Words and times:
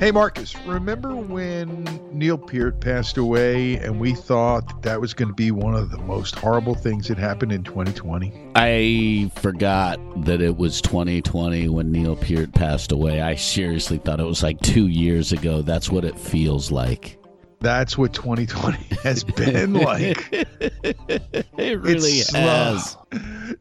Hey, 0.00 0.12
Marcus, 0.12 0.56
remember 0.64 1.14
when 1.14 1.84
Neil 2.10 2.38
Peart 2.38 2.80
passed 2.80 3.18
away 3.18 3.76
and 3.76 4.00
we 4.00 4.14
thought 4.14 4.66
that, 4.66 4.82
that 4.82 4.98
was 5.02 5.12
going 5.12 5.28
to 5.28 5.34
be 5.34 5.50
one 5.50 5.74
of 5.74 5.90
the 5.90 5.98
most 5.98 6.36
horrible 6.36 6.74
things 6.74 7.08
that 7.08 7.18
happened 7.18 7.52
in 7.52 7.62
2020? 7.64 8.32
I 8.54 9.30
forgot 9.34 9.98
that 10.24 10.40
it 10.40 10.56
was 10.56 10.80
2020 10.80 11.68
when 11.68 11.92
Neil 11.92 12.16
Peart 12.16 12.54
passed 12.54 12.92
away. 12.92 13.20
I 13.20 13.34
seriously 13.34 13.98
thought 13.98 14.20
it 14.20 14.24
was 14.24 14.42
like 14.42 14.58
two 14.62 14.86
years 14.86 15.32
ago. 15.32 15.60
That's 15.60 15.90
what 15.90 16.06
it 16.06 16.18
feels 16.18 16.70
like. 16.70 17.18
That's 17.58 17.98
what 17.98 18.14
2020 18.14 18.78
has 19.02 19.22
been 19.22 19.74
like. 19.84 20.28
it 20.32 21.78
really 21.78 22.20
it's 22.20 22.32
has. 22.34 22.96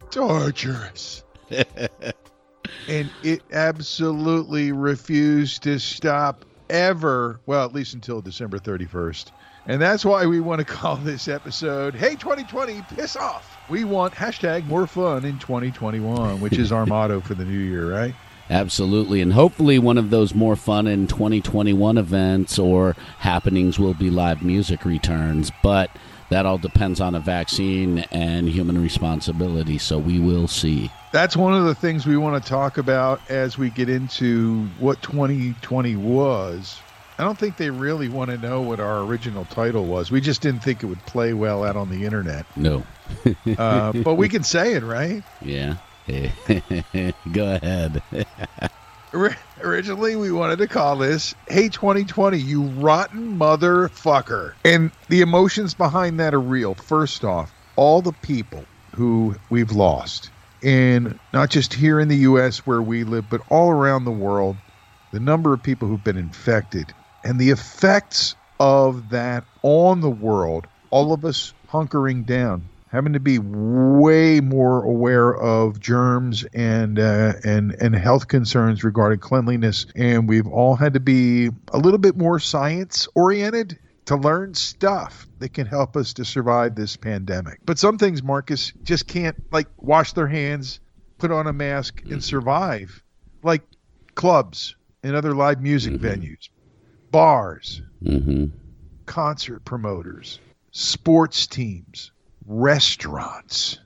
torturous. 0.09 1.25
and 2.87 3.09
it 3.23 3.41
absolutely 3.51 4.71
refused 4.71 5.63
to 5.63 5.79
stop 5.79 6.45
ever. 6.69 7.39
Well, 7.45 7.65
at 7.65 7.73
least 7.73 7.93
until 7.93 8.21
December 8.21 8.59
31st. 8.59 9.31
And 9.67 9.81
that's 9.81 10.03
why 10.03 10.25
we 10.25 10.39
want 10.39 10.59
to 10.59 10.65
call 10.65 10.95
this 10.95 11.27
episode, 11.27 11.93
Hey 11.93 12.15
2020, 12.15 12.81
Piss 12.95 13.15
Off. 13.15 13.57
We 13.69 13.83
want 13.83 14.13
hashtag 14.13 14.65
more 14.65 14.87
fun 14.87 15.25
in 15.25 15.37
2021, 15.37 16.41
which 16.41 16.57
is 16.57 16.71
our 16.71 16.85
motto 16.87 17.21
for 17.21 17.35
the 17.35 17.45
new 17.45 17.59
year, 17.59 17.91
right? 17.91 18.15
Absolutely. 18.49 19.21
And 19.21 19.33
hopefully, 19.33 19.77
one 19.77 19.99
of 19.99 20.09
those 20.09 20.33
more 20.33 20.55
fun 20.55 20.87
in 20.87 21.05
2021 21.05 21.99
events 21.99 22.57
or 22.57 22.95
happenings 23.19 23.77
will 23.77 23.93
be 23.93 24.09
live 24.09 24.41
music 24.41 24.85
returns. 24.85 25.51
But 25.61 25.91
that 26.29 26.47
all 26.47 26.57
depends 26.57 26.99
on 26.99 27.13
a 27.13 27.19
vaccine 27.19 27.99
and 28.11 28.49
human 28.49 28.81
responsibility. 28.81 29.77
So 29.77 29.99
we 29.99 30.19
will 30.19 30.47
see. 30.47 30.89
That's 31.11 31.35
one 31.35 31.55
of 31.55 31.65
the 31.65 31.73
things 31.73 32.05
we 32.05 32.17
want 32.17 32.43
to 32.43 32.49
talk 32.49 32.77
about 32.77 33.19
as 33.29 33.57
we 33.57 33.71
get 33.71 33.89
into 33.89 34.65
what 34.79 35.01
2020 35.01 35.95
was. 35.95 36.79
I 37.17 37.23
don't 37.23 37.37
think 37.37 37.57
they 37.57 37.71
really 37.71 38.09
want 38.09 38.29
to 38.29 38.37
know 38.37 38.61
what 38.61 38.79
our 38.79 38.99
original 38.99 39.43
title 39.45 39.85
was. 39.85 40.11
We 40.11 40.21
just 40.21 40.41
didn't 40.41 40.61
think 40.61 40.83
it 40.83 40.85
would 40.85 41.03
play 41.05 41.33
well 41.33 41.63
out 41.63 41.75
on 41.75 41.89
the 41.89 42.05
internet. 42.05 42.45
No. 42.55 42.83
uh, 43.57 43.91
but 43.91 44.15
we 44.15 44.29
can 44.29 44.43
say 44.43 44.73
it, 44.75 44.83
right? 44.83 45.23
Yeah. 45.41 45.77
Go 47.33 47.55
ahead. 47.55 48.03
Originally, 49.61 50.15
we 50.15 50.31
wanted 50.31 50.59
to 50.59 50.67
call 50.67 50.95
this 50.95 51.33
Hey 51.47 51.69
2020, 51.69 52.37
you 52.37 52.61
rotten 52.61 53.37
motherfucker. 53.37 54.53
And 54.63 54.91
the 55.09 55.21
emotions 55.21 55.73
behind 55.73 56.19
that 56.19 56.35
are 56.35 56.39
real. 56.39 56.75
First 56.75 57.25
off, 57.25 57.51
all 57.75 58.01
the 58.03 58.13
people 58.13 58.63
who 58.95 59.35
we've 59.49 59.71
lost, 59.71 60.29
and 60.63 61.19
not 61.33 61.49
just 61.49 61.73
here 61.73 61.99
in 61.99 62.07
the 62.07 62.17
U.S. 62.17 62.59
where 62.59 62.81
we 62.81 63.03
live, 63.03 63.25
but 63.29 63.41
all 63.49 63.69
around 63.69 64.05
the 64.05 64.11
world, 64.11 64.55
the 65.11 65.19
number 65.19 65.53
of 65.53 65.63
people 65.63 65.87
who've 65.87 66.03
been 66.03 66.17
infected, 66.17 66.93
and 67.23 67.39
the 67.39 67.49
effects 67.49 68.35
of 68.59 69.09
that 69.09 69.43
on 69.63 70.01
the 70.01 70.09
world, 70.09 70.67
all 70.91 71.13
of 71.13 71.23
us 71.23 71.53
hunkering 71.69 72.25
down, 72.25 72.63
having 72.91 73.13
to 73.13 73.19
be 73.19 73.39
way 73.39 74.39
more 74.41 74.83
aware 74.83 75.35
of 75.35 75.79
germs 75.79 76.43
and 76.53 76.99
uh, 76.99 77.33
and 77.43 77.75
and 77.79 77.95
health 77.95 78.27
concerns 78.27 78.83
regarding 78.83 79.19
cleanliness, 79.19 79.85
and 79.95 80.27
we've 80.27 80.47
all 80.47 80.75
had 80.75 80.93
to 80.93 80.99
be 80.99 81.49
a 81.73 81.77
little 81.77 81.99
bit 81.99 82.17
more 82.17 82.39
science 82.39 83.07
oriented 83.15 83.77
to 84.09 84.15
learn 84.15 84.55
stuff 84.55 85.27
that 85.37 85.53
can 85.53 85.67
help 85.67 85.95
us 85.95 86.13
to 86.13 86.25
survive 86.25 86.73
this 86.73 86.97
pandemic. 86.97 87.59
But 87.63 87.77
some 87.77 87.99
things, 87.99 88.23
Marcus, 88.23 88.73
just 88.81 89.05
can't 89.05 89.35
like 89.51 89.67
wash 89.77 90.13
their 90.13 90.25
hands, 90.25 90.79
put 91.19 91.29
on 91.29 91.45
a 91.45 91.53
mask, 91.53 92.01
and 92.09 92.23
survive, 92.23 93.03
like 93.43 93.61
clubs 94.15 94.75
and 95.03 95.15
other 95.15 95.35
live 95.35 95.61
music 95.61 95.93
Mm-hmm. 95.93 96.05
venues, 96.07 96.49
bars, 97.11 97.83
hmm 98.03 98.45
concert 99.05 99.63
promoters, 99.63 100.39
sports 100.71 101.45
teams, 101.45 102.11
restaurants. 102.47 103.77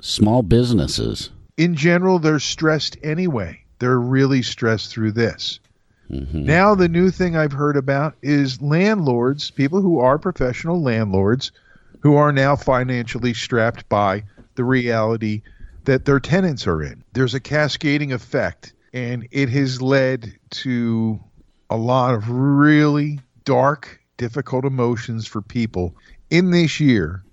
Small 0.00 0.42
businesses. 0.42 1.30
In 1.56 1.76
general, 1.76 2.18
they're 2.18 2.40
stressed 2.40 2.96
anyway. 3.04 3.60
They're 3.78 4.00
really 4.00 4.42
stressed 4.42 4.90
through 4.90 5.12
this. 5.12 5.60
Hmm 6.08 6.44
Now, 6.44 6.74
the 6.74 6.88
new 6.88 7.10
thing 7.10 7.36
I've 7.36 7.52
heard 7.52 7.76
about 7.76 8.14
is 8.22 8.62
landlords, 8.62 9.50
people 9.50 9.80
who 9.80 9.98
are 9.98 10.18
professional 10.18 10.82
landlords, 10.82 11.52
who 12.00 12.16
are 12.16 12.32
now 12.32 12.56
financially 12.56 13.34
strapped 13.34 13.88
by 13.88 14.24
the 14.54 14.64
reality 14.64 15.42
that 15.84 16.04
their 16.04 16.20
tenants 16.20 16.66
are 16.66 16.82
in. 16.82 17.02
There's 17.12 17.34
a 17.34 17.40
cascading 17.40 18.12
effect, 18.12 18.72
and 18.92 19.26
it 19.30 19.48
has 19.50 19.82
led 19.82 20.32
to 20.50 21.20
a 21.70 21.76
lot 21.76 22.14
of 22.14 22.30
really 22.30 23.20
dark, 23.44 24.00
difficult 24.16 24.64
emotions 24.64 25.26
for 25.26 25.42
people 25.42 25.94
in 26.30 26.50
this 26.50 26.80
year 26.80 27.24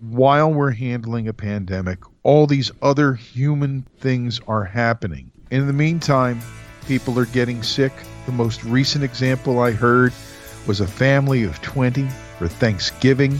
while 0.00 0.52
we're 0.52 0.72
handling 0.72 1.28
a 1.28 1.32
pandemic. 1.32 1.98
All 2.24 2.46
these 2.46 2.70
other 2.82 3.14
human 3.14 3.86
things 3.98 4.40
are 4.48 4.64
happening. 4.64 5.30
In 5.50 5.66
the 5.66 5.72
meantime, 5.72 6.40
people 6.86 7.18
are 7.18 7.26
getting 7.26 7.62
sick. 7.62 7.92
The 8.26 8.32
most 8.32 8.62
recent 8.64 9.02
example 9.02 9.60
I 9.60 9.72
heard 9.72 10.12
was 10.66 10.80
a 10.80 10.86
family 10.86 11.42
of 11.42 11.60
20 11.62 12.08
for 12.38 12.48
Thanksgiving 12.48 13.38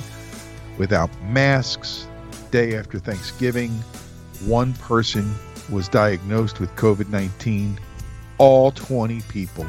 without 0.78 1.10
masks. 1.22 2.06
Day 2.50 2.76
after 2.76 2.98
Thanksgiving, 2.98 3.71
one 4.44 4.75
person 4.75 5.34
was 5.71 5.88
diagnosed 5.88 6.60
with 6.60 6.75
COVID 6.76 7.09
19. 7.09 7.78
All 8.38 8.72
20 8.72 9.22
people 9.22 9.66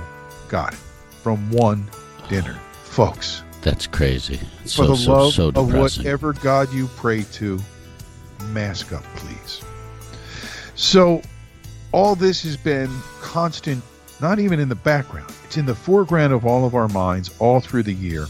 got 0.50 0.74
it 0.74 0.80
from 1.22 1.50
one 1.52 1.90
dinner. 2.28 2.60
Folks, 2.84 3.44
That's 3.62 3.88
crazy. 3.88 4.40
It's 4.64 4.76
for 4.76 4.86
so, 4.86 4.92
the 4.92 4.98
so, 4.98 5.14
love 5.14 5.34
so 5.34 5.48
of 5.50 5.74
whatever 5.74 6.34
God 6.34 6.74
you 6.74 6.88
pray 6.88 7.24
to, 7.34 7.60
mask 8.50 8.92
up, 8.92 9.04
please. 9.16 9.62
So, 10.76 11.22
all 11.92 12.16
this 12.16 12.44
has 12.44 12.58
been 12.58 12.90
constant, 13.22 13.84
not 14.24 14.40
even 14.40 14.58
in 14.58 14.70
the 14.70 14.76
background, 14.76 15.30
it's 15.44 15.58
in 15.58 15.66
the 15.66 15.76
foreground 15.76 16.32
of 16.32 16.46
all 16.46 16.66
of 16.66 16.74
our 16.74 16.88
minds 16.88 17.30
all 17.40 17.60
through 17.60 17.84
the 17.84 17.94
year. 17.94 18.26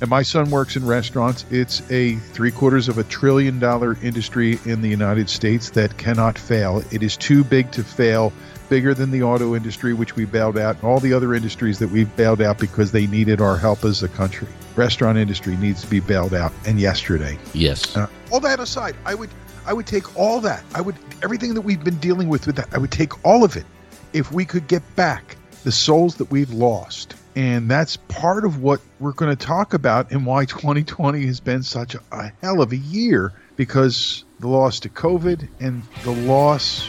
And 0.00 0.10
my 0.10 0.22
son 0.22 0.50
works 0.50 0.74
in 0.74 0.84
restaurants. 0.84 1.44
It's 1.50 1.80
a 1.92 2.16
three 2.16 2.50
quarters 2.50 2.88
of 2.88 2.98
a 2.98 3.04
trillion 3.04 3.60
dollar 3.60 3.96
industry 4.02 4.58
in 4.64 4.82
the 4.82 4.88
United 4.88 5.30
States 5.30 5.70
that 5.70 5.96
cannot 5.96 6.36
fail. 6.36 6.82
It 6.90 7.04
is 7.04 7.16
too 7.16 7.44
big 7.44 7.70
to 7.72 7.84
fail, 7.84 8.32
bigger 8.68 8.94
than 8.94 9.12
the 9.12 9.22
auto 9.22 9.54
industry, 9.54 9.94
which 9.94 10.16
we 10.16 10.24
bailed 10.24 10.58
out, 10.58 10.74
and 10.74 10.84
all 10.84 10.98
the 10.98 11.12
other 11.12 11.34
industries 11.34 11.78
that 11.78 11.88
we've 11.88 12.14
bailed 12.16 12.42
out 12.42 12.58
because 12.58 12.90
they 12.90 13.06
needed 13.06 13.40
our 13.40 13.56
help 13.56 13.84
as 13.84 14.02
a 14.02 14.08
country. 14.08 14.48
Restaurant 14.74 15.18
industry 15.18 15.56
needs 15.56 15.82
to 15.82 15.86
be 15.88 16.00
bailed 16.00 16.34
out, 16.34 16.52
and 16.66 16.80
yesterday. 16.80 17.38
yes. 17.54 17.96
Uh, 17.96 18.08
all 18.32 18.40
that 18.40 18.58
aside, 18.58 18.96
I 19.04 19.14
would 19.14 19.30
I 19.66 19.72
would 19.72 19.86
take 19.86 20.16
all 20.18 20.40
that. 20.40 20.64
I 20.74 20.80
would 20.80 20.96
everything 21.22 21.54
that 21.54 21.60
we've 21.60 21.82
been 21.82 21.98
dealing 21.98 22.28
with 22.28 22.46
with 22.46 22.56
that. 22.56 22.68
I 22.72 22.78
would 22.78 22.90
take 22.90 23.24
all 23.24 23.44
of 23.44 23.56
it 23.56 23.66
if 24.12 24.32
we 24.32 24.44
could 24.44 24.66
get 24.68 24.82
back 24.96 25.36
the 25.64 25.72
souls 25.72 26.16
that 26.16 26.30
we've 26.30 26.52
lost. 26.52 27.14
And 27.36 27.70
that's 27.70 27.96
part 27.96 28.44
of 28.44 28.62
what 28.62 28.80
we're 29.00 29.12
going 29.12 29.34
to 29.34 29.46
talk 29.46 29.74
about 29.74 30.10
and 30.10 30.26
why 30.26 30.44
2020 30.46 31.26
has 31.26 31.40
been 31.40 31.62
such 31.62 31.94
a, 31.94 32.32
hell 32.42 32.60
of 32.62 32.72
a 32.72 32.76
year 32.76 33.32
because 33.56 34.24
the 34.40 34.48
loss 34.48 34.80
to 34.80 34.88
COVID 34.88 35.48
and 35.60 35.82
the 36.04 36.12
loss 36.12 36.88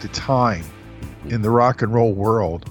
to 0.00 0.08
time 0.08 0.64
in 1.28 1.42
the 1.42 1.50
rock 1.50 1.82
and 1.82 1.92
roll 1.92 2.12
world. 2.12 2.70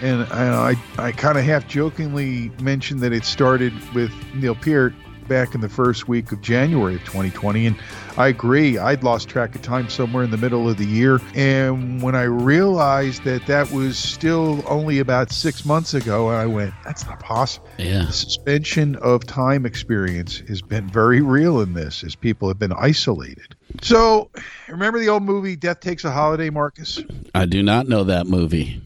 And 0.00 0.24
I, 0.32 0.74
I 0.98 1.12
kind 1.12 1.38
of 1.38 1.44
half 1.44 1.68
jokingly 1.68 2.50
mentioned 2.60 3.00
that 3.00 3.12
it 3.12 3.24
started 3.24 3.72
with 3.94 4.10
Neil 4.34 4.54
Peart 4.54 4.94
back 5.28 5.54
in 5.54 5.60
the 5.60 5.68
first 5.68 6.08
week 6.08 6.32
of 6.32 6.40
January 6.40 6.96
of 6.96 7.00
2020. 7.04 7.66
And 7.66 7.76
I 8.16 8.28
agree, 8.28 8.78
I'd 8.78 9.02
lost 9.02 9.28
track 9.28 9.54
of 9.54 9.62
time 9.62 9.88
somewhere 9.88 10.24
in 10.24 10.30
the 10.30 10.36
middle 10.36 10.68
of 10.68 10.76
the 10.76 10.84
year. 10.84 11.20
And 11.34 12.02
when 12.02 12.14
I 12.14 12.22
realized 12.22 13.24
that 13.24 13.46
that 13.46 13.70
was 13.70 13.98
still 13.98 14.62
only 14.68 14.98
about 14.98 15.30
six 15.30 15.64
months 15.64 15.94
ago, 15.94 16.28
I 16.28 16.46
went, 16.46 16.74
that's 16.84 17.06
not 17.06 17.20
possible. 17.20 17.68
Yeah. 17.78 18.06
The 18.06 18.12
suspension 18.12 18.96
of 18.96 19.24
time 19.26 19.64
experience 19.66 20.38
has 20.48 20.62
been 20.62 20.88
very 20.88 21.20
real 21.20 21.60
in 21.60 21.74
this 21.74 22.04
as 22.04 22.14
people 22.14 22.48
have 22.48 22.58
been 22.58 22.72
isolated. 22.72 23.56
So, 23.80 24.30
remember 24.68 24.98
the 24.98 25.08
old 25.08 25.22
movie 25.22 25.56
Death 25.56 25.80
Takes 25.80 26.04
a 26.04 26.10
Holiday, 26.10 26.50
Marcus? 26.50 27.00
I 27.34 27.46
do 27.46 27.62
not 27.62 27.88
know 27.88 28.04
that 28.04 28.26
movie. 28.26 28.82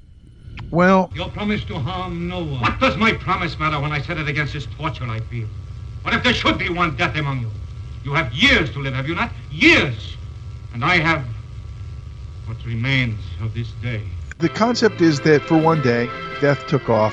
Well, 0.71 1.11
Your 1.15 1.29
promise 1.31 1.65
to 1.67 1.79
harm 1.79 2.29
no 2.29 2.41
one. 2.41 2.61
What 2.61 2.81
does 2.81 2.97
my 2.97 3.13
promise 3.13 3.59
matter 3.59 3.81
when 3.81 3.93
I 3.93 4.01
set 4.03 4.19
it 4.19 4.29
against 4.29 4.53
this 4.53 4.67
torture 4.77 5.05
I 5.05 5.21
feel? 5.21 5.49
What 6.07 6.15
if 6.15 6.23
there 6.23 6.33
should 6.35 6.57
be 6.57 6.69
one 6.69 6.95
death 6.95 7.17
among 7.17 7.41
you? 7.41 7.51
You 8.05 8.15
have 8.15 8.33
years 8.33 8.71
to 8.75 8.79
live, 8.79 8.95
have 8.95 9.09
you 9.09 9.17
not? 9.17 9.33
Years! 9.51 10.17
And 10.73 10.85
I 10.85 10.99
have 10.99 11.27
what 12.45 12.65
remains 12.65 13.19
of 13.43 13.53
this 13.55 13.67
day. 13.83 14.05
the 14.39 14.49
concept 14.49 15.01
is 15.01 15.23
that 15.23 15.43
for 15.43 15.59
one 15.59 15.83
day, 15.83 16.09
death 16.41 16.65
took 16.69 16.89
off, 16.89 17.13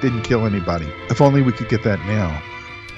didn't 0.00 0.22
kill 0.22 0.46
anybody. 0.46 0.90
If 1.10 1.20
only 1.20 1.42
we 1.42 1.52
could 1.52 1.68
get 1.68 1.82
that 1.82 1.98
now. 2.06 2.42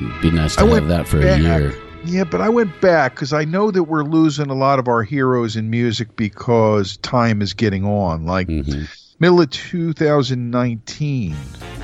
It'd 0.00 0.23
be 0.23 0.31
nice 0.31 0.55
to 0.55 0.62
I 0.62 0.75
have 0.75 0.87
that 0.87 1.09
for 1.09 1.21
back. 1.21 1.41
a 1.41 1.43
year. 1.43 1.77
Yeah, 2.05 2.23
but 2.23 2.41
I 2.41 2.49
went 2.49 2.81
back 2.81 3.17
because 3.17 3.33
I 3.33 3.45
know 3.45 3.73
that 3.73 3.83
we're 3.83 4.05
losing 4.05 4.49
a 4.49 4.55
lot 4.55 4.79
of 4.79 4.87
our 4.87 5.03
heroes 5.03 5.56
in 5.56 5.71
music 5.71 6.15
because 6.15 6.99
time 6.99 7.43
is 7.43 7.53
getting 7.53 7.85
on. 7.85 8.27
Like 8.27 8.47
hmm 8.47 8.85
middle 9.19 9.41
of 9.41 9.50
2019, 9.50 11.37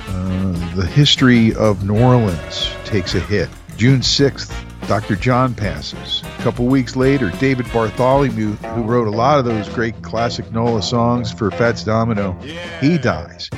uh, 0.09 0.75
the 0.75 0.85
history 0.85 1.53
of 1.55 1.85
New 1.85 1.99
Orleans 1.99 2.71
takes 2.85 3.15
a 3.15 3.19
hit. 3.19 3.49
June 3.77 4.01
6th, 4.01 4.53
Dr. 4.87 5.15
John 5.15 5.53
passes. 5.53 6.23
A 6.39 6.41
couple 6.41 6.65
weeks 6.65 6.95
later, 6.95 7.29
David 7.39 7.71
Bartholomew, 7.71 8.53
who 8.53 8.83
wrote 8.83 9.07
a 9.07 9.11
lot 9.11 9.39
of 9.39 9.45
those 9.45 9.69
great 9.69 10.01
classic 10.01 10.51
NOLA 10.51 10.81
songs 10.81 11.31
for 11.31 11.51
Fats 11.51 11.83
Domino, 11.83 12.33
he 12.81 12.97
dies. 12.97 13.49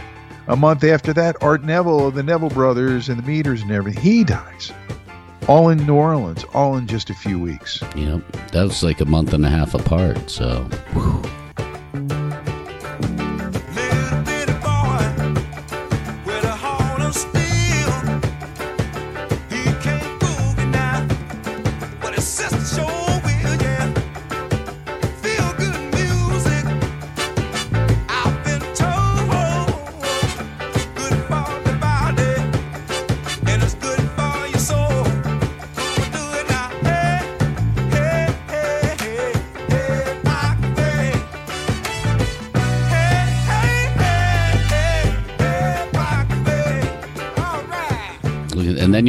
A 0.48 0.56
month 0.56 0.84
after 0.84 1.14
that, 1.14 1.42
Art 1.42 1.64
Neville 1.64 2.08
of 2.08 2.16
the 2.16 2.24
Neville 2.24 2.50
Brothers 2.50 3.10
and 3.10 3.18
the 3.18 3.24
Meters 3.24 3.62
and 3.62 3.72
everything, 3.72 4.04
he 4.04 4.24
dies. 4.24 4.72
All 5.48 5.70
in 5.70 5.86
New 5.86 5.96
Orleans, 5.96 6.44
all 6.54 6.78
in 6.78 6.88
just 6.88 7.10
a 7.10 7.16
few 7.16 7.40
weeks. 7.40 7.82
Yep. 7.96 8.22
That 8.52 8.64
was 8.64 8.84
like 8.84 9.02
a 9.02 9.06
month 9.06 9.34
and 9.34 9.46
a 9.46 9.50
half 9.50 9.74
apart. 9.74 10.30
So, 10.30 10.64
whew. 10.94 11.24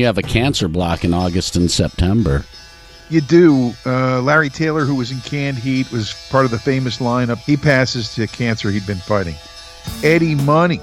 You 0.02 0.06
have 0.06 0.18
a 0.18 0.22
cancer 0.22 0.66
block 0.66 1.04
in 1.04 1.14
August 1.14 1.54
and 1.54 1.70
September. 1.70 2.44
You 3.08 3.20
do. 3.20 3.72
Uh, 3.86 4.20
Larry 4.20 4.50
Taylor, 4.50 4.84
who 4.84 4.96
was 4.96 5.12
in 5.12 5.20
Canned 5.20 5.60
Heat, 5.60 5.92
was 5.92 6.12
part 6.28 6.44
of 6.44 6.50
the 6.50 6.58
famous 6.58 6.98
lineup. 6.98 7.38
He 7.38 7.56
passes 7.56 8.12
to 8.16 8.26
cancer 8.26 8.72
he'd 8.72 8.84
been 8.84 8.98
fighting. 8.98 9.36
Eddie 10.02 10.34
Money 10.34 10.80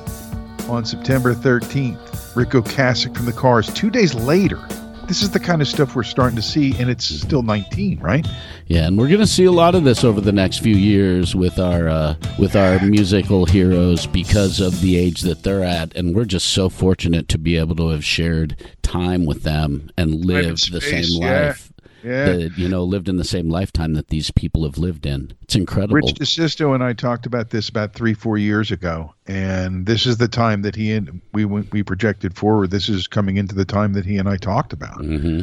on 0.69 0.85
September 0.85 1.35
13th. 1.35 2.33
Ric 2.33 2.51
Ocasek 2.51 3.13
from 3.13 3.25
the 3.25 3.33
Cars. 3.33 3.67
Two 3.73 3.89
days 3.89 4.15
later. 4.15 4.65
This 5.09 5.23
is 5.23 5.31
the 5.31 5.39
kind 5.39 5.59
of 5.59 5.67
stuff 5.67 5.95
we're 5.95 6.03
starting 6.03 6.35
to 6.35 6.41
see, 6.43 6.75
and 6.77 6.87
it's 6.87 7.03
still 7.03 7.41
19, 7.41 7.99
right? 7.99 8.27
Yeah, 8.67 8.85
and 8.85 8.95
we're 8.95 9.07
going 9.07 9.21
to 9.21 9.25
see 9.25 9.45
a 9.45 9.51
lot 9.51 9.73
of 9.73 9.83
this 9.83 10.03
over 10.03 10.21
the 10.21 10.31
next 10.31 10.59
few 10.59 10.75
years 10.75 11.35
with 11.35 11.57
our 11.57 11.89
uh, 11.89 12.13
with 12.37 12.55
our 12.55 12.79
musical 12.85 13.45
heroes 13.45 14.05
because 14.05 14.59
of 14.59 14.81
the 14.81 14.97
age 14.97 15.21
that 15.21 15.41
they're 15.41 15.63
at, 15.63 15.95
and 15.95 16.15
we're 16.15 16.25
just 16.25 16.49
so 16.49 16.69
fortunate 16.69 17.27
to 17.29 17.39
be 17.39 17.57
able 17.57 17.75
to 17.77 17.89
have 17.89 18.05
shared 18.05 18.55
time 18.83 19.25
with 19.25 19.41
them 19.41 19.89
and 19.97 20.25
lived 20.25 20.71
the 20.71 20.79
same 20.79 21.05
yeah. 21.07 21.47
life. 21.47 21.68
Yeah. 22.03 22.25
That, 22.31 22.57
you 22.57 22.67
know, 22.67 22.83
lived 22.83 23.09
in 23.09 23.17
the 23.17 23.23
same 23.23 23.49
lifetime 23.49 23.93
that 23.93 24.07
these 24.07 24.31
people 24.31 24.63
have 24.63 24.77
lived 24.77 25.05
in. 25.05 25.33
It's 25.43 25.55
incredible. 25.55 25.95
Rich 25.95 26.15
DeSisto 26.15 26.73
and 26.73 26.83
I 26.83 26.93
talked 26.93 27.25
about 27.25 27.49
this 27.49 27.69
about 27.69 27.93
three, 27.93 28.13
four 28.13 28.37
years 28.37 28.71
ago, 28.71 29.13
and 29.27 29.85
this 29.85 30.05
is 30.05 30.17
the 30.17 30.27
time 30.27 30.61
that 30.61 30.75
he 30.75 30.93
and 30.93 31.21
we 31.33 31.45
we 31.45 31.83
projected 31.83 32.35
forward. 32.35 32.71
This 32.71 32.89
is 32.89 33.07
coming 33.07 33.37
into 33.37 33.55
the 33.55 33.65
time 33.65 33.93
that 33.93 34.05
he 34.05 34.17
and 34.17 34.29
I 34.29 34.37
talked 34.37 34.73
about. 34.73 34.97
hmm 35.03 35.41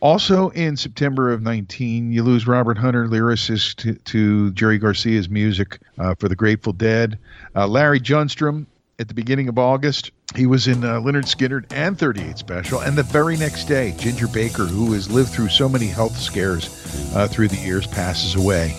Also 0.00 0.50
in 0.50 0.76
September 0.76 1.32
of 1.32 1.42
19, 1.42 2.12
you 2.12 2.22
lose 2.22 2.46
Robert 2.46 2.78
Hunter, 2.78 3.08
lyricist 3.08 3.76
to, 3.76 3.94
to 3.94 4.52
Jerry 4.52 4.78
Garcia's 4.78 5.28
music 5.28 5.80
uh, 5.98 6.14
for 6.14 6.28
the 6.28 6.36
Grateful 6.36 6.72
Dead. 6.72 7.18
Uh, 7.56 7.66
Larry 7.66 7.98
Junstrom 8.00 8.66
at 8.98 9.06
the 9.06 9.14
beginning 9.14 9.48
of 9.48 9.58
August. 9.58 10.10
He 10.34 10.46
was 10.46 10.66
in 10.66 10.84
uh, 10.84 11.00
Lynyrd 11.00 11.24
Skynyrd 11.24 11.66
and 11.72 11.98
38 11.98 12.38
Special. 12.38 12.80
And 12.80 12.98
the 12.98 13.04
very 13.04 13.36
next 13.36 13.64
day, 13.64 13.94
Ginger 13.96 14.28
Baker, 14.28 14.64
who 14.64 14.92
has 14.92 15.10
lived 15.10 15.30
through 15.30 15.48
so 15.48 15.68
many 15.68 15.86
health 15.86 16.16
scares 16.16 16.68
uh, 17.14 17.28
through 17.28 17.48
the 17.48 17.56
years, 17.56 17.86
passes 17.86 18.34
away. 18.34 18.76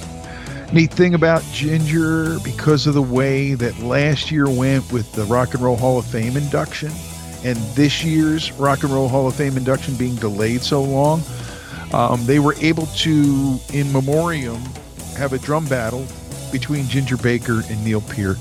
Neat 0.72 0.92
thing 0.92 1.16
about 1.16 1.42
Ginger, 1.52 2.38
because 2.44 2.86
of 2.86 2.94
the 2.94 3.02
way 3.02 3.56
that 3.56 3.80
last 3.80 4.30
year 4.30 4.48
went 4.48 4.92
with 4.92 5.12
the 5.14 5.24
Rock 5.24 5.54
and 5.56 5.64
Roll 5.64 5.78
Hall 5.78 5.98
of 5.98 6.06
Fame 6.06 6.38
induction, 6.38 6.92
and 7.44 7.58
this 7.74 8.04
year's 8.04 8.52
Rock 8.54 8.84
and 8.84 8.92
Roll 8.92 9.08
Hall 9.08 9.28
of 9.28 9.34
Fame 9.34 9.58
induction 9.58 9.96
being 9.96 10.16
delayed 10.16 10.62
so 10.62 10.84
long, 10.84 11.24
um, 11.92 12.24
they 12.26 12.38
were 12.38 12.54
able 12.60 12.86
to, 12.86 13.58
in 13.74 13.92
memoriam, 13.92 14.62
have 15.18 15.34
a 15.34 15.40
drum 15.40 15.66
battle 15.66 16.06
between 16.52 16.88
Ginger 16.88 17.18
Baker 17.18 17.64
and 17.68 17.84
Neil 17.84 18.02
Peart. 18.02 18.38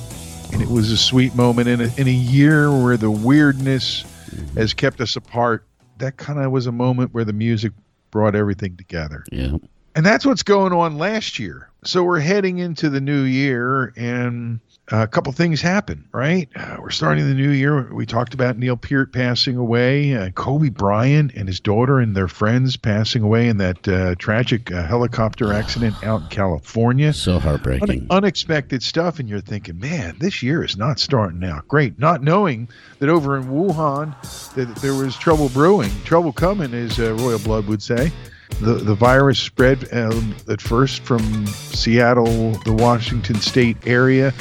And 0.52 0.62
it 0.62 0.68
was 0.68 0.90
a 0.90 0.96
sweet 0.96 1.34
moment 1.34 1.68
in 1.68 1.80
a, 1.80 1.94
in 1.96 2.08
a 2.08 2.12
year 2.12 2.70
where 2.70 2.96
the 2.96 3.10
weirdness 3.10 4.02
mm-hmm. 4.02 4.58
has 4.58 4.74
kept 4.74 5.00
us 5.00 5.16
apart. 5.16 5.66
That 5.98 6.16
kind 6.16 6.38
of 6.38 6.50
was 6.50 6.66
a 6.66 6.72
moment 6.72 7.12
where 7.12 7.24
the 7.24 7.32
music 7.32 7.72
brought 8.10 8.34
everything 8.34 8.76
together. 8.76 9.24
Yeah. 9.30 9.56
And 9.98 10.06
that's 10.06 10.24
what's 10.24 10.44
going 10.44 10.72
on 10.72 10.96
last 10.96 11.40
year. 11.40 11.70
So 11.82 12.04
we're 12.04 12.20
heading 12.20 12.58
into 12.58 12.88
the 12.88 13.00
new 13.00 13.22
year, 13.22 13.92
and 13.96 14.60
a 14.92 15.08
couple 15.08 15.32
things 15.32 15.60
happen, 15.60 16.04
right? 16.12 16.48
Uh, 16.54 16.76
we're 16.78 16.90
starting 16.90 17.26
the 17.26 17.34
new 17.34 17.50
year. 17.50 17.92
We 17.92 18.06
talked 18.06 18.32
about 18.32 18.56
Neil 18.56 18.76
Peart 18.76 19.12
passing 19.12 19.56
away, 19.56 20.14
uh, 20.14 20.30
Kobe 20.30 20.68
Bryant 20.68 21.34
and 21.34 21.48
his 21.48 21.58
daughter 21.58 21.98
and 21.98 22.14
their 22.14 22.28
friends 22.28 22.76
passing 22.76 23.24
away 23.24 23.48
in 23.48 23.56
that 23.56 23.88
uh, 23.88 24.14
tragic 24.20 24.70
uh, 24.70 24.84
helicopter 24.86 25.52
accident 25.52 25.96
out 26.04 26.22
in 26.22 26.28
California. 26.28 27.12
So 27.12 27.34
Un- 27.34 27.40
heartbreaking. 27.40 28.06
unexpected 28.08 28.84
stuff, 28.84 29.18
and 29.18 29.28
you're 29.28 29.40
thinking, 29.40 29.81
man, 29.81 30.14
this 30.20 30.44
year 30.44 30.62
is 30.62 30.76
not 30.76 31.00
starting 31.00 31.43
out 31.43 31.67
great. 31.67 31.98
Not 31.98 32.22
knowing 32.22 32.69
that 33.00 33.08
over 33.08 33.36
in 33.36 33.46
Wuhan, 33.48 34.14
that 34.55 34.76
there 34.76 34.94
was 34.94 35.17
trouble 35.17 35.48
brewing, 35.48 35.90
trouble 36.05 36.32
coming, 36.32 36.72
as 36.72 37.00
uh, 37.00 37.14
Royal 37.14 37.40
Blood 37.40 37.67
would 37.67 37.82
say. 37.82 38.12
The 38.60 38.74
the 38.74 38.94
virus 38.94 39.38
spread 39.38 39.88
um, 39.93 40.34
at 40.48 40.60
first 40.60 41.02
from 41.02 41.46
Seattle, 41.46 42.52
the 42.64 42.72
Washington 42.72 43.36
State 43.36 43.76
area, 43.86 44.32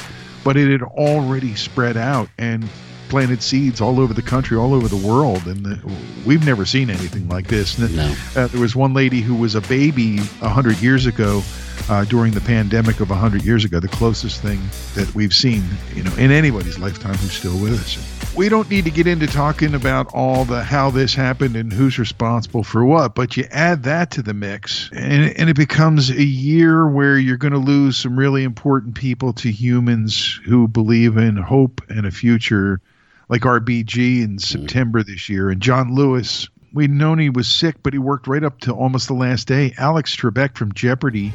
but 0.44 0.56
it 0.56 0.70
had 0.70 0.82
already 0.82 1.54
spread 1.54 1.96
out 1.96 2.28
and 2.38 2.68
planted 3.08 3.42
seeds 3.42 3.80
all 3.80 4.00
over 4.00 4.12
the 4.12 4.22
country, 4.22 4.56
all 4.56 4.74
over 4.74 4.88
the 4.88 4.96
world, 4.96 5.46
and 5.46 5.64
the, 5.64 5.92
we've 6.26 6.44
never 6.44 6.66
seen 6.66 6.90
anything 6.90 7.28
like 7.28 7.46
this. 7.46 7.78
No. 7.78 8.14
uh, 8.36 8.48
there 8.48 8.60
was 8.60 8.76
one 8.76 8.92
lady 8.92 9.20
who 9.20 9.34
was 9.34 9.54
a 9.54 9.62
baby 9.62 10.18
a 10.42 10.48
hundred 10.48 10.76
years 10.82 11.06
ago, 11.06 11.42
uh, 11.88 12.04
during 12.04 12.32
the 12.32 12.40
pandemic 12.40 13.00
of 13.00 13.10
a 13.10 13.14
hundred 13.14 13.42
years 13.42 13.64
ago, 13.64 13.80
the 13.80 13.88
closest 13.88 14.42
thing 14.42 14.60
that 14.94 15.12
we've 15.14 15.34
seen, 15.34 15.62
you 15.94 16.02
know, 16.02 16.14
in 16.16 16.30
anybody's 16.30 16.78
lifetime 16.78 17.14
who's 17.14 17.32
still 17.32 17.58
with 17.58 17.72
us. 17.80 18.17
We 18.38 18.48
don't 18.48 18.70
need 18.70 18.84
to 18.84 18.92
get 18.92 19.08
into 19.08 19.26
talking 19.26 19.74
about 19.74 20.14
all 20.14 20.44
the 20.44 20.62
how 20.62 20.92
this 20.92 21.12
happened 21.12 21.56
and 21.56 21.72
who's 21.72 21.98
responsible 21.98 22.62
for 22.62 22.84
what, 22.84 23.16
but 23.16 23.36
you 23.36 23.42
add 23.50 23.82
that 23.82 24.12
to 24.12 24.22
the 24.22 24.32
mix, 24.32 24.88
and, 24.92 25.36
and 25.36 25.50
it 25.50 25.56
becomes 25.56 26.08
a 26.08 26.22
year 26.22 26.86
where 26.86 27.18
you're 27.18 27.36
going 27.36 27.52
to 27.52 27.58
lose 27.58 27.96
some 27.96 28.16
really 28.16 28.44
important 28.44 28.94
people 28.94 29.32
to 29.32 29.50
humans 29.50 30.38
who 30.44 30.68
believe 30.68 31.16
in 31.16 31.36
hope 31.36 31.82
and 31.88 32.06
a 32.06 32.12
future 32.12 32.80
like 33.28 33.42
RBG 33.42 34.22
in 34.22 34.36
mm-hmm. 34.36 34.38
September 34.38 35.02
this 35.02 35.28
year, 35.28 35.50
and 35.50 35.60
John 35.60 35.92
Lewis. 35.92 36.48
We'd 36.72 36.90
known 36.92 37.18
he 37.18 37.30
was 37.30 37.48
sick, 37.48 37.82
but 37.82 37.92
he 37.92 37.98
worked 37.98 38.28
right 38.28 38.44
up 38.44 38.60
to 38.60 38.72
almost 38.72 39.08
the 39.08 39.14
last 39.14 39.48
day. 39.48 39.74
Alex 39.78 40.14
Trebek 40.14 40.54
from 40.56 40.72
Jeopardy. 40.74 41.32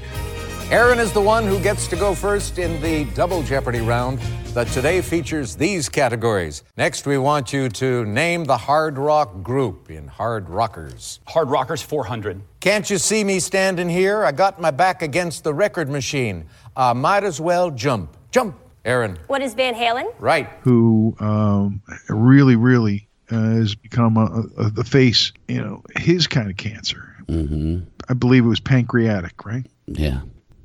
Aaron 0.70 1.00
is 1.00 1.12
the 1.12 1.22
one 1.22 1.46
who 1.46 1.60
gets 1.62 1.86
to 1.88 1.98
go 1.98 2.16
first 2.16 2.60
in 2.60 2.82
the 2.82 3.04
Double 3.14 3.44
Jeopardy 3.44 3.82
round 3.82 4.22
that 4.54 4.68
today 4.68 5.02
features 5.02 5.56
these 5.56 5.90
categories. 5.90 6.64
Next, 6.78 7.08
we 7.08 7.18
want 7.18 7.52
you 7.52 7.70
to 7.70 8.06
name 8.06 8.46
the 8.46 8.58
hard 8.58 8.98
rock 9.00 9.42
group 9.42 9.90
in 9.90 10.08
Hard 10.08 10.48
Rockers. 10.48 11.20
Hard 11.28 11.50
Rockers 11.50 11.82
400. 11.82 12.42
Can't 12.60 12.88
you 12.90 13.00
see 13.00 13.24
me 13.24 13.40
standing 13.40 13.90
here? 13.90 14.24
I 14.24 14.32
got 14.32 14.62
my 14.62 14.70
back 14.70 15.02
against 15.02 15.44
the 15.44 15.54
record 15.54 15.90
machine. 15.90 16.46
I 16.76 16.94
might 16.94 17.24
as 17.24 17.42
well 17.42 17.72
jump. 17.72 18.16
Jump, 18.32 18.56
Aaron. 18.86 19.18
What 19.28 19.42
is 19.42 19.56
Van 19.56 19.74
Halen? 19.74 20.14
Right. 20.20 20.48
who 20.62 21.16
um, 21.20 21.82
really, 22.10 22.56
really 22.56 23.08
uh, 23.32 23.36
has 23.56 23.74
become 23.74 24.18
a, 24.18 24.44
a, 24.62 24.70
the 24.70 24.84
face, 24.84 25.32
you 25.48 25.62
know, 25.62 25.82
his 25.98 26.28
kind 26.28 26.50
of 26.50 26.58
cancer. 26.58 27.16
hmm 27.28 27.80
I 28.10 28.14
believe 28.14 28.44
it 28.44 28.50
was 28.50 28.60
pancreatic, 28.60 29.46
right? 29.46 29.66
Yeah. 29.88 30.22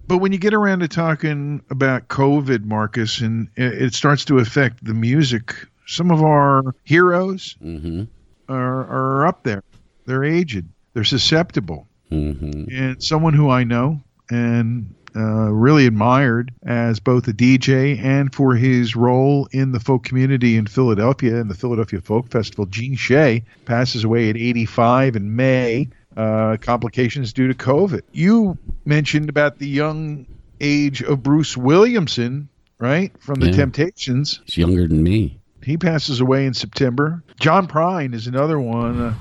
But 0.08 0.18
when 0.18 0.32
you 0.32 0.38
get 0.38 0.54
around 0.54 0.80
to 0.80 0.88
talking 0.88 1.62
about 1.70 2.08
COVID, 2.08 2.64
Marcus, 2.64 3.20
and 3.20 3.48
it 3.56 3.92
starts 3.92 4.24
to 4.24 4.38
affect 4.38 4.82
the 4.82 4.94
music, 4.94 5.54
some 5.86 6.10
of 6.10 6.22
our 6.22 6.74
heroes 6.84 7.56
hmm 7.60 8.04
are, 8.48 8.86
are 8.86 9.26
up 9.26 9.42
there. 9.42 9.62
They're 10.06 10.24
aged. 10.24 10.64
They're 10.94 11.04
susceptible. 11.04 11.86
hmm 12.08 12.64
And 12.72 13.02
someone 13.02 13.34
who 13.34 13.50
I 13.50 13.64
know 13.64 14.00
and 14.30 14.94
uh, 15.14 15.50
really 15.52 15.84
admired 15.86 16.52
as 16.64 17.00
both 17.00 17.28
a 17.28 17.32
DJ 17.32 17.98
and 18.02 18.34
for 18.34 18.54
his 18.54 18.96
role 18.96 19.48
in 19.52 19.72
the 19.72 19.80
folk 19.80 20.04
community 20.04 20.56
in 20.56 20.66
Philadelphia 20.66 21.36
in 21.36 21.48
the 21.48 21.54
Philadelphia 21.54 22.00
Folk 22.00 22.30
Festival, 22.30 22.64
Gene 22.66 22.94
Shay 22.94 23.44
passes 23.66 24.04
away 24.04 24.30
at 24.30 24.36
85 24.36 25.16
in 25.16 25.36
May. 25.36 25.88
Uh, 26.18 26.56
complications 26.56 27.32
due 27.32 27.46
to 27.46 27.54
COVID. 27.54 28.02
You 28.10 28.58
mentioned 28.84 29.28
about 29.28 29.58
the 29.60 29.68
young 29.68 30.26
age 30.60 31.00
of 31.00 31.22
Bruce 31.22 31.56
Williamson, 31.56 32.48
right, 32.80 33.12
from 33.20 33.38
the 33.38 33.46
Yeah. 33.46 33.52
Temptations. 33.52 34.40
He's 34.44 34.56
younger 34.56 34.88
than 34.88 35.04
me. 35.04 35.38
He 35.62 35.76
passes 35.76 36.20
away 36.20 36.44
in 36.44 36.54
September. 36.54 37.22
John 37.38 37.68
Prine 37.68 38.14
is 38.14 38.26
another 38.26 38.58
one. 38.58 39.00
Uh, 39.00 39.14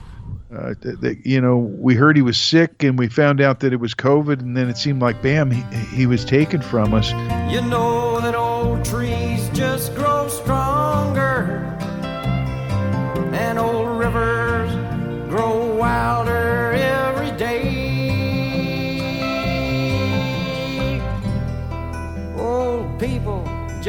uh, 0.52 0.74
that, 0.82 1.02
that, 1.02 1.26
you 1.26 1.40
know, 1.40 1.58
we 1.58 1.94
heard 1.94 2.16
he 2.16 2.22
was 2.24 2.38
sick, 2.38 2.82
and 2.82 2.98
we 2.98 3.08
found 3.10 3.42
out 3.42 3.60
that 3.60 3.74
it 3.74 3.80
was 3.80 3.94
COVID, 3.94 4.40
and 4.40 4.58
then 4.58 4.68
it 4.68 4.78
seemed 4.78 5.02
like, 5.02 5.22
bam, 5.22 5.52
he, 5.52 5.62
he 5.96 6.06
was 6.08 6.26
taken 6.26 6.62
from 6.62 6.94
us. 6.96 7.12
You 7.54 7.62
know 7.62 8.20
that 8.22 8.34
old 8.34 8.84
trees 8.86 9.50
just 9.54 9.94
grow 9.94 10.28
stronger, 10.30 10.77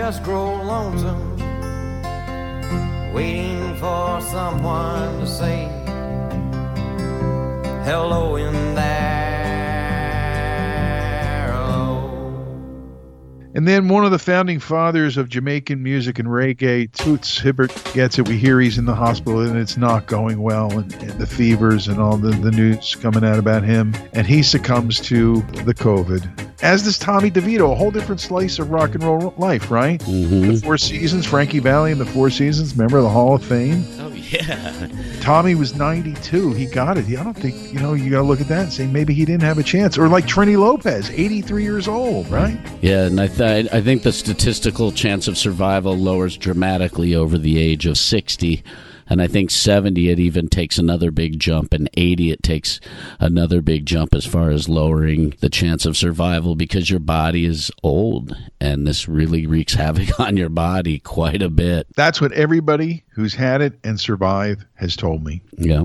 just 0.09 0.23
grow 0.23 0.55
lonesome, 0.63 1.37
waiting 3.13 3.77
for 3.77 4.23
someone 4.23 5.21
to 5.21 5.27
say 5.27 5.69
hello 7.85 8.37
in 8.37 8.55
there. 8.75 9.19
And 13.55 13.69
then 13.69 13.89
one 13.89 14.07
of 14.07 14.11
the 14.11 14.19
founding 14.19 14.61
fathers 14.61 15.19
of 15.19 15.29
Jamaican 15.29 15.83
music 15.83 16.19
and 16.19 16.29
reggae, 16.29 16.91
Toots 16.93 17.39
Hibbert, 17.39 17.75
gets 17.93 18.19
it. 18.19 18.27
We 18.29 18.39
hear 18.39 18.61
he's 18.61 18.79
in 18.79 18.87
the 18.87 18.95
hospital 18.95 19.41
and 19.41 19.59
it's 19.59 19.77
not 19.77 20.07
going 20.07 20.41
well, 20.41 20.71
and, 20.71 20.91
and 21.03 21.21
the 21.21 21.27
fevers 21.27 21.87
and 21.87 22.01
all 22.01 22.17
the, 22.17 22.31
the 22.31 22.53
news 22.53 22.95
coming 22.95 23.25
out 23.25 23.39
about 23.39 23.63
him. 23.63 23.95
And 24.15 24.27
he 24.27 24.43
succumbs 24.43 25.01
to 25.01 25.43
the 25.65 25.75
COVID. 25.75 26.48
As 26.61 26.83
does 26.83 26.99
Tommy 26.99 27.31
DeVito, 27.31 27.71
a 27.71 27.75
whole 27.75 27.93
different 27.93 28.21
slice 28.21 28.59
of 28.59 28.71
rock 28.71 28.95
and 28.95 29.05
roll 29.05 29.33
life, 29.37 29.71
right? 29.71 30.03
hmm 30.03 30.49
The 30.49 30.61
Four 30.63 30.77
Seasons, 30.77 31.25
Frankie 31.25 31.61
Valli 31.61 31.93
and 31.93 32.01
the 32.01 32.07
Four 32.07 32.31
Seasons, 32.31 32.75
member 32.77 32.97
of 32.99 33.05
the 33.05 33.11
Hall 33.11 33.37
of 33.37 33.45
Fame? 33.45 33.85
Oh 34.01 34.09
yeah. 34.13 34.89
Tommy 35.21 35.55
was 35.55 35.75
92. 35.77 36.55
He 36.55 36.67
got 36.67 36.99
it. 36.99 37.07
I 37.07 37.23
don't 37.23 37.35
think, 37.35 37.73
you 37.73 37.79
know, 37.79 37.95
you 37.95 38.11
got 38.11 38.19
to 38.19 38.25
look 38.25 38.41
at 38.41 38.49
that 38.49 38.65
and 38.65 38.73
say 38.73 38.87
maybe 38.87 39.15
he 39.15 39.25
didn't 39.25 39.43
have 39.45 39.59
a 39.59 39.63
chance. 39.63 39.97
Or 39.97 40.09
like 40.09 40.27
Trini 40.27 40.59
Lopez, 40.59 41.11
83 41.11 41.63
years 41.63 41.87
old, 41.87 42.29
right? 42.29 42.59
Yeah, 42.83 43.07
and 43.07 43.21
I 43.21 43.29
th- 43.29 43.69
I 43.73 43.81
think 43.81 44.03
the 44.03 44.13
statistical 44.13 44.91
chance 44.91 45.29
of 45.29 45.39
survival 45.39 45.97
lowers 45.97 46.37
dramatically 46.37 47.15
over 47.15 47.39
the 47.39 47.59
age 47.59 47.87
of 47.87 47.99
60. 47.99 48.63
And 49.09 49.23
I 49.23 49.27
think 49.27 49.51
70 49.51 50.11
it 50.11 50.19
even 50.19 50.49
takes 50.49 50.79
another 50.79 51.11
big 51.11 51.39
jump 51.39 51.73
and 51.73 51.89
80 51.95 52.33
it 52.33 52.43
takes 52.43 52.81
another 53.21 53.61
big 53.61 53.87
jump 53.87 54.15
as 54.15 54.27
far 54.27 54.51
as 54.51 54.69
lowering 54.69 55.35
the 55.41 55.49
chance 55.49 55.87
of 55.87 55.97
survival 55.97 56.55
because 56.55 56.91
your 56.91 57.01
body 57.01 57.45
is 57.45 57.71
old 57.83 58.37
and 58.61 58.87
this 58.87 59.09
really 59.09 59.47
wreaks 59.47 59.75
havoc 59.75 60.19
on 60.21 60.37
your 60.37 60.49
body 60.49 60.99
quite 60.99 61.43
a 61.43 61.51
bit. 61.51 61.87
That's 61.97 62.21
what 62.21 62.33
everybody 62.33 63.05
who's 63.11 63.35
had 63.35 63.61
it 63.61 63.79
and 63.85 63.99
survived 63.99 64.65
has 64.75 64.97
told 64.97 65.25
me. 65.25 65.43
Yeah. 65.57 65.85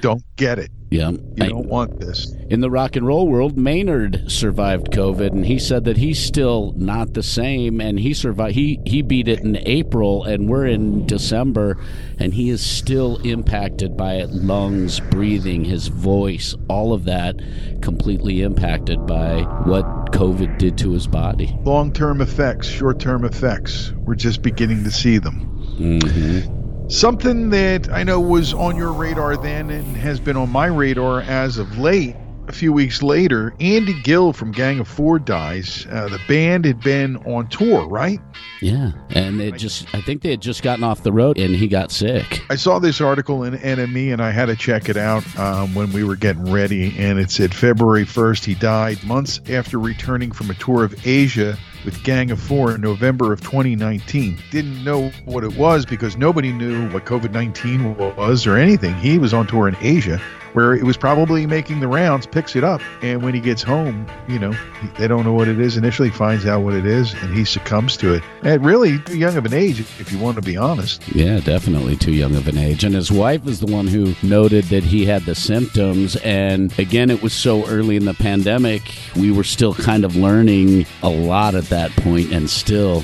Don't 0.00 0.22
get 0.36 0.58
it. 0.58 0.70
Yeah. 0.90 1.10
You 1.10 1.20
I- 1.40 1.48
don't 1.48 1.66
want 1.68 1.98
this. 1.98 2.32
in 2.50 2.60
the 2.60 2.70
rock 2.70 2.94
and 2.94 3.04
roll 3.06 3.26
world, 3.26 3.56
Maynard 3.58 4.30
survived 4.30 4.92
COVID, 4.92 5.32
and 5.32 5.44
he 5.44 5.58
said 5.58 5.84
that 5.86 5.96
he's 5.96 6.20
still 6.20 6.72
not 6.76 7.14
the 7.14 7.22
same, 7.22 7.80
and 7.80 7.98
he 7.98 8.14
survived. 8.14 8.54
He 8.54 8.78
he 8.84 9.02
beat 9.02 9.26
it 9.26 9.40
in 9.40 9.56
April, 9.66 10.22
and 10.22 10.48
we're 10.48 10.66
in 10.66 11.04
December, 11.06 11.76
and 12.18 12.32
he 12.34 12.48
is 12.50 12.60
still 12.64 13.16
impacted 13.24 13.96
by 13.96 14.14
it. 14.16 14.30
Lungs, 14.30 15.00
breathing, 15.00 15.64
his 15.64 15.88
voice, 15.88 16.54
all 16.68 16.92
of 16.92 17.04
that, 17.06 17.40
completely 17.80 18.42
impacted 18.42 19.04
by 19.06 19.40
what 19.64 19.84
COVID 20.12 20.58
did 20.58 20.78
to 20.78 20.92
his 20.92 21.08
body. 21.08 21.58
Long 21.64 21.92
term 21.92 22.20
effects, 22.20 22.68
short 22.68 23.00
term 23.00 23.24
effects. 23.24 23.92
We're 23.96 24.14
just 24.14 24.42
beginning 24.42 24.84
to 24.84 24.92
see 24.92 25.18
them. 25.18 25.40
hmm 25.76 26.53
Something 26.88 27.48
that 27.48 27.90
I 27.90 28.02
know 28.02 28.20
was 28.20 28.52
on 28.52 28.76
your 28.76 28.92
radar 28.92 29.38
then 29.38 29.70
and 29.70 29.96
has 29.96 30.20
been 30.20 30.36
on 30.36 30.50
my 30.50 30.66
radar 30.66 31.22
as 31.22 31.56
of 31.56 31.78
late. 31.78 32.14
A 32.54 32.56
few 32.56 32.72
weeks 32.72 33.02
later, 33.02 33.52
Andy 33.58 34.00
Gill 34.02 34.32
from 34.32 34.52
Gang 34.52 34.78
of 34.78 34.86
Four 34.86 35.18
dies. 35.18 35.88
Uh, 35.90 36.08
the 36.08 36.20
band 36.28 36.64
had 36.64 36.80
been 36.80 37.16
on 37.26 37.48
tour, 37.48 37.84
right? 37.88 38.20
Yeah, 38.60 38.92
and 39.10 39.40
it 39.40 39.56
just 39.56 39.92
I 39.92 40.00
think 40.00 40.22
they 40.22 40.30
had 40.30 40.40
just 40.40 40.62
gotten 40.62 40.84
off 40.84 41.02
the 41.02 41.10
road, 41.10 41.36
and 41.36 41.56
he 41.56 41.66
got 41.66 41.90
sick. 41.90 42.42
I 42.50 42.54
saw 42.54 42.78
this 42.78 43.00
article 43.00 43.42
in 43.42 43.54
NME 43.54 44.12
and 44.12 44.22
I 44.22 44.30
had 44.30 44.46
to 44.46 44.54
check 44.54 44.88
it 44.88 44.96
out 44.96 45.24
um, 45.36 45.74
when 45.74 45.92
we 45.92 46.04
were 46.04 46.14
getting 46.14 46.48
ready. 46.48 46.94
And 46.96 47.18
it 47.18 47.32
said 47.32 47.52
February 47.52 48.04
1st, 48.04 48.44
he 48.44 48.54
died 48.54 49.02
months 49.02 49.40
after 49.50 49.80
returning 49.80 50.30
from 50.30 50.48
a 50.48 50.54
tour 50.54 50.84
of 50.84 51.04
Asia 51.04 51.58
with 51.84 52.04
Gang 52.04 52.30
of 52.30 52.40
Four 52.40 52.76
in 52.76 52.80
November 52.80 53.32
of 53.32 53.40
2019. 53.40 54.38
Didn't 54.52 54.84
know 54.84 55.10
what 55.24 55.42
it 55.42 55.56
was 55.56 55.84
because 55.84 56.16
nobody 56.16 56.52
knew 56.52 56.88
what 56.90 57.04
COVID 57.04 57.32
19 57.32 57.96
was 57.96 58.46
or 58.46 58.56
anything. 58.56 58.94
He 58.98 59.18
was 59.18 59.34
on 59.34 59.48
tour 59.48 59.66
in 59.66 59.76
Asia 59.80 60.22
where 60.54 60.74
it 60.74 60.84
was 60.84 60.96
probably 60.96 61.46
making 61.46 61.80
the 61.80 61.88
rounds, 61.88 62.26
picks 62.26 62.56
it 62.56 62.64
up. 62.64 62.80
And 63.02 63.22
when 63.22 63.34
he 63.34 63.40
gets 63.40 63.62
home, 63.62 64.06
you 64.26 64.38
know, 64.38 64.54
they 64.98 65.06
don't 65.06 65.24
know 65.24 65.32
what 65.32 65.48
it 65.48 65.60
is 65.60 65.76
initially, 65.76 66.10
finds 66.10 66.46
out 66.46 66.62
what 66.62 66.74
it 66.74 66.86
is, 66.86 67.12
and 67.14 67.36
he 67.36 67.44
succumbs 67.44 67.96
to 67.98 68.14
it. 68.14 68.22
At 68.42 68.60
really 68.60 68.98
too 69.00 69.18
young 69.18 69.36
of 69.36 69.44
an 69.44 69.52
age, 69.52 69.80
if 69.80 70.10
you 70.10 70.18
want 70.18 70.36
to 70.36 70.42
be 70.42 70.56
honest. 70.56 71.06
Yeah, 71.08 71.40
definitely 71.40 71.96
too 71.96 72.12
young 72.12 72.34
of 72.36 72.48
an 72.48 72.56
age. 72.56 72.84
And 72.84 72.94
his 72.94 73.12
wife 73.12 73.46
is 73.46 73.60
the 73.60 73.72
one 73.72 73.86
who 73.86 74.14
noted 74.22 74.64
that 74.66 74.84
he 74.84 75.04
had 75.04 75.22
the 75.22 75.34
symptoms. 75.34 76.16
And 76.16 76.76
again, 76.78 77.10
it 77.10 77.22
was 77.22 77.32
so 77.32 77.66
early 77.66 77.96
in 77.96 78.04
the 78.04 78.14
pandemic, 78.14 78.94
we 79.16 79.30
were 79.30 79.44
still 79.44 79.74
kind 79.74 80.04
of 80.04 80.16
learning 80.16 80.86
a 81.02 81.10
lot 81.10 81.54
at 81.54 81.64
that 81.64 81.90
point, 81.96 82.32
and 82.32 82.48
still 82.48 83.02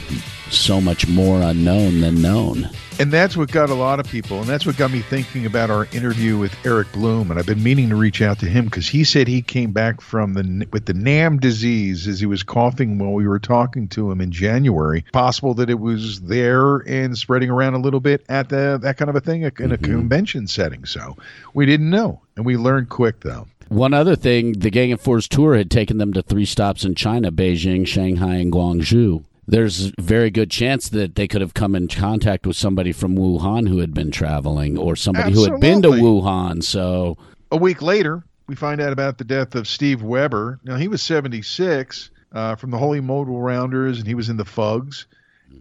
so 0.50 0.80
much 0.80 1.08
more 1.08 1.42
unknown 1.42 2.00
than 2.00 2.22
known. 2.22 2.68
And 3.00 3.10
that's 3.10 3.34
what 3.34 3.50
got 3.50 3.70
a 3.70 3.74
lot 3.74 3.98
of 3.98 4.06
people, 4.06 4.40
and 4.40 4.46
that's 4.46 4.66
what 4.66 4.76
got 4.76 4.90
me 4.90 5.00
thinking 5.00 5.46
about 5.46 5.70
our 5.70 5.86
interview 5.86 6.36
with 6.36 6.54
Eric 6.66 6.92
Bloom. 6.92 7.30
And 7.30 7.40
I've 7.40 7.46
been 7.46 7.62
meaning 7.62 7.88
to 7.88 7.96
reach 7.96 8.20
out 8.20 8.38
to 8.40 8.46
him 8.46 8.66
because 8.66 8.90
he 8.90 9.04
said 9.04 9.26
he 9.26 9.40
came 9.40 9.72
back 9.72 10.02
from 10.02 10.34
the 10.34 10.66
with 10.70 10.84
the 10.84 10.92
NAMM 10.92 11.40
disease 11.40 12.06
as 12.06 12.20
he 12.20 12.26
was 12.26 12.42
coughing 12.42 12.98
while 12.98 13.12
we 13.12 13.26
were 13.26 13.38
talking 13.38 13.88
to 13.88 14.10
him 14.10 14.20
in 14.20 14.30
January. 14.30 15.06
Possible 15.14 15.54
that 15.54 15.70
it 15.70 15.80
was 15.80 16.20
there 16.20 16.76
and 16.80 17.16
spreading 17.16 17.48
around 17.48 17.72
a 17.72 17.78
little 17.78 18.00
bit 18.00 18.22
at 18.28 18.50
the 18.50 18.78
that 18.82 18.98
kind 18.98 19.08
of 19.08 19.16
a 19.16 19.20
thing 19.20 19.44
in 19.44 19.48
a 19.48 19.50
mm-hmm. 19.50 19.82
convention 19.82 20.46
setting. 20.46 20.84
So 20.84 21.16
we 21.54 21.64
didn't 21.64 21.88
know, 21.88 22.20
and 22.36 22.44
we 22.44 22.58
learned 22.58 22.90
quick 22.90 23.20
though. 23.20 23.46
One 23.68 23.94
other 23.94 24.14
thing, 24.14 24.58
the 24.58 24.68
Gang 24.68 24.92
of 24.92 25.00
Four's 25.00 25.26
tour 25.26 25.56
had 25.56 25.70
taken 25.70 25.96
them 25.96 26.12
to 26.12 26.20
three 26.20 26.44
stops 26.44 26.84
in 26.84 26.96
China 26.96 27.32
Beijing, 27.32 27.86
Shanghai, 27.86 28.34
and 28.34 28.52
Guangzhou. 28.52 29.24
There's 29.50 29.86
a 29.88 29.92
very 29.98 30.30
good 30.30 30.50
chance 30.50 30.88
that 30.90 31.16
they 31.16 31.26
could 31.26 31.40
have 31.40 31.54
come 31.54 31.74
in 31.74 31.88
contact 31.88 32.46
with 32.46 32.56
somebody 32.56 32.92
from 32.92 33.16
Wuhan 33.16 33.68
who 33.68 33.78
had 33.78 33.92
been 33.92 34.10
traveling 34.10 34.78
or 34.78 34.94
somebody 34.94 35.32
who 35.32 35.44
had 35.44 35.60
been 35.60 35.82
to 35.82 35.88
Wuhan. 35.88 36.62
So, 36.62 37.18
A 37.50 37.56
week 37.56 37.82
later, 37.82 38.22
we 38.46 38.54
find 38.54 38.80
out 38.80 38.92
about 38.92 39.18
the 39.18 39.24
death 39.24 39.54
of 39.56 39.66
Steve 39.66 40.02
Weber. 40.02 40.60
Now, 40.64 40.76
he 40.76 40.86
was 40.86 41.02
76 41.02 42.10
uh, 42.32 42.54
from 42.54 42.70
the 42.70 42.78
Holy 42.78 43.00
Modal 43.00 43.40
Rounders, 43.40 43.98
and 43.98 44.06
he 44.06 44.14
was 44.14 44.28
in 44.28 44.36
the 44.36 44.44
Fugs. 44.44 45.06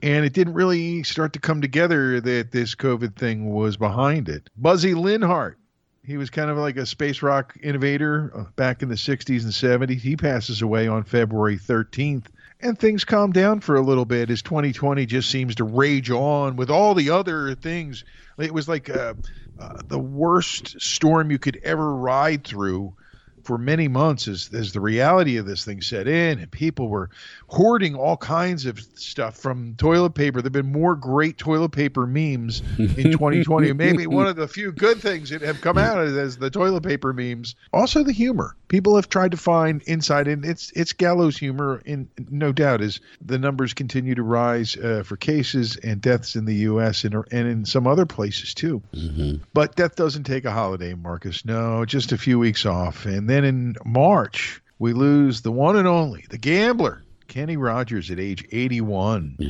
And 0.03 0.23
it 0.23 0.33
didn't 0.33 0.53
really 0.53 1.01
start 1.01 1.33
to 1.33 1.39
come 1.39 1.61
together 1.61 2.21
that 2.21 2.51
this 2.51 2.75
COVID 2.75 3.15
thing 3.15 3.51
was 3.51 3.75
behind 3.75 4.29
it. 4.29 4.49
Buzzy 4.55 4.93
Linhart, 4.93 5.55
he 6.05 6.15
was 6.15 6.29
kind 6.29 6.51
of 6.51 6.57
like 6.57 6.77
a 6.77 6.85
space 6.85 7.23
rock 7.23 7.57
innovator 7.61 8.31
uh, 8.35 8.43
back 8.55 8.83
in 8.83 8.89
the 8.89 8.95
60s 8.95 9.43
and 9.43 9.51
70s. 9.51 9.99
He 9.99 10.15
passes 10.15 10.61
away 10.61 10.87
on 10.87 11.03
February 11.03 11.57
13th. 11.57 12.27
And 12.61 12.77
things 12.77 13.05
calm 13.05 13.31
down 13.31 13.61
for 13.61 13.77
a 13.77 13.81
little 13.81 14.03
bit 14.03 14.29
as 14.29 14.41
2020 14.41 15.05
just 15.05 15.29
seems 15.29 15.55
to 15.55 15.63
rage 15.63 16.11
on 16.11 16.57
with 16.57 16.69
all 16.69 16.93
the 16.93 17.09
other 17.09 17.55
things. 17.55 18.03
It 18.37 18.53
was 18.53 18.67
like 18.67 18.89
uh, 18.89 19.13
uh, 19.57 19.81
the 19.87 19.99
worst 19.99 20.79
storm 20.81 21.31
you 21.31 21.39
could 21.39 21.59
ever 21.63 21.95
ride 21.95 22.43
through 22.43 22.93
for 23.43 23.57
many 23.57 23.87
months 23.87 24.27
as, 24.27 24.49
as 24.53 24.73
the 24.73 24.81
reality 24.81 25.37
of 25.37 25.45
this 25.45 25.63
thing 25.63 25.81
set 25.81 26.07
in 26.07 26.39
and 26.39 26.51
people 26.51 26.89
were 26.89 27.09
hoarding 27.47 27.95
all 27.95 28.17
kinds 28.17 28.65
of 28.65 28.79
stuff 28.79 29.37
from 29.37 29.75
toilet 29.77 30.11
paper. 30.11 30.41
There 30.41 30.47
have 30.47 30.53
been 30.53 30.71
more 30.71 30.95
great 30.95 31.37
toilet 31.37 31.69
paper 31.69 32.05
memes 32.05 32.61
in 32.77 32.95
2020. 33.11 33.73
Maybe 33.73 34.05
one 34.05 34.27
of 34.27 34.35
the 34.35 34.47
few 34.47 34.71
good 34.71 34.99
things 34.99 35.29
that 35.29 35.41
have 35.41 35.61
come 35.61 35.77
out 35.77 35.99
is 35.99 36.37
the 36.37 36.49
toilet 36.49 36.83
paper 36.83 37.13
memes. 37.13 37.55
Also 37.71 38.03
the 38.03 38.11
humor. 38.11 38.55
People 38.69 38.95
have 38.95 39.09
tried 39.09 39.31
to 39.31 39.37
find 39.37 39.83
insight 39.85 40.27
and 40.27 40.45
it's 40.45 40.71
it's 40.71 40.93
gallows 40.93 41.37
humor 41.37 41.81
in 41.85 42.07
no 42.29 42.51
doubt 42.53 42.81
as 42.81 43.01
the 43.19 43.37
numbers 43.37 43.73
continue 43.73 44.15
to 44.15 44.23
rise 44.23 44.77
uh, 44.77 45.03
for 45.03 45.17
cases 45.17 45.75
and 45.77 45.99
deaths 45.99 46.35
in 46.35 46.45
the 46.45 46.55
US 46.55 47.03
and, 47.03 47.15
and 47.31 47.47
in 47.47 47.65
some 47.65 47.85
other 47.85 48.05
places 48.05 48.53
too. 48.53 48.81
But 49.53 49.75
death 49.75 49.95
doesn't 49.95 50.23
take 50.23 50.45
a 50.45 50.51
holiday, 50.51 50.93
Marcus. 50.93 51.43
No, 51.43 51.83
just 51.83 52.11
a 52.11 52.17
few 52.17 52.39
weeks 52.39 52.65
off. 52.65 53.05
And 53.05 53.29
then 53.29 53.43
in 53.43 53.75
March, 53.85 54.61
we 54.77 54.93
lose 54.93 55.41
the 55.41 55.51
one 55.51 55.75
and 55.75 55.87
only, 55.87 56.25
the 56.29 56.37
gambler, 56.37 57.03
Kenny 57.27 57.57
Rogers 57.57 58.09
at 58.09 58.19
age 58.19 58.45
81. 58.51 59.35
Yeah. 59.39 59.49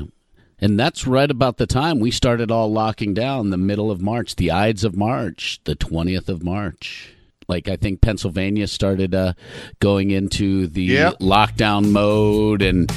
And 0.61 0.79
that's 0.79 1.07
right 1.07 1.29
about 1.29 1.57
the 1.57 1.67
time 1.67 1.99
we 1.99 2.11
started 2.11 2.51
all 2.51 2.71
locking 2.71 3.13
down, 3.13 3.49
the 3.49 3.57
middle 3.57 3.91
of 3.91 4.01
March, 4.01 4.35
the 4.35 4.51
Ides 4.51 4.83
of 4.83 4.95
March, 4.95 5.59
the 5.63 5.75
20th 5.75 6.27
of 6.27 6.43
March. 6.43 7.13
Like 7.49 7.67
I 7.67 7.75
think 7.75 8.01
Pennsylvania 8.01 8.67
started 8.67 9.13
uh, 9.13 9.33
going 9.79 10.11
into 10.11 10.67
the 10.67 10.83
Yep. 10.83 11.19
lockdown 11.19 11.89
mode, 11.91 12.61
and 12.61 12.89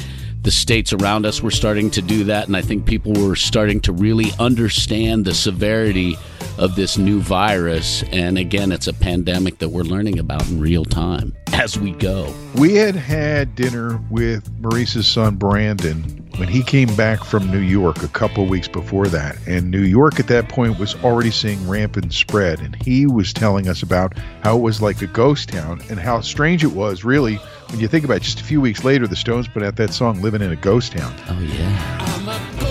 the 0.43 0.51
states 0.51 0.93
around 0.93 1.25
us 1.27 1.43
were 1.43 1.51
starting 1.51 1.91
to 1.93 2.03
do 2.03 2.25
that. 2.25 2.47
And 2.47 2.57
I 2.57 2.63
think 2.63 2.85
people 2.85 3.13
were 3.15 3.35
starting 3.37 3.81
to 3.83 3.93
really 3.93 4.31
understand 4.39 5.25
the 5.25 5.35
severity 5.35 6.17
of 6.59 6.77
this 6.77 6.99
new 6.99 7.21
virus. 7.21 8.03
And 8.13 8.39
again, 8.39 8.73
it's 8.73 8.87
a 8.87 8.93
pandemic 8.93 9.59
that 9.59 9.69
we're 9.69 9.83
learning 9.83 10.19
about 10.19 10.49
in 10.49 10.61
real 10.61 10.85
time 10.85 11.35
as 11.53 11.79
we 11.79 11.93
go. 11.93 12.35
We 12.55 12.75
had 12.75 12.95
had 12.95 13.55
dinner 13.55 14.01
with 14.11 14.51
Maurice's 14.61 15.07
son 15.07 15.37
Brandon 15.37 16.03
when 16.37 16.49
he 16.49 16.63
came 16.63 16.95
back 16.97 17.23
from 17.25 17.51
New 17.51 17.59
York 17.59 18.03
a 18.03 18.09
couple 18.09 18.47
weeks 18.47 18.69
before 18.69 19.07
that. 19.09 19.37
And 19.47 19.71
New 19.71 19.83
York 19.83 20.19
at 20.19 20.29
that 20.29 20.49
point 20.49 20.79
was 20.79 20.95
already 21.05 21.31
seeing 21.31 21.69
rampant 21.69 22.13
spread. 22.13 22.61
And 22.61 22.75
he 22.83 23.07
was 23.07 23.33
telling 23.33 23.69
us 23.69 23.83
about 23.83 24.17
how 24.43 24.57
it 24.57 24.61
was 24.61 24.81
like 24.81 25.03
a 25.03 25.07
ghost 25.07 25.51
town 25.51 25.83
and 25.91 26.01
how 26.01 26.21
strange 26.21 26.65
it 26.65 26.73
was, 26.73 27.05
really, 27.05 27.37
when 27.69 27.81
you 27.81 27.89
think 27.89 28.05
about 28.05 28.19
it. 28.19 28.23
Just 28.23 28.41
a 28.41 28.45
few 28.45 28.61
weeks 28.61 28.85
later, 28.85 29.07
the 29.07 29.17
Stones 29.17 29.49
put 29.49 29.63
out 29.63 29.77
that 29.77 29.93
song, 29.93 30.23
Living 30.23 30.43
in 30.43 30.53
a 30.53 30.57
Ghost 30.57 30.93
Town. 30.93 31.15
Oh, 31.29 31.41
yeah. 31.41 32.62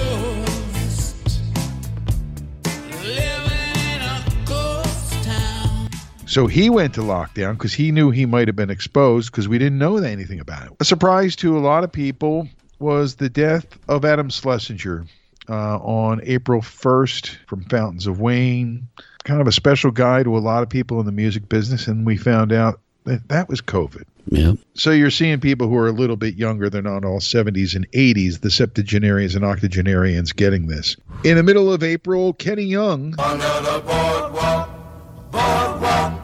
So 6.31 6.47
he 6.47 6.69
went 6.69 6.93
to 6.93 7.01
lockdown 7.01 7.57
because 7.57 7.73
he 7.73 7.91
knew 7.91 8.09
he 8.09 8.25
might 8.25 8.47
have 8.47 8.55
been 8.55 8.69
exposed 8.69 9.29
because 9.29 9.50
we 9.50 9.57
didn't 9.57 9.77
know 9.77 9.97
anything 9.97 10.39
about 10.39 10.67
it. 10.67 10.71
A 10.79 10.85
surprise 10.85 11.35
to 11.35 11.57
a 11.57 11.59
lot 11.59 11.83
of 11.83 11.91
people 11.91 12.47
was 12.79 13.15
the 13.15 13.27
death 13.27 13.65
of 13.89 14.05
Adam 14.05 14.29
Schlesinger 14.29 15.05
uh, 15.50 15.77
on 15.79 16.21
April 16.23 16.61
1st 16.61 17.35
from 17.47 17.65
Fountains 17.65 18.07
of 18.07 18.21
Wayne. 18.21 18.88
Kind 19.25 19.41
of 19.41 19.47
a 19.47 19.51
special 19.51 19.91
guy 19.91 20.23
to 20.23 20.38
a 20.38 20.39
lot 20.39 20.63
of 20.63 20.69
people 20.69 21.01
in 21.01 21.05
the 21.05 21.11
music 21.11 21.50
business, 21.50 21.88
and 21.88 22.05
we 22.05 22.15
found 22.15 22.53
out 22.53 22.79
that 23.03 23.27
that 23.27 23.50
was 23.50 23.59
COVID. 23.59 24.05
Yeah. 24.29 24.53
So 24.73 24.91
you're 24.91 25.11
seeing 25.11 25.41
people 25.41 25.67
who 25.67 25.75
are 25.75 25.89
a 25.89 25.91
little 25.91 26.15
bit 26.15 26.35
younger, 26.35 26.69
they're 26.69 26.81
not 26.81 27.03
all 27.03 27.19
70s 27.19 27.75
and 27.75 27.91
80s, 27.91 28.39
the 28.39 28.51
septuagenarians 28.51 29.35
and 29.35 29.43
octogenarians 29.43 30.31
getting 30.31 30.67
this. 30.67 30.95
In 31.25 31.35
the 31.35 31.43
middle 31.43 31.73
of 31.73 31.83
April, 31.83 32.31
Kenny 32.31 32.63
Young. 32.63 33.15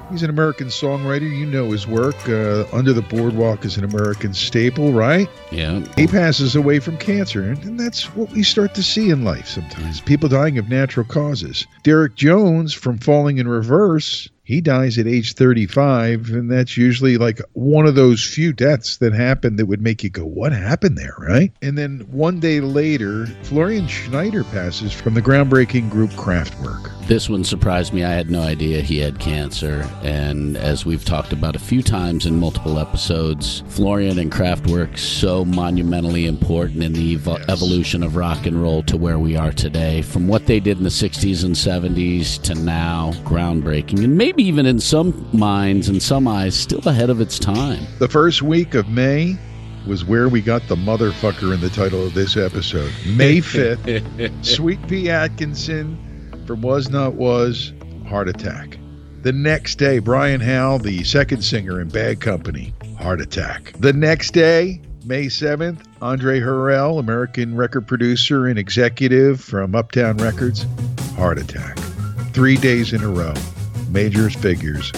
He's 0.09 0.23
an 0.23 0.29
American 0.29 0.67
songwriter. 0.67 1.29
You 1.29 1.45
know 1.45 1.71
his 1.71 1.85
work. 1.85 2.15
Uh, 2.29 2.63
Under 2.71 2.93
the 2.93 3.01
Boardwalk 3.01 3.65
is 3.65 3.77
an 3.77 3.83
American 3.83 4.33
staple, 4.33 4.93
right? 4.93 5.29
Yeah. 5.51 5.83
He 5.97 6.07
passes 6.07 6.55
away 6.55 6.79
from 6.79 6.97
cancer, 6.97 7.43
and 7.43 7.61
and 7.65 7.79
that's 7.79 8.15
what 8.15 8.31
we 8.31 8.43
start 8.43 8.73
to 8.75 8.83
see 8.83 9.09
in 9.09 9.23
life 9.23 9.47
sometimes. 9.47 9.99
People 10.01 10.29
dying 10.29 10.57
of 10.57 10.69
natural 10.69 11.05
causes. 11.05 11.67
Derek 11.83 12.15
Jones 12.15 12.73
from 12.73 12.97
Falling 12.97 13.37
in 13.37 13.47
Reverse, 13.47 14.29
he 14.47 14.61
dies 14.61 14.97
at 14.97 15.07
age 15.07 15.33
35, 15.33 16.29
and 16.29 16.49
that's 16.49 16.77
usually 16.77 17.17
like 17.17 17.41
one 17.51 17.85
of 17.85 17.95
those 17.95 18.23
few 18.25 18.53
deaths 18.53 18.95
that 18.99 19.11
happen 19.11 19.57
that 19.57 19.65
would 19.65 19.81
make 19.81 20.05
you 20.05 20.09
go, 20.09 20.23
What 20.23 20.53
happened 20.53 20.97
there, 20.97 21.15
right? 21.19 21.51
And 21.61 21.77
then 21.77 22.07
one 22.09 22.39
day 22.39 22.61
later, 22.61 23.25
Florian 23.43 23.87
Schneider 23.89 24.45
passes 24.45 24.93
from 24.93 25.15
the 25.15 25.21
groundbreaking 25.21 25.89
group 25.89 26.11
Kraftwerk. 26.11 26.93
This 27.07 27.29
one 27.29 27.45
surprised 27.45 27.93
me. 27.93 28.03
I 28.03 28.11
had 28.11 28.29
no 28.29 28.41
idea 28.41 28.81
he 28.81 28.97
had 28.99 29.17
cancer. 29.19 29.89
And 30.01 30.57
as 30.57 30.85
we've 30.85 31.05
talked 31.05 31.31
about 31.31 31.55
a 31.55 31.59
few 31.59 31.81
times 31.81 32.25
in 32.25 32.37
multiple 32.37 32.79
episodes, 32.79 33.63
Florian 33.69 34.19
and 34.19 34.29
Kraftwerk 34.29 34.97
so 34.97 35.45
monumentally 35.45 36.25
important 36.25 36.83
in 36.83 36.91
the 36.91 37.15
evo- 37.17 37.37
Yes. 37.39 37.45
evolution 37.49 38.03
of 38.03 38.17
rock 38.17 38.45
and 38.45 38.61
roll 38.61 38.83
to 38.83 38.97
where 38.97 39.19
we 39.19 39.37
are 39.37 39.53
today. 39.53 40.01
From 40.01 40.27
what 40.27 40.47
they 40.47 40.59
did 40.59 40.77
in 40.79 40.83
the 40.83 40.89
60s 40.89 41.45
and 41.45 41.55
70s 41.55 42.37
to 42.39 42.55
now, 42.55 43.13
groundbreaking. 43.23 44.03
And 44.03 44.17
maybe 44.17 44.36
even 44.39 44.65
in 44.65 44.79
some 44.79 45.27
minds 45.33 45.89
and 45.89 46.01
some 46.01 46.27
eyes, 46.27 46.55
still 46.55 46.81
ahead 46.87 47.09
of 47.09 47.21
its 47.21 47.39
time. 47.39 47.85
The 47.99 48.07
first 48.07 48.41
week 48.41 48.73
of 48.75 48.87
May 48.89 49.37
was 49.85 50.03
where 50.05 50.27
we 50.29 50.41
got 50.41 50.67
the 50.67 50.75
motherfucker 50.75 51.53
in 51.53 51.61
the 51.61 51.69
title 51.69 52.05
of 52.05 52.13
this 52.13 52.35
episode. 52.37 52.91
May 53.05 53.37
5th, 53.41 54.45
Sweet 54.45 54.85
Pea 54.87 55.09
Atkinson 55.09 55.97
from 56.45 56.61
Was 56.61 56.89
Not 56.89 57.13
Was, 57.13 57.73
heart 58.07 58.27
attack. 58.29 58.77
The 59.23 59.31
next 59.33 59.75
day, 59.75 59.99
Brian 59.99 60.39
Howe, 60.41 60.77
the 60.77 61.03
second 61.03 61.41
singer 61.43 61.81
in 61.81 61.89
Bad 61.89 62.21
Company, 62.21 62.73
heart 62.99 63.19
attack. 63.19 63.73
The 63.79 63.93
next 63.93 64.31
day, 64.31 64.81
May 65.05 65.25
7th, 65.25 65.79
Andre 66.01 66.39
Harrell, 66.39 66.99
American 66.99 67.55
record 67.55 67.87
producer 67.87 68.45
and 68.47 68.59
executive 68.59 69.41
from 69.41 69.73
Uptown 69.73 70.17
Records, 70.17 70.65
heart 71.15 71.39
attack. 71.39 71.77
Three 72.33 72.57
days 72.57 72.93
in 72.93 73.01
a 73.03 73.07
row, 73.09 73.33
majors, 73.97 74.35
figures, 74.35 74.91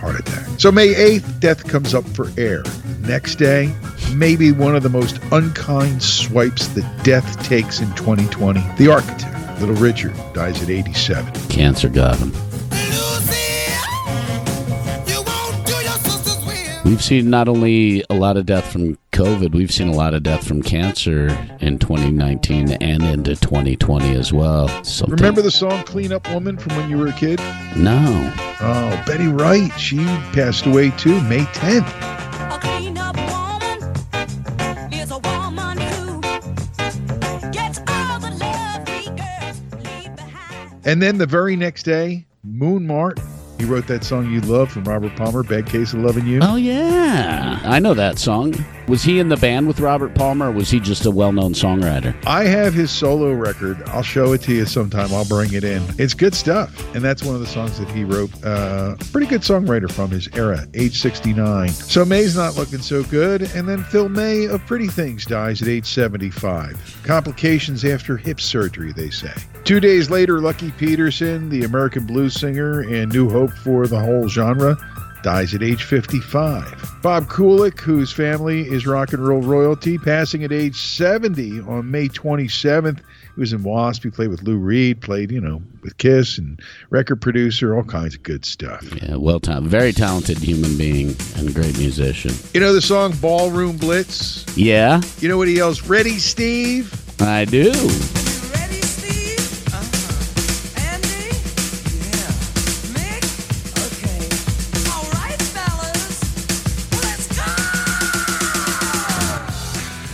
heart 0.00 0.18
attack. 0.18 0.44
So 0.58 0.72
May 0.72 0.92
8th, 0.92 1.38
death 1.38 1.68
comes 1.68 1.94
up 1.94 2.04
for 2.08 2.32
air. 2.36 2.64
Next 2.98 3.36
day, 3.36 3.72
maybe 4.12 4.50
one 4.50 4.74
of 4.74 4.82
the 4.82 4.88
most 4.88 5.20
unkind 5.30 6.02
swipes 6.02 6.66
that 6.68 7.04
death 7.04 7.40
takes 7.46 7.78
in 7.78 7.94
2020. 7.94 8.60
The 8.76 8.90
architect, 8.90 9.60
Little 9.60 9.76
Richard, 9.76 10.14
dies 10.34 10.60
at 10.64 10.68
87. 10.68 11.32
Cancer 11.48 11.88
got 11.88 12.18
him. 12.18 12.32
We've 16.90 17.00
seen 17.00 17.30
not 17.30 17.46
only 17.46 18.04
a 18.10 18.14
lot 18.14 18.36
of 18.36 18.46
death 18.46 18.72
from 18.72 18.98
COVID, 19.12 19.52
we've 19.54 19.70
seen 19.70 19.86
a 19.86 19.92
lot 19.92 20.12
of 20.12 20.24
death 20.24 20.44
from 20.44 20.60
cancer 20.60 21.28
in 21.60 21.78
2019 21.78 22.72
and 22.80 23.02
into 23.04 23.36
2020 23.36 24.16
as 24.16 24.32
well. 24.32 24.66
Something- 24.82 25.14
Remember 25.14 25.40
the 25.40 25.52
song 25.52 25.84
Clean 25.84 26.12
Up 26.12 26.28
Woman 26.32 26.56
from 26.56 26.76
when 26.76 26.90
you 26.90 26.98
were 26.98 27.06
a 27.06 27.12
kid? 27.12 27.40
No. 27.76 28.32
Oh, 28.60 29.02
Betty 29.06 29.28
Wright. 29.28 29.70
She 29.78 29.98
passed 30.32 30.66
away 30.66 30.90
too, 30.96 31.20
May 31.20 31.44
10th. 31.54 31.86
A 31.86 32.58
clean-up 32.60 33.16
woman 33.16 34.92
is 34.92 35.12
a 35.12 35.18
woman 35.20 35.78
who 35.78 36.20
gets 37.52 37.78
all 37.86 38.18
the 38.18 38.32
love 38.32 38.88
we 38.88 39.04
girls 39.14 39.62
leave 39.76 40.16
behind. 40.16 40.80
And 40.84 41.00
then 41.00 41.18
the 41.18 41.26
very 41.26 41.54
next 41.54 41.84
day, 41.84 42.26
Moon 42.42 42.84
Mart. 42.84 43.20
He 43.60 43.66
wrote 43.66 43.86
that 43.88 44.04
song 44.04 44.30
you 44.30 44.40
love 44.40 44.72
from 44.72 44.84
Robert 44.84 45.14
Palmer, 45.16 45.42
Bad 45.42 45.66
Case 45.66 45.92
of 45.92 45.98
Loving 45.98 46.26
You. 46.26 46.40
Oh, 46.42 46.56
yeah. 46.56 47.60
I 47.62 47.78
know 47.78 47.92
that 47.92 48.18
song. 48.18 48.54
Was 48.90 49.04
he 49.04 49.20
in 49.20 49.28
the 49.28 49.36
band 49.36 49.68
with 49.68 49.78
Robert 49.78 50.16
Palmer 50.16 50.48
or 50.48 50.50
was 50.50 50.68
he 50.68 50.80
just 50.80 51.06
a 51.06 51.12
well 51.12 51.30
known 51.30 51.52
songwriter? 51.52 52.12
I 52.26 52.42
have 52.42 52.74
his 52.74 52.90
solo 52.90 53.32
record. 53.32 53.80
I'll 53.86 54.02
show 54.02 54.32
it 54.32 54.42
to 54.42 54.52
you 54.52 54.66
sometime. 54.66 55.14
I'll 55.14 55.24
bring 55.24 55.52
it 55.52 55.62
in. 55.62 55.80
It's 55.96 56.12
good 56.12 56.34
stuff. 56.34 56.92
And 56.92 57.04
that's 57.04 57.22
one 57.22 57.36
of 57.36 57.40
the 57.40 57.46
songs 57.46 57.78
that 57.78 57.88
he 57.90 58.02
wrote. 58.02 58.32
Uh, 58.42 58.96
pretty 59.12 59.28
good 59.28 59.42
songwriter 59.42 59.88
from 59.88 60.10
his 60.10 60.28
era, 60.34 60.66
age 60.74 60.98
69. 61.00 61.68
So 61.68 62.04
May's 62.04 62.34
not 62.34 62.56
looking 62.56 62.80
so 62.80 63.04
good. 63.04 63.42
And 63.54 63.68
then 63.68 63.84
Phil 63.84 64.08
May 64.08 64.46
of 64.46 64.66
Pretty 64.66 64.88
Things 64.88 65.24
dies 65.24 65.62
at 65.62 65.68
age 65.68 65.86
75. 65.86 67.02
Complications 67.04 67.84
after 67.84 68.16
hip 68.16 68.40
surgery, 68.40 68.92
they 68.92 69.10
say. 69.10 69.32
Two 69.62 69.78
days 69.78 70.10
later, 70.10 70.40
Lucky 70.40 70.72
Peterson, 70.72 71.48
the 71.48 71.62
American 71.62 72.06
blues 72.06 72.34
singer 72.34 72.80
and 72.80 73.12
new 73.12 73.30
hope 73.30 73.52
for 73.52 73.86
the 73.86 74.00
whole 74.00 74.26
genre, 74.26 74.76
dies 75.22 75.54
at 75.54 75.62
age 75.62 75.84
55. 75.84 76.96
Bob 77.02 77.26
Kulick, 77.28 77.80
whose 77.80 78.12
family 78.12 78.62
is 78.62 78.86
rock 78.86 79.12
and 79.12 79.26
roll 79.26 79.40
royalty, 79.42 79.98
passing 79.98 80.44
at 80.44 80.52
age 80.52 80.80
70 80.80 81.60
on 81.60 81.90
May 81.90 82.08
27th. 82.08 82.98
He 83.34 83.40
was 83.40 83.52
in 83.52 83.62
Wasp. 83.62 84.02
He 84.02 84.10
played 84.10 84.28
with 84.28 84.42
Lou 84.42 84.56
Reed, 84.56 85.00
played, 85.00 85.30
you 85.30 85.40
know, 85.40 85.62
with 85.82 85.96
Kiss 85.98 86.36
and 86.38 86.60
record 86.90 87.20
producer, 87.22 87.74
all 87.76 87.84
kinds 87.84 88.14
of 88.14 88.22
good 88.22 88.44
stuff. 88.44 88.82
Yeah, 89.02 89.16
well 89.16 89.40
talented. 89.40 89.70
Very 89.70 89.92
talented 89.92 90.38
human 90.38 90.76
being 90.76 91.14
and 91.36 91.48
a 91.48 91.52
great 91.52 91.78
musician. 91.78 92.32
You 92.52 92.60
know 92.60 92.72
the 92.72 92.82
song 92.82 93.12
Ballroom 93.20 93.76
Blitz? 93.76 94.44
Yeah, 94.56 95.00
You 95.20 95.28
know 95.28 95.38
what 95.38 95.48
he 95.48 95.56
yells? 95.56 95.82
Ready, 95.88 96.18
Steve? 96.18 96.92
I 97.20 97.44
do. 97.44 97.72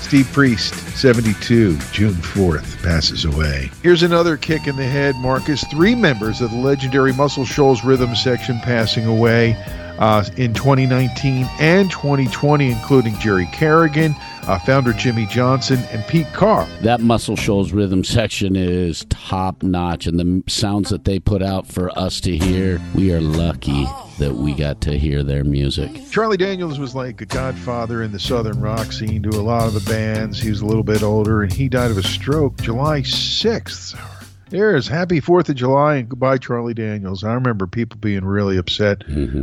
Steve 0.06 0.30
Priest, 0.32 0.72
72, 0.96 1.76
June 1.90 2.14
4th, 2.14 2.80
passes 2.80 3.24
away. 3.24 3.72
Here's 3.82 4.04
another 4.04 4.36
kick 4.36 4.68
in 4.68 4.76
the 4.76 4.86
head, 4.86 5.16
Marcus. 5.16 5.64
Three 5.64 5.96
members 5.96 6.40
of 6.40 6.52
the 6.52 6.56
legendary 6.58 7.12
Muscle 7.12 7.44
Shoals 7.44 7.82
rhythm 7.82 8.14
section 8.14 8.60
passing 8.60 9.04
away 9.04 9.56
uh, 9.98 10.24
in 10.36 10.54
2019 10.54 11.48
and 11.58 11.90
2020, 11.90 12.70
including 12.70 13.18
Jerry 13.18 13.46
Carrigan, 13.46 14.14
uh, 14.46 14.58
founder 14.60 14.92
Jimmy 14.92 15.26
Johnson, 15.26 15.78
and 15.90 16.06
Pete 16.06 16.32
Carr. 16.32 16.66
That 16.82 17.00
Muscle 17.00 17.36
Shoals 17.36 17.72
rhythm 17.72 18.04
section 18.04 18.56
is 18.56 19.04
top 19.10 19.62
notch, 19.62 20.06
and 20.06 20.18
the 20.18 20.42
sounds 20.50 20.90
that 20.90 21.04
they 21.04 21.18
put 21.18 21.42
out 21.42 21.66
for 21.66 21.96
us 21.98 22.20
to 22.22 22.36
hear, 22.36 22.80
we 22.94 23.12
are 23.12 23.20
lucky 23.20 23.86
that 24.18 24.34
we 24.34 24.54
got 24.54 24.80
to 24.82 24.98
hear 24.98 25.22
their 25.22 25.44
music. 25.44 25.90
Charlie 26.10 26.36
Daniels 26.36 26.78
was 26.78 26.94
like 26.94 27.20
a 27.20 27.26
godfather 27.26 28.02
in 28.02 28.12
the 28.12 28.20
southern 28.20 28.60
rock 28.60 28.92
scene 28.92 29.22
to 29.22 29.30
a 29.30 29.42
lot 29.42 29.66
of 29.66 29.74
the 29.74 29.90
bands. 29.90 30.40
He 30.40 30.50
was 30.50 30.60
a 30.60 30.66
little 30.66 30.84
bit 30.84 31.02
older, 31.02 31.42
and 31.42 31.52
he 31.52 31.68
died 31.68 31.90
of 31.90 31.98
a 31.98 32.02
stroke 32.02 32.56
July 32.60 33.00
6th. 33.02 34.15
There's 34.48 34.86
happy 34.86 35.20
4th 35.20 35.48
of 35.48 35.56
July 35.56 35.96
and 35.96 36.08
goodbye, 36.08 36.38
Charlie 36.38 36.72
Daniels. 36.72 37.24
I 37.24 37.32
remember 37.34 37.66
people 37.66 37.98
being 37.98 38.24
really 38.24 38.56
upset 38.58 39.02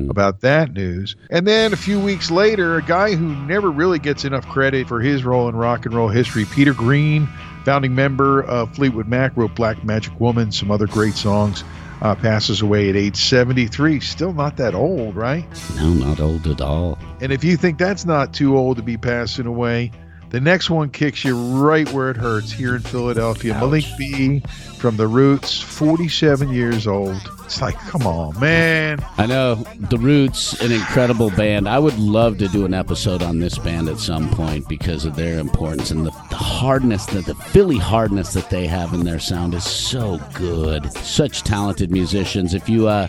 about 0.09 0.39
that 0.41 0.71
news. 0.71 1.17
And 1.29 1.45
then 1.45 1.73
a 1.73 1.75
few 1.75 1.99
weeks 1.99 2.31
later, 2.31 2.77
a 2.77 2.81
guy 2.81 3.15
who 3.15 3.35
never 3.45 3.69
really 3.69 3.99
gets 3.99 4.23
enough 4.23 4.47
credit 4.47 4.87
for 4.87 5.01
his 5.01 5.25
role 5.25 5.49
in 5.49 5.57
rock 5.57 5.85
and 5.85 5.93
roll 5.93 6.07
history, 6.07 6.45
Peter 6.45 6.73
Green, 6.73 7.27
founding 7.65 7.93
member 7.93 8.43
of 8.43 8.73
Fleetwood 8.75 9.09
Mac, 9.09 9.35
wrote 9.35 9.53
Black 9.55 9.83
Magic 9.83 10.17
Woman, 10.21 10.53
some 10.53 10.71
other 10.71 10.87
great 10.87 11.15
songs, 11.15 11.65
uh, 12.01 12.15
passes 12.15 12.61
away 12.61 12.89
at 12.89 12.95
age 12.95 13.17
73. 13.17 13.99
Still 13.99 14.33
not 14.33 14.55
that 14.55 14.73
old, 14.73 15.17
right? 15.17 15.45
No, 15.75 15.89
not 15.89 16.21
old 16.21 16.47
at 16.47 16.61
all. 16.61 16.97
And 17.19 17.33
if 17.33 17.43
you 17.43 17.57
think 17.57 17.77
that's 17.77 18.05
not 18.05 18.33
too 18.33 18.57
old 18.57 18.77
to 18.77 18.83
be 18.83 18.95
passing 18.95 19.47
away, 19.47 19.91
the 20.33 20.41
next 20.41 20.71
one 20.71 20.89
kicks 20.89 21.23
you 21.23 21.37
right 21.37 21.87
where 21.93 22.09
it 22.09 22.17
hurts 22.17 22.51
here 22.51 22.75
in 22.75 22.81
Philadelphia. 22.81 23.53
Malik 23.53 23.85
B 23.99 24.41
from 24.79 24.97
The 24.97 25.05
Roots, 25.05 25.61
47 25.61 26.51
years 26.51 26.87
old. 26.87 27.21
It's 27.45 27.61
like, 27.61 27.77
come 27.77 28.07
on, 28.07 28.39
man. 28.39 28.97
I 29.19 29.27
know 29.27 29.63
the 29.77 29.99
Roots, 29.99 30.59
an 30.59 30.71
incredible 30.71 31.29
band. 31.29 31.69
I 31.69 31.77
would 31.77 31.99
love 31.99 32.39
to 32.39 32.47
do 32.47 32.65
an 32.65 32.73
episode 32.73 33.21
on 33.21 33.41
this 33.41 33.59
band 33.59 33.87
at 33.89 33.99
some 33.99 34.27
point 34.31 34.67
because 34.67 35.05
of 35.05 35.15
their 35.15 35.37
importance 35.37 35.91
and 35.91 36.03
the, 36.03 36.09
the 36.31 36.35
hardness 36.35 37.05
that 37.07 37.27
the 37.27 37.35
Philly 37.35 37.77
hardness 37.77 38.33
that 38.33 38.49
they 38.49 38.65
have 38.65 38.91
in 38.95 39.03
their 39.03 39.19
sound 39.19 39.53
is 39.53 39.63
so 39.63 40.19
good. 40.33 40.91
Such 40.93 41.43
talented 41.43 41.91
musicians. 41.91 42.55
If 42.55 42.67
you 42.67 42.87
uh, 42.87 43.07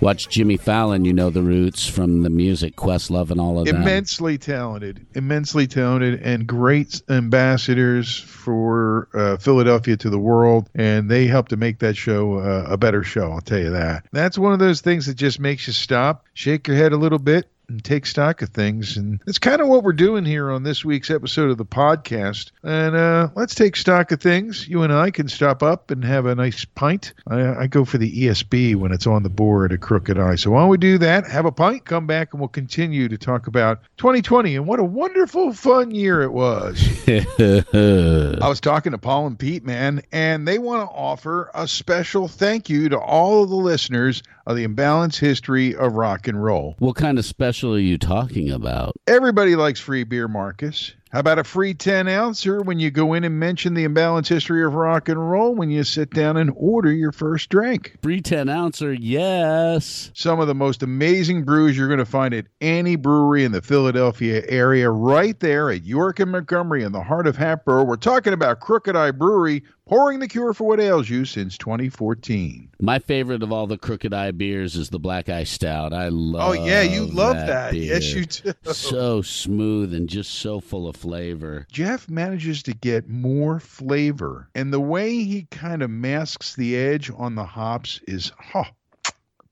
watch 0.00 0.28
Jimmy 0.28 0.56
Fallon, 0.56 1.04
you 1.04 1.12
know 1.12 1.30
the 1.30 1.42
Roots 1.42 1.86
from 1.86 2.22
the 2.22 2.30
music, 2.30 2.76
Questlove, 2.76 3.30
and 3.30 3.40
all 3.40 3.58
of 3.58 3.66
that. 3.66 3.74
Immensely 3.74 4.38
talented, 4.38 5.06
immensely 5.14 5.66
talented, 5.66 6.20
and 6.22 6.46
great 6.46 7.02
ambassadors 7.08 8.18
for 8.18 9.08
uh, 9.14 9.36
Philadelphia 9.36 9.96
to 9.96 10.10
the 10.10 10.18
world. 10.18 10.68
And 10.74 11.10
they 11.10 11.26
helped 11.26 11.50
to 11.50 11.56
make 11.56 11.78
that 11.80 11.96
show 11.96 12.38
uh, 12.38 12.66
a 12.68 12.76
better 12.76 13.02
show, 13.02 13.32
I'll 13.32 13.40
tell 13.40 13.58
you 13.58 13.70
that. 13.70 14.06
That's 14.12 14.38
one 14.38 14.52
of 14.52 14.58
those 14.58 14.80
things 14.80 15.06
that 15.06 15.14
just 15.14 15.40
makes 15.40 15.66
you 15.66 15.72
stop, 15.72 16.26
shake 16.34 16.68
your 16.68 16.76
head 16.76 16.92
a 16.92 16.96
little 16.96 17.18
bit, 17.18 17.48
and 17.68 17.84
take 17.84 18.06
stock 18.06 18.42
of 18.42 18.48
things. 18.50 18.96
And 18.96 19.20
that's 19.26 19.38
kind 19.38 19.60
of 19.60 19.68
what 19.68 19.82
we're 19.82 19.92
doing 19.92 20.24
here 20.24 20.50
on 20.50 20.62
this 20.62 20.84
week's 20.84 21.10
episode 21.10 21.50
of 21.50 21.58
the 21.58 21.64
podcast. 21.64 22.50
And 22.62 22.96
uh, 22.96 23.28
let's 23.34 23.54
take 23.54 23.76
stock 23.76 24.10
of 24.12 24.20
things. 24.20 24.66
You 24.66 24.82
and 24.82 24.92
I 24.92 25.10
can 25.10 25.28
stop 25.28 25.62
up 25.62 25.90
and 25.90 26.04
have 26.04 26.26
a 26.26 26.34
nice 26.34 26.64
pint. 26.64 27.12
I, 27.26 27.62
I 27.62 27.66
go 27.66 27.84
for 27.84 27.98
the 27.98 28.24
ESB 28.24 28.74
when 28.76 28.92
it's 28.92 29.06
on 29.06 29.22
the 29.22 29.28
board 29.28 29.72
at 29.72 29.80
Crooked 29.80 30.18
Eye. 30.18 30.36
So 30.36 30.50
while 30.50 30.68
we 30.68 30.78
do 30.78 30.98
that, 30.98 31.26
have 31.26 31.44
a 31.44 31.52
pint, 31.52 31.84
come 31.84 32.06
back, 32.06 32.32
and 32.32 32.40
we'll 32.40 32.48
continue 32.48 33.08
to 33.08 33.18
talk 33.18 33.46
about 33.46 33.80
2020 33.98 34.56
and 34.56 34.66
what 34.66 34.80
a 34.80 34.84
wonderful, 34.84 35.52
fun 35.52 35.90
year 35.90 36.22
it 36.22 36.32
was. 36.32 36.82
I 37.08 38.48
was 38.48 38.60
talking 38.60 38.92
to 38.92 38.98
Paul 38.98 39.26
and 39.26 39.38
Pete, 39.38 39.64
man, 39.64 40.02
and 40.12 40.48
they 40.48 40.58
want 40.58 40.88
to 40.88 40.94
offer 40.94 41.50
a 41.54 41.68
special 41.68 42.28
thank 42.28 42.68
you 42.70 42.88
to 42.88 42.98
all 42.98 43.42
of 43.42 43.50
the 43.50 43.56
listeners 43.56 44.22
of 44.46 44.56
the 44.56 44.64
Imbalance 44.64 45.18
history 45.18 45.74
of 45.74 45.92
rock 45.92 46.26
and 46.26 46.42
roll. 46.42 46.74
what 46.78 46.96
kind 46.96 47.18
of 47.18 47.24
special 47.26 47.57
are 47.64 47.78
you 47.78 47.98
talking 47.98 48.50
about? 48.50 48.94
Everybody 49.06 49.56
likes 49.56 49.80
free 49.80 50.04
beer, 50.04 50.28
Marcus. 50.28 50.92
How 51.10 51.20
about 51.20 51.38
a 51.38 51.44
free 51.44 51.72
10 51.72 52.06
ouncer 52.06 52.60
when 52.60 52.78
you 52.78 52.90
go 52.90 53.14
in 53.14 53.24
and 53.24 53.40
mention 53.40 53.72
the 53.72 53.86
imbalanced 53.86 54.28
history 54.28 54.62
of 54.62 54.74
rock 54.74 55.08
and 55.08 55.30
roll 55.30 55.54
when 55.54 55.70
you 55.70 55.82
sit 55.82 56.10
down 56.10 56.36
and 56.36 56.52
order 56.54 56.92
your 56.92 57.12
first 57.12 57.48
drink? 57.48 57.96
Free 58.02 58.20
10 58.20 58.50
ouncer, 58.50 58.92
yes. 58.92 60.10
Some 60.14 60.38
of 60.38 60.48
the 60.48 60.54
most 60.54 60.82
amazing 60.82 61.44
brews 61.44 61.78
you're 61.78 61.88
going 61.88 61.98
to 61.98 62.04
find 62.04 62.34
at 62.34 62.46
any 62.60 62.96
brewery 62.96 63.44
in 63.44 63.52
the 63.52 63.62
Philadelphia 63.62 64.42
area, 64.48 64.90
right 64.90 65.40
there 65.40 65.70
at 65.70 65.84
York 65.84 66.20
and 66.20 66.30
Montgomery 66.30 66.82
in 66.82 66.92
the 66.92 67.02
heart 67.02 67.26
of 67.26 67.36
Hatboro. 67.36 67.84
We're 67.84 67.96
talking 67.96 68.34
about 68.34 68.60
Crooked 68.60 68.94
Eye 68.94 69.12
Brewery, 69.12 69.64
pouring 69.88 70.18
the 70.18 70.28
cure 70.28 70.52
for 70.52 70.64
what 70.64 70.80
ails 70.80 71.08
you 71.08 71.24
since 71.24 71.56
2014. 71.58 72.70
My 72.80 72.98
favorite 72.98 73.42
of 73.42 73.50
all 73.50 73.66
the 73.66 73.78
Crooked 73.78 74.12
Eye 74.12 74.30
beers 74.32 74.76
is 74.76 74.90
the 74.90 74.98
Black 74.98 75.28
Eye 75.28 75.44
Stout. 75.44 75.92
I 75.92 76.08
love 76.08 76.50
Oh, 76.50 76.52
yeah, 76.52 76.82
you 76.82 77.06
love 77.06 77.36
that. 77.36 77.72
beer. 77.72 77.94
Yes, 77.94 78.12
you 78.12 78.26
do. 78.26 78.52
So 78.72 79.22
smooth 79.22 79.94
and 79.94 80.08
just 80.08 80.34
so 80.34 80.60
full 80.60 80.86
of 80.86 80.94
flavor. 80.96 81.66
Jeff 81.72 82.08
manages 82.08 82.62
to 82.64 82.74
get 82.74 83.08
more 83.08 83.58
flavor, 83.58 84.48
and 84.54 84.72
the 84.72 84.80
way 84.80 85.24
he 85.24 85.46
kind 85.50 85.82
of 85.82 85.90
masks 85.90 86.54
the 86.54 86.76
edge 86.76 87.10
on 87.16 87.34
the 87.34 87.44
hops 87.44 88.00
is 88.06 88.30
oh, 88.54 88.64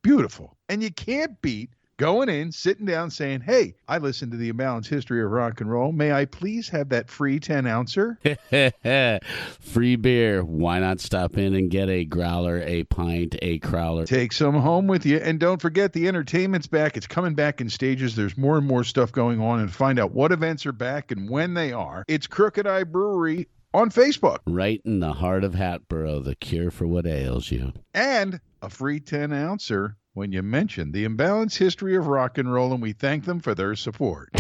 beautiful. 0.03 0.57
And 0.69 0.83
you 0.83 0.91
can't 0.91 1.41
beat 1.43 1.71
going 1.99 2.29
in, 2.29 2.53
sitting 2.53 2.87
down, 2.87 3.11
saying, 3.11 3.41
Hey, 3.41 3.75
I 3.89 3.99
listened 3.99 4.33
to 4.33 4.39
the 4.39 4.53
Imbalanced 4.53 4.89
History 4.89 5.23
of 5.23 5.31
Rock 5.31 5.61
and 5.61 5.71
Roll. 5.71 5.93
May 5.93 6.13
I 6.13 6.25
please 6.27 6.69
have 6.69 6.91
that 6.91 7.09
free 7.11 7.41
10 7.41 7.67
ouncer? 7.67 8.19
Free 9.61 9.97
beer. 9.97 10.45
Why 10.45 10.79
not 10.79 11.01
stop 11.01 11.37
in 11.39 11.55
and 11.55 11.71
get 11.71 11.89
a 11.89 12.05
growler, 12.05 12.63
a 12.63 12.85
pint, 12.85 13.37
a 13.43 13.59
crowler? 13.61 14.07
Take 14.07 14.33
some 14.33 14.55
home 14.55 14.87
with 14.87 15.07
you. 15.07 15.19
And 15.19 15.39
don't 15.41 15.61
forget, 15.61 15.93
the 15.93 16.09
entertainment's 16.09 16.67
back. 16.67 16.97
It's 16.97 17.07
coming 17.07 17.35
back 17.35 17.61
in 17.61 17.69
stages. 17.69 18.17
There's 18.17 18.37
more 18.37 18.59
and 18.59 18.67
more 18.67 18.85
stuff 18.85 19.13
going 19.13 19.41
on, 19.41 19.61
and 19.61 19.73
find 19.73 19.99
out 19.99 20.13
what 20.13 20.33
events 20.33 20.67
are 20.67 20.73
back 20.73 21.11
and 21.11 21.29
when 21.29 21.55
they 21.55 21.73
are. 21.73 22.05
It's 22.09 22.27
Crooked 22.27 22.67
Eye 22.67 22.85
Brewery 22.85 23.49
on 23.75 23.91
Facebook. 23.91 24.39
Right 24.47 24.81
in 24.85 25.01
the 25.01 25.13
heart 25.13 25.45
of 25.45 25.55
Hatboro, 25.55 26.21
the 26.21 26.35
cure 26.37 26.71
for 26.71 26.87
what 26.87 27.07
ails 27.07 27.51
you. 27.51 27.73
and 27.95 28.41
a 28.63 28.71
free 28.71 28.99
10 29.01 29.33
ouncer 29.35 29.97
when 30.17 30.33
you 30.33 30.43
mention 30.43 30.93
the 30.93 31.07
imbalanced 31.07 31.59
history 31.59 31.95
of 31.95 32.07
rock 32.07 32.39
and 32.39 32.51
roll, 32.51 32.73
and 32.73 32.81
we 32.81 32.95
thank 32.95 33.27
them 33.27 33.39
for 33.39 33.55
their 33.55 33.77
support. 33.77 34.31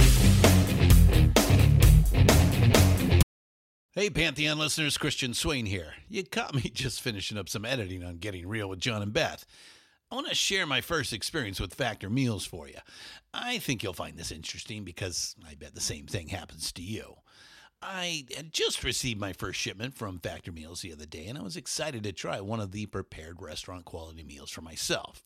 Hey, 3.92 4.08
Pantheon 4.08 4.58
listeners, 4.58 4.96
Christian 4.96 5.34
Swain 5.34 5.66
here. 5.66 5.92
You 6.08 6.24
caught 6.24 6.54
me 6.54 6.62
just 6.74 7.02
finishing 7.02 7.36
up 7.36 7.50
some 7.50 7.66
editing 7.66 8.02
on 8.02 8.16
Getting 8.16 8.48
Real 8.48 8.70
with 8.70 8.80
John 8.80 9.02
and 9.02 9.12
Beth. 9.12 9.44
I 10.10 10.14
want 10.14 10.28
to 10.28 10.34
share 10.34 10.64
my 10.64 10.80
first 10.80 11.12
experience 11.12 11.60
with 11.60 11.74
Factor 11.74 12.08
Meals 12.08 12.46
for 12.46 12.66
you. 12.66 12.78
I 13.34 13.58
think 13.58 13.82
you'll 13.82 13.92
find 13.92 14.16
this 14.16 14.32
interesting 14.32 14.82
because 14.82 15.36
I 15.46 15.56
bet 15.56 15.74
the 15.74 15.82
same 15.82 16.06
thing 16.06 16.28
happens 16.28 16.72
to 16.72 16.82
you. 16.82 17.16
I 17.82 18.24
had 18.34 18.50
just 18.50 18.82
received 18.82 19.20
my 19.20 19.34
first 19.34 19.60
shipment 19.60 19.92
from 19.92 20.20
Factor 20.20 20.52
Meals 20.52 20.80
the 20.80 20.94
other 20.94 21.04
day, 21.04 21.26
and 21.26 21.36
I 21.36 21.42
was 21.42 21.56
excited 21.58 22.02
to 22.04 22.12
try 22.12 22.40
one 22.40 22.60
of 22.60 22.72
the 22.72 22.86
prepared 22.86 23.42
restaurant 23.42 23.84
quality 23.84 24.22
meals 24.22 24.50
for 24.50 24.62
myself. 24.62 25.25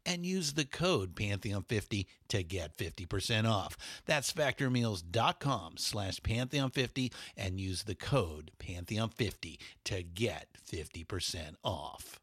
and 0.05 0.25
use 0.25 0.53
the 0.53 0.65
code 0.65 1.15
pantheon50 1.15 2.05
to 2.29 2.43
get 2.43 2.77
50% 2.77 3.49
off. 3.49 3.77
That's 4.05 4.33
factormeals.com 4.33 5.77
slash 5.77 6.19
pantheon50 6.19 7.11
and 7.37 7.59
use 7.59 7.83
the 7.83 7.95
code 7.95 8.51
pantheon50 8.59 9.57
to 9.85 10.03
get 10.03 10.47
50% 10.69 11.55
off. 11.63 12.19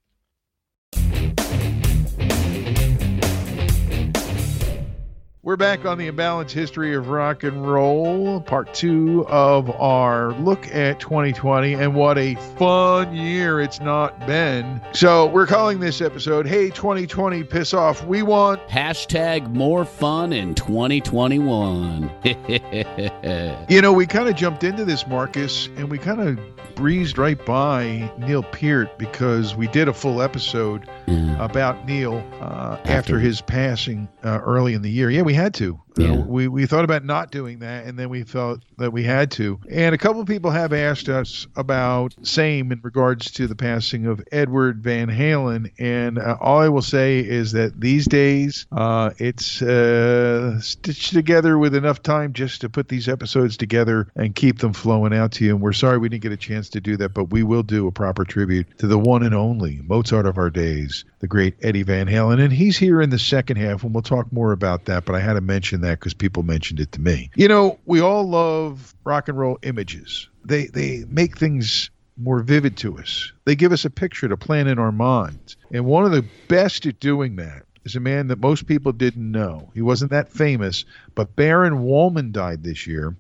We're 5.45 5.57
back 5.57 5.85
on 5.85 5.99
the 5.99 6.11
imbalanced 6.11 6.51
history 6.51 6.97
of 6.97 7.11
rock 7.11 7.45
and 7.45 7.65
roll, 7.65 8.41
part 8.41 8.75
two 8.75 9.25
of 9.29 9.71
our 9.71 10.33
look 10.33 10.67
at 10.75 10.99
2020 10.99 11.75
and 11.75 11.95
what 11.95 12.19
a 12.19 12.35
fun 12.59 13.15
year 13.15 13.61
it's 13.61 13.79
not 13.79 14.27
been. 14.27 14.81
So, 14.93 15.27
we're 15.27 15.47
calling 15.47 15.79
this 15.79 16.01
episode, 16.01 16.45
Hey 16.49 16.71
2020, 16.71 17.45
Piss 17.45 17.73
Off. 17.73 18.05
We 18.05 18.23
want 18.23 18.67
Hashtag 18.67 19.55
more 19.55 19.85
fun 19.85 20.33
in 20.33 20.57
2021. 20.57 22.11
You 23.69 23.83
know, 23.83 23.93
we 23.93 24.07
kind 24.07 24.29
of 24.29 24.35
jumped 24.35 24.65
into 24.65 24.85
this, 24.85 25.07
Marcus, 25.07 25.67
and 25.77 25.91
we 25.91 25.99
kind 25.99 26.21
of 26.21 26.39
breezed 26.79 27.19
right 27.19 27.45
by 27.45 28.09
Neil 28.19 28.45
Peart 28.45 28.99
because 28.99 29.57
we 29.57 29.67
did 29.67 29.89
a 29.89 29.93
full 29.93 30.23
episode 30.23 30.89
Yeah. 31.09 31.37
about 31.45 31.85
Neil 31.87 32.25
uh, 32.41 32.77
after, 32.85 32.91
After- 32.93 33.19
his 33.19 33.41
passing 33.41 34.09
uh, 34.23 34.39
early 34.45 34.75
in 34.75 34.83
the 34.83 34.91
year. 34.91 35.11
Yeah, 35.11 35.23
we 35.23 35.35
had 35.35 35.55
to. 35.55 35.81
Uh, 35.99 36.03
Yeah. 36.03 36.23
we, 36.27 36.49
we 36.49 36.67
thought 36.67 36.85
about 36.85 37.05
not 37.05 37.31
doing 37.31 37.59
that, 37.61 37.87
and 37.87 37.99
then 37.99 38.09
we 38.09 38.23
felt 38.23 38.61
that 38.79 38.93
we 38.93 39.03
had 39.03 39.31
to. 39.33 39.59
And 39.71 39.95
a 39.95 39.99
couple 39.99 40.21
of 40.21 40.27
people 40.27 40.51
have 40.51 40.73
asked 40.73 41.09
us 41.09 41.47
about 41.57 42.15
same 42.23 42.71
in 42.73 42.81
regards 42.83 43.31
to 43.33 43.47
the 43.47 43.55
passing 43.57 44.07
of 44.07 44.23
Edward 44.31 44.83
Van 44.83 45.09
Halen. 45.09 45.71
And 45.79 46.19
uh, 46.19 46.37
all 46.41 46.59
I 46.59 46.69
will 46.69 46.83
say 46.83 47.19
is 47.21 47.53
that 47.53 47.81
these 47.81 48.07
days, 48.07 48.67
uh, 48.73 49.11
it's 49.19 49.61
uh, 49.63 50.61
stitched 50.61 51.13
together 51.13 51.59
with 51.59 51.75
enough 51.75 52.03
time 52.03 52.33
just 52.33 52.61
to 52.61 52.69
put 52.69 52.89
these 52.89 53.09
episodes 53.09 53.57
together 53.57 54.09
and 54.15 54.35
keep 54.35 54.59
them 54.59 54.73
flowing 54.73 55.15
out 55.15 55.33
to 55.33 55.45
you. 55.45 55.51
And 55.55 55.61
we're 55.61 55.73
sorry 55.73 55.99
we 55.99 56.09
didn't 56.09 56.23
get 56.23 56.33
a 56.33 56.37
chance 56.37 56.69
to 56.71 56.81
do 56.81 56.97
that, 56.99 57.15
but 57.15 57.31
we 57.31 57.43
will 57.43 57.63
do 57.63 57.87
a 57.87 57.93
proper 57.93 58.25
tribute 58.25 58.67
to 58.79 58.87
the 58.87 58.99
one 58.99 59.23
and 59.23 59.35
only 59.35 59.81
Mozart 59.87 60.27
of 60.27 60.39
our 60.39 60.51
days, 60.51 61.05
the 61.21 61.27
great 61.27 61.55
Eddie 61.63 61.83
Van 61.83 62.07
Halen. 62.07 62.41
And 62.41 62.53
he's 62.53 62.77
here 62.77 63.01
in 63.03 63.11
the 63.11 63.19
second 63.19 63.57
half, 63.57 63.83
and 63.83 63.93
we'll 63.95 64.03
talk 64.03 64.31
more 64.33 64.53
about 64.53 64.85
that. 64.85 65.05
But 65.05 65.15
I 65.17 65.21
had 65.21 65.35
to 65.35 65.41
mention 65.41 65.81
that 65.81 65.88
because 65.93 66.15
people 66.15 66.43
mentioned 66.43 66.81
it 66.81 66.93
to 66.93 67.01
me. 67.01 67.31
You 67.37 67.49
know, 67.49 67.79
we 67.87 68.01
all 68.01 68.29
love 68.29 68.95
rock 69.05 69.29
and 69.29 69.39
roll 69.39 69.59
images. 69.63 70.29
They 70.45 70.67
they 70.67 71.05
make 71.09 71.39
things 71.39 71.91
more 72.17 72.41
vivid 72.41 72.77
to 72.79 72.99
us. 72.99 73.33
They 73.45 73.55
give 73.55 73.73
us 73.73 73.85
a 73.85 73.91
picture 73.91 74.29
to 74.29 74.37
plan 74.37 74.67
in 74.67 74.79
our 74.79 74.93
minds. 74.93 75.57
And 75.71 75.85
one 75.85 76.05
of 76.05 76.13
the 76.13 76.25
best 76.49 76.85
at 76.87 76.99
doing 77.01 77.37
that 77.37 77.63
is 77.85 77.97
a 77.97 78.01
man 78.01 78.27
that 78.29 78.41
most 78.41 78.67
people 78.67 78.93
didn't 78.93 79.31
know. 79.31 79.71
He 79.73 79.83
wasn't 79.83 80.11
that 80.11 80.33
famous, 80.33 80.85
but 81.15 81.37
Baron 81.37 81.85
Wolman 81.85 82.33
died 82.33 82.65
this 82.65 82.87
year. 82.87 83.17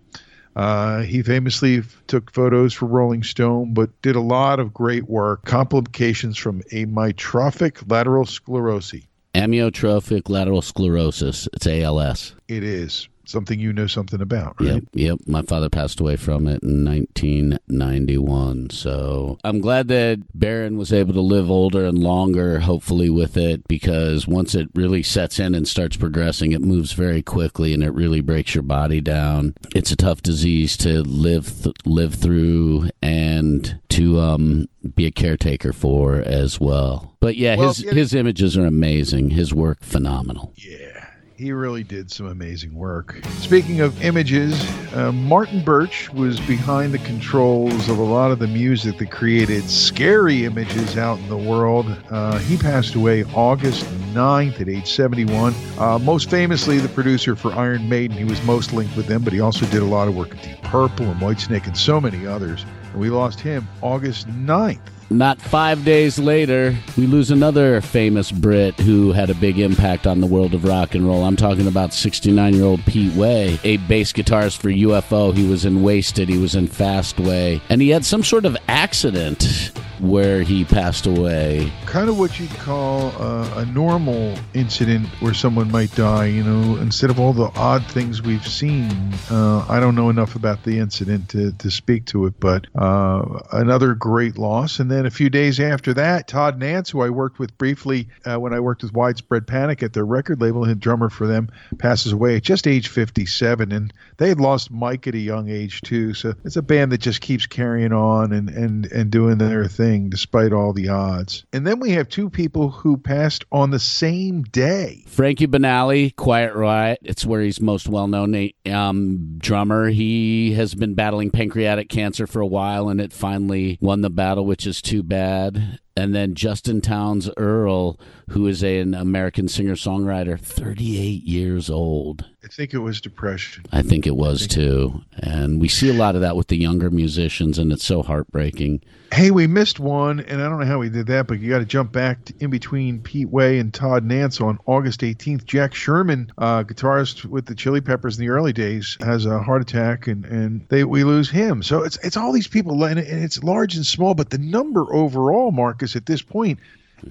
Uh, 0.57 1.02
he 1.02 1.22
famously 1.22 1.83
took 2.09 2.35
photos 2.35 2.74
for 2.74 2.87
Rolling 2.87 3.22
Stone, 3.22 3.74
but 3.74 3.90
did 4.02 4.16
a 4.16 4.20
lot 4.20 4.59
of 4.59 4.74
great 4.74 5.09
work. 5.09 5.44
Complications 5.44 6.37
from 6.37 6.62
a 6.72 6.85
amyotrophic 6.85 7.88
lateral 7.88 8.26
sclerosis. 8.26 9.04
Amyotrophic 9.34 10.28
lateral 10.28 10.62
sclerosis. 10.62 11.48
It's 11.52 11.66
ALS. 11.66 12.34
It 12.48 12.64
is 12.64 13.08
something 13.28 13.60
you 13.60 13.72
know 13.72 13.86
something 13.86 14.20
about, 14.20 14.56
right? 14.60 14.74
Yep, 14.74 14.84
yep. 14.94 15.18
My 15.26 15.42
father 15.42 15.68
passed 15.68 16.00
away 16.00 16.16
from 16.16 16.46
it 16.48 16.62
in 16.62 16.84
1991. 16.84 18.70
So 18.70 19.38
I'm 19.44 19.60
glad 19.60 19.88
that 19.88 20.22
Baron 20.34 20.76
was 20.78 20.92
able 20.92 21.12
to 21.14 21.20
live 21.20 21.50
older 21.50 21.84
and 21.84 21.98
longer, 21.98 22.60
hopefully, 22.60 23.10
with 23.10 23.36
it, 23.36 23.66
because 23.68 24.26
once 24.26 24.54
it 24.54 24.68
really 24.74 25.02
sets 25.02 25.38
in 25.38 25.54
and 25.54 25.66
starts 25.68 25.96
progressing, 25.96 26.52
it 26.52 26.60
moves 26.62 26.92
very 26.92 27.22
quickly 27.22 27.72
and 27.74 27.82
it 27.82 27.90
really 27.94 28.20
breaks 28.20 28.54
your 28.54 28.62
body 28.62 29.00
down. 29.00 29.54
It's 29.74 29.92
a 29.92 29.96
tough 29.96 30.22
disease 30.22 30.76
to 30.78 31.02
live 31.02 31.62
th- 31.62 31.76
live 31.84 32.14
through 32.14 32.90
and 33.02 33.78
to 33.90 34.20
um, 34.20 34.68
be 34.94 35.06
a 35.06 35.10
caretaker 35.10 35.72
for 35.72 36.16
as 36.16 36.60
well. 36.60 37.14
But 37.20 37.36
yeah, 37.36 37.56
Well, 37.56 37.68
his 37.68 37.84
yeah. 37.84 37.92
his 37.92 38.14
images 38.14 38.56
are 38.56 38.66
amazing. 38.66 39.30
His 39.30 39.52
work 39.52 39.82
phenomenal. 39.82 40.52
Yeah, 40.56 40.97
he 41.38 41.53
really 41.53 41.85
did 41.85 42.11
some 42.11 42.27
amazing 42.27 42.74
work. 42.74 43.20
Speaking 43.38 43.81
of 43.81 44.03
images, 44.03 44.61
uh, 44.92 45.12
Martin 45.12 45.62
Birch 45.62 46.12
was 46.12 46.40
behind 46.40 46.92
the 46.92 46.98
controls 46.98 47.88
of 47.88 47.98
a 47.98 48.03
lot 48.03 48.33
of 48.33 48.40
the 48.40 48.48
music 48.48 48.98
that 48.98 49.12
created 49.12 49.70
scary 49.70 50.44
images 50.44 50.98
out 50.98 51.16
in 51.20 51.29
the 51.29 51.37
world. 51.37 51.87
Uh, 52.11 52.38
he 52.38 52.57
passed 52.57 52.96
away 52.96 53.22
August 53.37 53.85
9th 54.12 54.61
at 54.61 54.68
age 54.68 54.90
71. 54.90 55.55
Uh, 55.79 56.01
most 56.01 56.29
famously, 56.29 56.79
the 56.79 56.88
producer 56.88 57.37
for 57.37 57.53
Iron 57.53 57.88
Maiden. 57.88 58.16
He 58.16 58.24
was 58.24 58.42
most 58.42 58.72
linked 58.72 58.96
with 58.96 59.07
them, 59.07 59.22
but 59.22 59.33
he 59.33 59.38
also 59.38 59.64
did 59.66 59.83
a 59.83 59.87
lot 59.87 60.09
of 60.09 60.16
work 60.16 60.31
with 60.31 60.42
Deep 60.42 60.61
Purple 60.62 61.07
and 61.07 61.20
Whitesnake 61.20 61.68
and 61.68 61.79
so 61.79 62.01
many 62.01 62.27
others. 62.27 62.66
We 62.94 63.11
lost 63.11 63.40
him 63.40 63.66
August 63.83 64.29
9th. 64.29 64.81
Not 65.11 65.40
five 65.40 65.85
days 65.87 66.18
later, 66.18 66.77
we 66.98 67.07
lose 67.07 67.31
another 67.31 67.81
famous 67.81 68.31
Brit 68.31 68.79
who 68.81 69.12
had 69.12 69.31
a 69.31 69.35
big 69.35 69.59
impact 69.59 70.07
on 70.07 70.20
the 70.20 70.27
world 70.27 70.53
of 70.53 70.64
rock 70.64 70.94
and 70.94 71.07
roll. 71.07 71.24
I'm 71.24 71.37
talking 71.37 71.66
about 71.66 71.94
69 71.94 72.55
year 72.55 72.64
old 72.64 72.85
Pete 72.85 73.14
Way, 73.14 73.59
a 73.64 73.79
bass 73.79 74.12
guitarist 74.12 74.59
for 74.59 74.68
UFO. 74.68 75.35
He 75.35 75.48
was 75.48 75.64
in 75.64 75.79
Waysted, 75.79 76.29
he 76.29 76.37
was 76.37 76.55
in 76.55 76.68
Fastway, 76.68 77.61
and 77.70 77.81
he 77.81 77.88
had 77.88 78.05
some 78.05 78.22
sort 78.22 78.44
of 78.44 78.55
accident 78.68 79.72
where 80.00 80.42
he 80.42 80.64
passed 80.64 81.06
away. 81.06 81.72
kind 81.87 82.08
of 82.08 82.18
what 82.18 82.38
you'd 82.38 82.50
call 82.50 83.12
uh, 83.20 83.48
a 83.56 83.66
normal 83.66 84.34
incident 84.54 85.06
where 85.20 85.34
someone 85.34 85.70
might 85.70 85.94
die. 85.94 86.26
You 86.26 86.44
know, 86.44 86.76
instead 86.76 87.11
of 87.11 87.18
all 87.18 87.32
the 87.32 87.50
odd 87.56 87.84
things 87.87 88.22
we've 88.22 88.46
seen. 88.46 89.12
Uh, 89.30 89.64
I 89.68 89.80
don't 89.80 89.94
know 89.94 90.11
enough 90.11 90.37
about 90.37 90.62
the 90.64 90.78
incident 90.78 91.30
to, 91.30 91.52
to 91.52 91.70
speak 91.70 92.06
to 92.06 92.26
it, 92.26 92.38
but 92.38 92.66
uh, 92.74 93.40
another 93.52 93.94
great 93.94 94.38
loss. 94.38 94.78
And 94.78 94.90
then 94.90 95.06
a 95.06 95.11
few 95.11 95.30
days 95.30 95.58
after 95.61 95.94
that, 95.94 96.28
Todd 96.28 96.58
Nance, 96.58 96.90
who 96.90 97.02
I 97.02 97.11
worked 97.11 97.38
with 97.38 97.56
briefly 97.58 98.08
uh, 98.24 98.38
when 98.38 98.52
I 98.52 98.61
worked 98.61 98.82
with 98.82 98.92
Widespread 98.92 99.46
Panic 99.46 99.82
at 99.82 99.92
their 99.92 100.06
record 100.06 100.40
label, 100.40 100.64
and 100.64 100.80
drummer 100.80 101.11
for 101.11 101.26
them, 101.26 101.50
passes 101.78 102.12
away 102.12 102.37
at 102.37 102.42
just 102.42 102.66
age 102.66 102.88
57. 102.88 103.72
And 103.72 103.92
they 104.18 104.28
had 104.28 104.40
lost 104.40 104.70
Mike 104.70 105.06
at 105.06 105.14
a 105.14 105.18
young 105.18 105.48
age 105.48 105.80
too. 105.82 106.14
So 106.14 106.34
it's 106.44 106.56
a 106.56 106.62
band 106.62 106.92
that 106.92 107.00
just 107.00 107.20
keeps 107.20 107.46
carrying 107.46 107.92
on 107.92 108.32
and 108.32 108.48
and 108.48 108.87
and 108.87 109.11
doing 109.11 109.38
their 109.38 109.66
thing 109.66 109.88
despite 110.11 110.53
all 110.53 110.72
the 110.72 110.88
odds. 110.88 111.44
And 111.53 111.66
then 111.66 111.81
we 111.81 111.92
have 111.92 112.09
two 112.09 112.31
people 112.31 112.70
who 112.70 112.96
passed 112.96 113.44
on 113.51 113.70
the 113.70 113.79
same 113.79 114.42
day. 114.42 115.05
Frankie 115.07 115.46
Banali, 115.46 116.14
Quiet 116.16 116.55
Riot. 116.55 116.98
It's 117.03 117.24
where 117.24 117.40
he's 117.40 117.61
most 117.61 117.88
well 117.88 118.07
known. 118.07 118.51
Um, 118.70 119.37
drummer. 119.38 119.88
He 119.88 120.53
has 120.53 120.74
been 120.74 120.94
battling 120.94 121.31
pancreatic 121.31 121.88
cancer 121.88 122.27
for 122.27 122.40
a 122.40 122.46
while, 122.46 122.88
and 122.88 123.01
it 123.01 123.12
finally 123.12 123.79
won 123.81 124.03
the 124.03 124.11
battle, 124.11 124.44
which 124.44 124.66
is 124.66 124.83
too 124.83 125.03
bad. 125.03 125.81
And 125.98 126.14
then 126.14 126.34
Justin 126.34 126.80
Townes 126.80 127.28
Earle, 127.37 127.98
who 128.28 128.46
is 128.46 128.62
a- 128.62 128.78
an 128.78 128.94
American 128.94 129.48
singer 129.48 129.74
songwriter, 129.74 130.38
38 130.38 131.24
years 131.24 131.68
old. 131.68 132.24
I 132.44 132.46
think 132.46 132.72
it 132.72 132.78
was 132.78 133.00
depression. 133.00 133.64
I 133.72 133.82
think 133.82 134.06
it 134.06 134.14
was 134.16 134.46
too. 134.46 135.02
And 135.18 135.61
we 135.61 135.66
see 135.68 135.88
a 135.90 135.92
lot 135.92 136.14
of 136.14 136.20
that 136.20 136.37
with 136.37 136.46
the 136.46 136.56
younger 136.56 136.88
musicians, 136.88 137.58
and 137.58 137.72
it's 137.72 137.84
so 137.84 138.02
heartbreaking. 138.02 138.80
Hey, 139.12 139.30
we 139.30 139.46
missed 139.46 139.80
one, 139.80 140.20
and 140.20 140.40
I 140.40 140.48
don't 140.48 140.61
know 140.61 140.66
how 140.66 140.78
we 140.78 140.88
did 140.88 141.06
that, 141.08 141.26
but 141.26 141.40
you 141.40 141.48
got 141.50 141.58
to 141.58 141.64
jump 141.64 141.92
back 141.92 142.26
to 142.26 142.34
in 142.40 142.50
between 142.50 143.00
Pete 143.00 143.28
Way 143.28 143.58
and 143.58 143.72
Todd 143.74 144.04
Nance 144.04 144.40
on 144.40 144.58
August 144.66 145.00
18th. 145.00 145.46
Jack 145.46 145.74
Sherman, 145.74 146.30
uh, 146.38 146.62
guitarist 146.62 147.24
with 147.24 147.46
the 147.46 147.54
Chili 147.54 147.80
Peppers 147.80 148.18
in 148.18 148.24
the 148.24 148.30
early 148.30 148.52
days, 148.52 148.96
has 149.00 149.26
a 149.26 149.40
heart 149.42 149.62
attack, 149.62 150.06
and 150.06 150.24
and 150.26 150.64
they 150.68 150.84
we 150.84 151.04
lose 151.04 151.28
him. 151.28 151.62
So 151.62 151.82
it's 151.82 151.98
it's 152.04 152.16
all 152.16 152.32
these 152.32 152.48
people, 152.48 152.84
and, 152.84 153.00
and 153.00 153.24
it's 153.24 153.42
large 153.42 153.74
and 153.76 153.84
small, 153.84 154.14
but 154.14 154.30
the 154.30 154.38
number 154.38 154.94
overall, 154.94 155.50
Marcus, 155.50 155.88
at 155.96 156.07
this 156.07 156.22
point, 156.22 156.59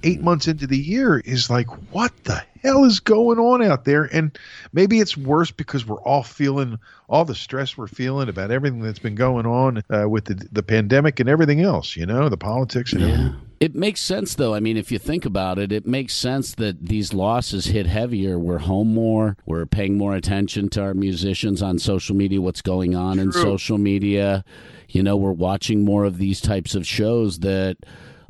eight 0.02 0.20
months 0.20 0.48
into 0.48 0.66
the 0.66 0.78
year, 0.78 1.20
is 1.20 1.50
like 1.50 1.66
what 1.92 2.12
the 2.24 2.42
hell 2.62 2.84
is 2.84 3.00
going 3.00 3.38
on 3.38 3.62
out 3.62 3.84
there? 3.84 4.04
And 4.04 4.36
maybe 4.72 5.00
it's 5.00 5.16
worse 5.16 5.50
because 5.50 5.86
we're 5.86 6.02
all 6.02 6.22
feeling 6.22 6.78
all 7.08 7.24
the 7.24 7.34
stress 7.34 7.76
we're 7.76 7.86
feeling 7.86 8.28
about 8.28 8.50
everything 8.50 8.80
that's 8.80 8.98
been 8.98 9.14
going 9.14 9.46
on 9.46 9.82
uh, 9.90 10.08
with 10.08 10.26
the 10.26 10.48
the 10.52 10.62
pandemic 10.62 11.20
and 11.20 11.28
everything 11.28 11.60
else. 11.60 11.96
You 11.96 12.06
know, 12.06 12.28
the 12.28 12.36
politics 12.36 12.92
and 12.92 13.02
everything. 13.02 13.36
It 13.60 13.74
makes 13.74 14.00
sense, 14.00 14.36
though. 14.36 14.54
I 14.54 14.60
mean, 14.60 14.76
if 14.76 14.92
you 14.92 15.00
think 15.00 15.24
about 15.24 15.58
it, 15.58 15.72
it 15.72 15.84
makes 15.84 16.14
sense 16.14 16.54
that 16.56 16.86
these 16.86 17.12
losses 17.12 17.66
hit 17.66 17.86
heavier. 17.86 18.38
We're 18.38 18.58
home 18.58 18.94
more. 18.94 19.36
We're 19.46 19.66
paying 19.66 19.98
more 19.98 20.14
attention 20.14 20.68
to 20.70 20.82
our 20.82 20.94
musicians 20.94 21.60
on 21.60 21.80
social 21.80 22.14
media, 22.14 22.40
what's 22.40 22.62
going 22.62 22.94
on 22.94 23.18
in 23.18 23.32
social 23.32 23.76
media. 23.76 24.44
You 24.88 25.02
know, 25.02 25.16
we're 25.16 25.32
watching 25.32 25.84
more 25.84 26.04
of 26.04 26.18
these 26.18 26.40
types 26.40 26.76
of 26.76 26.86
shows 26.86 27.40
that 27.40 27.78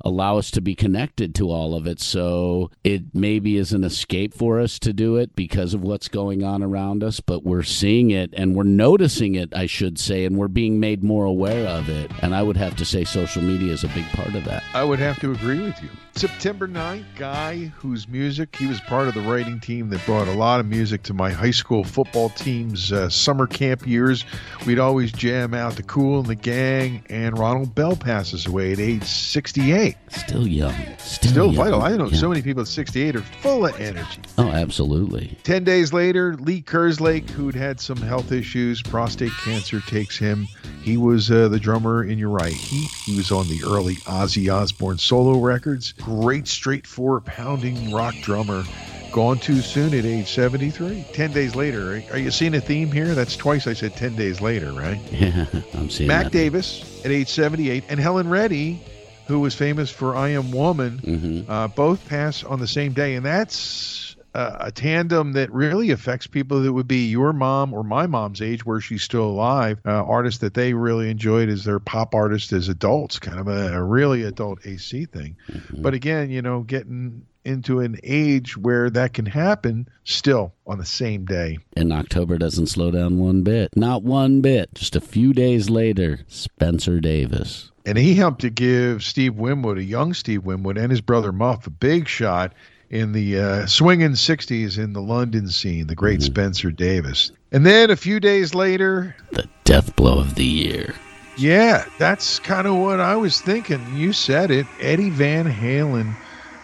allow 0.04 0.38
us 0.38 0.50
to 0.52 0.60
be 0.60 0.74
connected 0.74 1.34
to 1.36 1.50
all 1.50 1.74
of 1.74 1.86
it. 1.86 2.00
So 2.00 2.70
it 2.84 3.14
maybe 3.14 3.56
is 3.56 3.72
an 3.72 3.84
escape 3.84 4.34
for 4.34 4.60
us 4.60 4.78
to 4.80 4.92
do 4.92 5.16
it 5.16 5.34
because 5.34 5.74
of 5.74 5.82
what's 5.82 6.08
going 6.08 6.42
on 6.42 6.62
around 6.62 7.02
us, 7.02 7.20
but 7.20 7.44
we're 7.44 7.62
seeing 7.62 8.10
it 8.10 8.32
and 8.36 8.54
we're 8.54 8.62
noticing 8.64 9.34
it, 9.34 9.54
I 9.54 9.66
should 9.66 9.98
say, 9.98 10.24
and 10.24 10.36
we're 10.36 10.48
being 10.48 10.80
made 10.80 11.02
more 11.02 11.24
aware 11.24 11.66
of 11.66 11.88
it. 11.88 12.10
And 12.22 12.34
I 12.34 12.42
would 12.42 12.56
have 12.56 12.76
to 12.76 12.84
say 12.84 13.04
social 13.04 13.42
media 13.42 13.72
is 13.72 13.84
a 13.84 13.88
big 13.88 14.06
part 14.10 14.34
of 14.34 14.44
that. 14.44 14.62
I 14.74 14.84
would 14.84 14.98
have 14.98 15.18
to 15.20 15.32
agree 15.32 15.60
with 15.60 15.80
you. 15.82 15.88
September 16.18 16.66
9th, 16.66 17.04
guy 17.16 17.66
whose 17.76 18.08
music, 18.08 18.56
he 18.56 18.66
was 18.66 18.80
part 18.80 19.06
of 19.06 19.14
the 19.14 19.20
writing 19.20 19.60
team 19.60 19.88
that 19.90 20.04
brought 20.04 20.26
a 20.26 20.32
lot 20.32 20.58
of 20.58 20.66
music 20.66 21.04
to 21.04 21.14
my 21.14 21.30
high 21.30 21.52
school 21.52 21.84
football 21.84 22.28
team's 22.30 22.90
uh, 22.92 23.08
summer 23.08 23.46
camp 23.46 23.86
years. 23.86 24.24
We'd 24.66 24.80
always 24.80 25.12
jam 25.12 25.54
out 25.54 25.76
the 25.76 25.84
Kool 25.84 26.18
and 26.18 26.26
the 26.28 26.34
Gang, 26.34 27.04
and 27.08 27.38
Ronald 27.38 27.72
Bell 27.74 27.94
passes 27.94 28.46
away 28.46 28.72
at 28.72 28.80
age 28.80 29.04
68. 29.04 29.96
68. 30.08 30.26
Still 30.28 30.46
young. 30.48 30.74
Still, 30.98 31.30
Still 31.30 31.46
young. 31.52 31.54
vital. 31.64 31.82
I 31.82 31.96
know 31.96 32.08
Yeah. 32.08 32.18
so 32.18 32.28
many 32.28 32.42
people 32.42 32.62
at 32.62 32.68
68 32.68 33.14
are 33.14 33.22
full 33.22 33.66
of 33.66 33.80
energy. 33.80 34.20
Oh, 34.38 34.48
absolutely. 34.48 35.38
10 35.44 35.62
days 35.62 35.92
later, 35.92 36.34
Lee 36.40 36.62
Kerslake, 36.62 37.30
who'd 37.30 37.54
had 37.54 37.80
some 37.80 37.98
health 37.98 38.32
issues, 38.32 38.82
prostate 38.82 39.32
cancer 39.44 39.80
takes 39.86 40.18
him. 40.18 40.48
He 40.82 40.96
was 40.96 41.30
uh, 41.30 41.48
the 41.48 41.60
drummer 41.60 42.02
in 42.04 42.18
Uriah 42.18 42.50
Heep. 42.50 42.90
He 43.04 43.16
was 43.16 43.30
on 43.30 43.46
the 43.48 43.60
early 43.64 43.94
Ozzy 44.06 44.52
Osbourne 44.52 44.98
solo 44.98 45.38
records. 45.38 45.92
Great, 46.08 46.48
straight 46.48 46.86
four 46.86 47.20
pounding 47.20 47.90
rock 47.90 48.18
drummer. 48.22 48.64
Gone 49.12 49.38
too 49.38 49.60
soon 49.60 49.92
at 49.92 50.06
age 50.06 50.32
73. 50.32 51.04
10 51.12 51.32
days 51.32 51.54
later. 51.54 52.02
Are 52.10 52.18
you 52.18 52.30
seeing 52.30 52.54
a 52.54 52.60
theme 52.62 52.90
here? 52.92 53.14
That's 53.14 53.36
twice 53.36 53.66
I 53.66 53.74
said 53.74 53.94
10 53.94 54.16
days 54.16 54.40
later, 54.40 54.72
right? 54.72 54.98
Yeah, 55.12 55.46
I'm 55.74 55.90
seeing 55.90 56.08
Mac 56.08 56.24
that. 56.24 56.32
Davis 56.32 56.82
at 57.04 57.10
age 57.10 57.28
78 57.28 57.84
and 57.90 58.00
Helen 58.00 58.28
Reddy, 58.28 58.80
who 59.26 59.40
was 59.40 59.54
famous 59.54 59.90
for 59.90 60.16
I 60.16 60.30
Am 60.30 60.50
Woman, 60.50 61.00
Mhm. 61.04 61.44
uh, 61.46 61.68
both 61.68 62.06
pass 62.06 62.42
on 62.42 62.58
the 62.58 62.66
same 62.66 62.92
day. 62.92 63.14
And 63.14 63.24
that's 63.26 64.07
uh, 64.38 64.56
a 64.60 64.70
tandem 64.70 65.32
that 65.32 65.52
really 65.52 65.90
affects 65.90 66.28
people 66.28 66.62
that 66.62 66.72
would 66.72 66.86
be 66.86 67.08
your 67.08 67.32
mom 67.32 67.74
or 67.74 67.82
my 67.82 68.06
mom's 68.06 68.40
age, 68.40 68.64
where 68.64 68.80
she's 68.80 69.02
still 69.02 69.24
alive. 69.24 69.80
Uh, 69.84 69.90
artists 69.90 70.38
that 70.40 70.54
they 70.54 70.74
really 70.74 71.10
enjoyed 71.10 71.48
as 71.48 71.64
their 71.64 71.80
pop 71.80 72.14
artists 72.14 72.52
as 72.52 72.68
adults, 72.68 73.18
kind 73.18 73.40
of 73.40 73.48
a, 73.48 73.74
a 73.74 73.82
really 73.82 74.22
adult 74.22 74.64
AC 74.64 75.06
thing. 75.06 75.36
But 75.76 75.94
again, 75.94 76.30
you 76.30 76.40
know, 76.40 76.60
getting 76.60 77.26
into 77.44 77.80
an 77.80 77.98
age 78.04 78.56
where 78.56 78.88
that 78.90 79.12
can 79.12 79.26
happen 79.26 79.88
still 80.04 80.54
on 80.68 80.78
the 80.78 80.86
same 80.86 81.24
day. 81.24 81.58
And 81.76 81.92
October 81.92 82.38
doesn't 82.38 82.68
slow 82.68 82.92
down 82.92 83.18
one 83.18 83.42
bit. 83.42 83.70
Not 83.74 84.04
one 84.04 84.40
bit. 84.40 84.72
Just 84.72 84.94
a 84.94 85.00
few 85.00 85.32
days 85.32 85.68
later, 85.68 86.20
Spencer 86.28 87.00
Davis. 87.00 87.72
And 87.84 87.98
he 87.98 88.14
helped 88.14 88.42
to 88.42 88.50
give 88.50 89.02
Steve 89.02 89.34
Winwood, 89.34 89.78
a 89.78 89.82
young 89.82 90.14
Steve 90.14 90.44
Winwood, 90.44 90.78
and 90.78 90.92
his 90.92 91.00
brother 91.00 91.32
Muff, 91.32 91.66
a 91.66 91.70
big 91.70 92.06
shot 92.06 92.52
in 92.90 93.12
the 93.12 93.38
uh, 93.38 93.66
swinging 93.66 94.12
60s 94.12 94.78
in 94.78 94.92
the 94.92 95.02
London 95.02 95.48
scene, 95.48 95.86
the 95.86 95.94
great 95.94 96.22
Spencer 96.22 96.70
Davis. 96.70 97.32
And 97.52 97.64
then 97.66 97.90
a 97.90 97.96
few 97.96 98.18
days 98.20 98.54
later, 98.54 99.14
The 99.32 99.48
death 99.64 99.94
blow 99.96 100.18
of 100.20 100.34
the 100.34 100.44
year. 100.44 100.94
yeah, 101.36 101.84
that's 101.98 102.38
kind 102.38 102.66
of 102.66 102.76
what 102.76 103.00
I 103.00 103.16
was 103.16 103.40
thinking. 103.40 103.84
You 103.94 104.12
said 104.12 104.50
it. 104.50 104.66
Eddie 104.80 105.10
Van 105.10 105.44
Halen, 105.46 106.14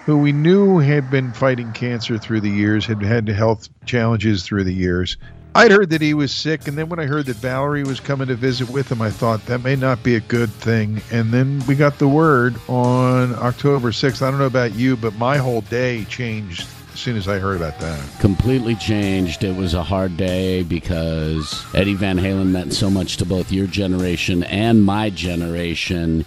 who 0.07 0.19
we 0.19 0.33
knew 0.33 0.79
had 0.79 1.11
been 1.11 1.33
fighting 1.33 1.73
cancer 1.73 2.19
through 2.19 2.41
the 2.41 2.51
years, 2.51 2.85
had 2.87 3.03
had 3.03 3.29
health 3.29 3.69
challenges 3.87 4.43
through 4.45 4.65
the 4.65 4.75
years. 4.75 5.17
I'd 5.55 5.71
heard 5.71 5.91
that 5.91 6.01
he 6.01 6.15
was 6.15 6.33
sick, 6.33 6.67
and 6.67 6.77
then 6.77 6.89
when 6.89 6.99
I 6.99 7.07
heard 7.07 7.27
that 7.27 7.37
Valerie 7.37 7.85
was 7.85 8.01
coming 8.01 8.27
to 8.29 8.35
visit 8.35 8.69
with 8.71 8.91
him, 8.91 9.01
I 9.01 9.11
thought 9.11 9.45
that 9.47 9.63
may 9.63 9.77
not 9.77 10.03
be 10.03 10.17
a 10.17 10.21
good 10.21 10.51
thing. 10.51 11.01
And 11.13 11.33
then 11.33 11.63
we 11.69 11.77
got 11.77 11.99
the 11.99 12.09
word 12.09 12.57
on 12.69 13.35
October 13.37 13.91
6th. 13.93 14.21
I 14.21 14.31
don't 14.31 14.41
know 14.41 14.47
about 14.47 14.75
you, 14.75 14.97
but 14.97 15.15
my 15.15 15.37
whole 15.37 15.61
day 15.63 16.05
changed 16.07 16.67
as 16.93 17.01
soon 17.01 17.17
as 17.17 17.29
I 17.29 17.39
heard 17.39 17.57
about 17.57 17.79
that. 17.81 18.01
Completely 18.21 18.75
changed. 18.77 19.45
It 19.45 19.55
was 19.57 19.75
a 19.75 19.83
hard 19.83 20.17
day 20.17 20.63
because 20.63 21.65
Eddie 21.75 21.95
Van 21.95 22.19
Halen 22.19 22.49
meant 22.49 22.73
so 22.73 22.91
much 22.91 23.17
to 23.19 23.25
both 23.25 23.53
your 23.53 23.67
generation 23.67 24.43
and 24.45 24.85
my 24.85 25.11
generation. 25.11 26.25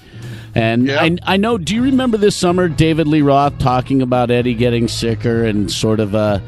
And 0.55 0.87
Yeah. 0.87 1.01
I, 1.01 1.17
I 1.23 1.37
know, 1.37 1.57
do 1.57 1.75
you 1.75 1.83
remember 1.83 2.17
this 2.17 2.35
summer 2.35 2.67
David 2.67 3.07
Lee 3.07 3.21
Roth 3.21 3.57
talking 3.59 4.01
about 4.01 4.31
Eddie 4.31 4.55
getting 4.55 4.87
sicker 4.87 5.43
and 5.43 5.71
sort 5.71 5.99
of 5.99 6.15
uh, 6.15 6.39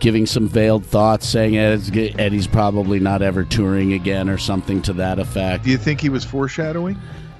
giving 0.00 0.26
some 0.26 0.48
veiled 0.48 0.84
thoughts, 0.84 1.26
saying 1.26 1.56
Eddie's, 1.56 1.90
Eddie's 2.18 2.46
probably 2.46 3.00
not 3.00 3.22
ever 3.22 3.44
touring 3.44 3.92
again 3.92 4.28
or 4.28 4.38
something 4.38 4.82
to 4.82 4.92
that 4.94 5.18
effect? 5.18 5.64
Do 5.64 5.70
you 5.70 5.78
think 5.78 6.00
he 6.00 6.08
was 6.08 6.24
foreshadowing? 6.24 6.96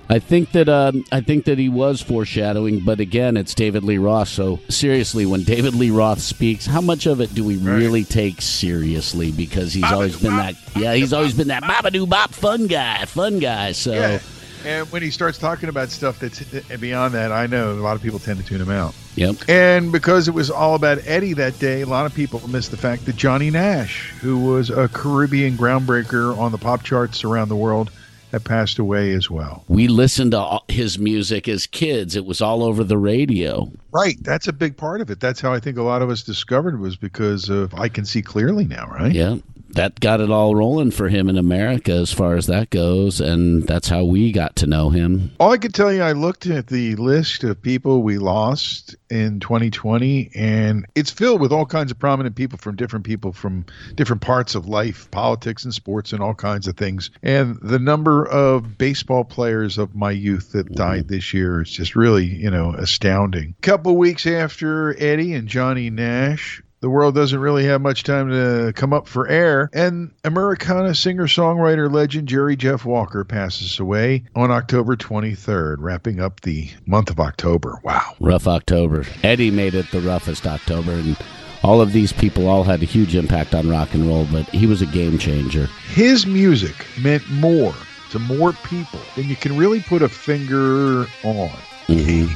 I 0.09 0.21
think 0.21 0.53
that 0.53 0.69
um, 0.69 1.05
I 1.11 1.21
think 1.21 1.47
that 1.47 1.59
he 1.59 1.69
was 1.69 2.01
foreshadowing, 2.01 2.85
but 2.85 3.01
again, 3.01 3.37
it's 3.37 3.55
David 3.55 3.83
Lee 3.83 3.99
Roth. 3.99 4.29
So 4.29 4.61
seriously, 4.69 5.27
when 5.27 5.43
David 5.43 5.75
Lee 5.75 5.91
Roth 5.91 6.21
speaks, 6.21 6.65
how 6.65 6.81
much 6.81 7.07
of 7.07 7.21
it 7.21 7.35
do 7.35 7.45
we 7.45 7.57
really 7.57 8.05
take 8.05 8.41
seriously? 8.41 9.33
Because 9.33 9.73
he's 9.73 9.91
always 9.91 10.17
been 10.21 10.37
that. 10.37 10.55
Yeah, 10.77 10.95
he's 10.95 11.13
always 11.13 11.35
been 11.35 11.49
that 11.49 11.65
babadoo 11.65 12.09
bop 12.09 12.31
fun 12.33 12.69
guy, 12.69 13.05
fun 13.07 13.41
guy. 13.41 13.73
So 13.73 13.95
Yeah. 13.95 14.19
And 14.67 14.91
when 14.91 15.01
he 15.01 15.11
starts 15.11 15.39
talking 15.39 15.69
about 15.69 15.91
stuff 15.91 16.19
that's 16.19 16.43
beyond 16.79 17.15
that, 17.15 17.31
I 17.31 17.47
know 17.47 17.73
a 17.73 17.75
lot 17.75 17.95
of 17.95 18.03
people 18.03 18.19
tend 18.19 18.41
to 18.41 18.45
tune 18.45 18.61
him 18.61 18.71
out. 18.71 18.95
yep. 19.15 19.37
And 19.49 19.93
because 19.93 20.27
it 20.27 20.35
was 20.35 20.51
all 20.51 20.75
about 20.75 20.99
Eddie 21.07 21.35
that 21.35 21.57
day, 21.61 21.83
a 21.83 21.87
lot 21.87 22.05
of 22.05 22.13
people 22.13 22.47
missed 22.49 22.73
the 22.73 22.77
fact 22.77 23.07
that 23.07 23.15
Johnny 23.15 23.49
Nash, 23.51 24.11
who 24.21 24.39
was 24.39 24.71
a 24.71 24.89
Caribbean 24.89 25.57
groundbreaker 25.57 26.37
on 26.37 26.51
the 26.51 26.59
pop 26.59 26.83
charts 26.83 27.23
around 27.23 27.49
the 27.49 27.57
world, 27.57 27.93
had 28.33 28.45
passed 28.45 28.81
away 28.81 29.13
as 29.13 29.31
well. 29.31 29.63
We 29.69 29.87
listened 29.87 30.33
to 30.33 30.61
his 30.67 30.99
music 30.99 31.49
as 31.49 31.67
kids. 31.69 32.17
It 32.17 32.27
was 32.27 32.41
all 32.41 32.65
over 32.65 32.83
the 32.83 32.99
radio. 32.99 33.71
Right. 33.97 34.23
That's 34.23 34.47
a 34.47 34.53
big 34.53 34.77
part 34.77 35.01
of 35.01 35.11
it. 35.11 35.21
That's 35.21 35.41
how 35.41 35.55
I 35.55 35.59
think 35.59 35.79
a 35.79 35.83
lot 35.83 36.03
of 36.03 36.11
us 36.11 36.23
discovered 36.23 36.79
was 36.79 36.97
because 36.97 37.49
of 37.49 37.73
I 37.73 37.89
Can 37.89 38.05
See 38.05 38.21
Clearly 38.21 38.67
Now, 38.67 38.87
right? 38.89 39.13
Yeah. 39.13 39.37
That 39.71 40.01
got 40.01 40.21
it 40.21 40.31
all 40.31 40.55
rolling 40.55 40.91
for 40.91 41.09
him 41.09 41.29
in 41.29 41.37
America 41.37 41.93
as 41.93 42.13
far 42.13 42.37
as 42.37 42.47
that 42.47 42.71
goes. 42.71 43.21
And 43.21 43.65
that's 43.65 43.89
how 43.89 44.05
we 44.05 44.33
got 44.33 44.57
to 44.57 44.67
know 44.67 44.91
him. 44.91 45.33
All 45.41 45.53
I 45.53 45.59
can 45.59 45.73
tell 45.73 45.93
you, 45.93 46.03
I 46.03 46.13
looked 46.13 46.47
at 46.47 46.67
the 46.67 46.95
list 46.97 47.43
of 47.45 47.61
people 47.61 48.03
we 48.03 48.17
lost 48.19 48.97
in 49.11 49.41
2020, 49.41 50.31
and 50.35 50.87
it's 50.95 51.11
filled 51.11 51.41
with 51.41 51.53
all 51.53 51.67
kinds 51.67 51.91
of 51.91 51.99
prominent 51.99 52.37
people 52.37 52.59
from 52.59 52.77
different 52.77 53.05
people 53.05 53.33
from 53.33 53.65
different 53.95 54.23
parts 54.23 54.55
of 54.55 54.67
life, 54.67 55.11
politics 55.11 55.65
and 55.65 55.73
sports, 55.73 56.13
and 56.13 56.23
all 56.23 56.35
kinds 56.35 56.67
of 56.67 56.77
things. 56.77 57.11
And 57.23 57.59
the 57.61 57.79
number 57.79 58.27
of 58.27 58.79
baseball 58.79 59.25
players 59.25 59.79
of 59.79 59.95
my 59.95 60.11
youth 60.11 60.53
that 60.53 60.73
died 60.73 61.05
mm-hmm. 61.05 61.15
this 61.15 61.35
year 61.35 61.63
is 61.63 61.71
just 61.71 61.95
really, 61.95 62.25
you 62.25 62.51
know, 62.51 62.73
astounding. 62.73 63.55
couple 63.63 63.86
weeks 63.93 64.27
after 64.27 64.97
Eddie 64.99 65.35
and 65.35 65.49
Johnny 65.49 65.91
Nash, 65.91 66.63
the 66.81 66.91
world 66.91 67.15
doesn't 67.15 67.39
really 67.39 67.65
have 67.65 67.81
much 67.81 68.05
time 68.05 68.31
to 68.31 68.73
come 68.75 68.93
up 68.93 69.09
for 69.09 69.27
air. 69.29 69.71
And 69.73 70.13
Americana 70.25 70.95
singer 70.95 71.27
songwriter 71.27 71.93
legend 71.93 72.29
Jerry 72.29 72.55
Jeff 72.55 72.85
Walker 72.85 73.25
passes 73.25 73.81
away 73.81 74.25
on 74.35 74.51
October 74.51 74.97
23rd, 74.97 75.77
wrapping 75.79 76.21
up 76.21 76.43
the 76.43 76.71
month 76.87 77.11
of 77.11 77.19
October. 77.19 77.81
Wow. 77.83 78.15
Rough 78.21 78.47
October. 78.47 79.05
Eddie 79.23 79.51
made 79.51 79.75
it 79.75 79.91
the 79.91 80.01
roughest 80.01 80.47
October, 80.47 80.93
and 80.93 81.17
all 81.63 81.81
of 81.81 81.93
these 81.93 82.13
people 82.13 82.47
all 82.47 82.63
had 82.63 82.83
a 82.83 82.87
huge 82.87 83.17
impact 83.17 83.55
on 83.55 83.69
rock 83.69 83.95
and 83.95 84.07
roll, 84.07 84.27
but 84.31 84.47
he 84.51 84.67
was 84.67 84.83
a 84.83 84.87
game 84.87 85.19
changer. 85.19 85.69
His 85.89 86.27
music 86.27 86.75
meant 87.03 87.29
more 87.31 87.75
to 88.11 88.19
more 88.19 88.53
people 88.53 89.01
than 89.17 89.29
you 89.29 89.35
can 89.35 89.57
really 89.57 89.81
put 89.81 90.03
a 90.03 90.09
finger 90.09 91.07
on. 91.25 91.51
Mhm. 91.89 92.31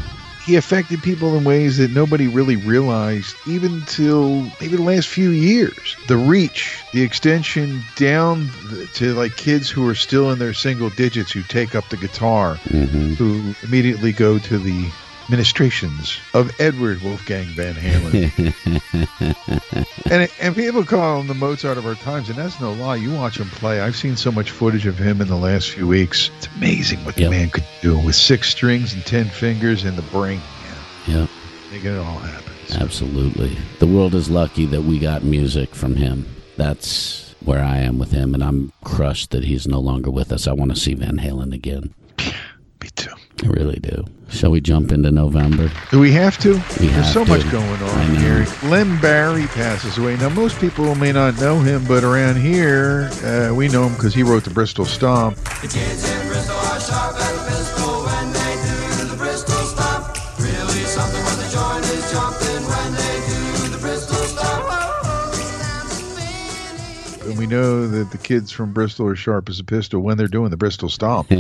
He 0.45 0.57
affected 0.57 1.03
people 1.03 1.37
in 1.37 1.45
ways 1.45 1.77
that 1.79 1.91
nobody 1.91 2.27
really 2.27 2.57
realized, 2.57 3.37
even 3.47 3.83
till 3.87 4.43
maybe 4.61 4.77
the 4.77 4.83
last 4.83 5.07
few 5.09 5.31
years. 5.31 5.97
The 6.09 6.17
reach, 6.17 6.83
the 6.93 7.03
extension 7.03 7.83
down 7.97 8.49
to 8.95 9.15
like 9.15 9.37
kids 9.37 9.69
who 9.71 9.87
are 9.89 9.95
still 9.95 10.31
in 10.33 10.39
their 10.39 10.55
single 10.55 10.91
digits 10.91 11.31
who 11.33 11.43
take 11.43 11.75
up 11.75 11.89
the 11.91 11.97
guitar, 11.97 12.57
Mhm. 12.71 13.17
who 13.17 13.55
immediately 13.63 14.13
go 14.13 14.39
to 14.39 14.59
the 14.59 14.87
ministrations 15.31 16.19
of 16.35 16.51
Edward 16.61 17.01
Wolfgang 17.03 17.47
Van 17.47 17.75
Halen. 17.75 18.55
and 20.11 20.31
and 20.41 20.55
people 20.57 20.85
call 20.85 21.21
him 21.21 21.27
the 21.27 21.35
Mozart 21.35 21.79
of 21.79 21.87
our 21.87 21.95
times, 21.97 22.29
and 22.29 22.39
that's 22.39 22.61
no 22.61 22.73
lie. 22.73 22.97
You 22.97 23.15
watch 23.15 23.39
him 23.39 23.49
play. 23.49 23.81
I've 23.81 23.97
seen 23.97 24.17
so 24.17 24.31
much 24.33 24.51
footage 24.51 24.87
of 24.87 24.99
him 24.99 25.21
in 25.21 25.29
the 25.29 25.37
last 25.37 25.71
few 25.71 25.87
weeks. 25.87 26.31
It's 26.39 26.49
amazing 26.57 27.05
what 27.05 27.15
the 27.17 27.29
man 27.31 27.51
could 27.51 27.65
do 27.83 27.99
with 27.99 28.15
six 28.15 28.49
strings 28.51 28.93
and 28.93 29.05
ten 29.05 29.27
fingers 29.27 29.85
and 29.85 29.97
the 29.97 30.03
brain. 30.03 30.41
Yeah, 31.07 31.27
Make 31.73 31.85
it 31.85 31.97
all 31.97 32.19
happen. 32.19 32.53
absolutely. 32.81 33.57
The 33.79 33.87
world 33.87 34.15
is 34.15 34.29
lucky 34.29 34.67
that 34.67 34.83
we 34.83 34.99
got 34.99 35.25
music 35.25 35.75
from 35.75 35.97
him. 35.97 36.27
That's 36.57 37.35
where 37.45 37.65
I 37.65 37.79
am 37.79 37.99
with 37.99 38.11
him, 38.13 38.35
and 38.35 38.45
I'm 38.45 38.71
crushed 38.85 39.31
that 39.31 39.45
he's 39.45 39.67
no 39.67 39.81
longer 39.81 40.11
with 40.11 40.31
us. 40.31 40.47
I 40.47 40.53
want 40.53 40.73
to 40.75 40.77
see 40.81 40.93
Van 40.95 41.17
Halen 41.17 41.55
again. 41.55 41.95
Me 42.19 42.89
too. 42.97 43.13
I 43.43 43.47
really 43.47 43.79
do. 43.81 44.05
Shall 44.31 44.53
we 44.53 44.61
jump 44.61 44.93
into 44.93 45.11
November? 45.11 45.71
Do 45.91 45.99
we 45.99 46.13
have 46.13 46.39
to? 46.39 46.53
We 46.55 46.59
There's 46.87 46.91
have 46.93 47.07
so 47.07 47.25
to. 47.25 47.31
much 47.31 47.51
going 47.51 47.83
on 47.83 48.15
know. 48.15 48.21
here. 48.21 48.47
Len 48.71 48.99
Barry 49.01 49.47
passes 49.49 49.99
away. 49.99 50.17
Now, 50.17 50.29
most 50.29 50.59
people 50.61 50.95
may 50.95 51.13
not 51.13 51.39
know 51.41 51.59
him, 51.59 51.85
but 51.87 52.05
around 52.05 52.37
here, 52.37 53.11
uh, 53.25 53.53
we 53.55 53.69
know 53.69 53.87
him 53.87 53.95
because 53.95 54.15
he 54.15 54.23
wrote 54.23 54.45
the 54.45 54.51
Bristol 54.51 54.85
Stomp. 54.85 55.37
The 55.37 55.69
And 67.31 67.39
we 67.39 67.47
know 67.47 67.87
that 67.87 68.11
the 68.11 68.19
kids 68.19 68.51
from 68.51 68.73
Bristol 68.73 69.07
are 69.07 69.15
sharp 69.15 69.49
as 69.49 69.61
a 69.61 69.65
pistol 69.65 70.01
when 70.01 70.17
they're 70.19 70.27
doing 70.27 70.51
the 70.51 70.57
Bristol 70.57 70.89
Stomp. 70.89 71.29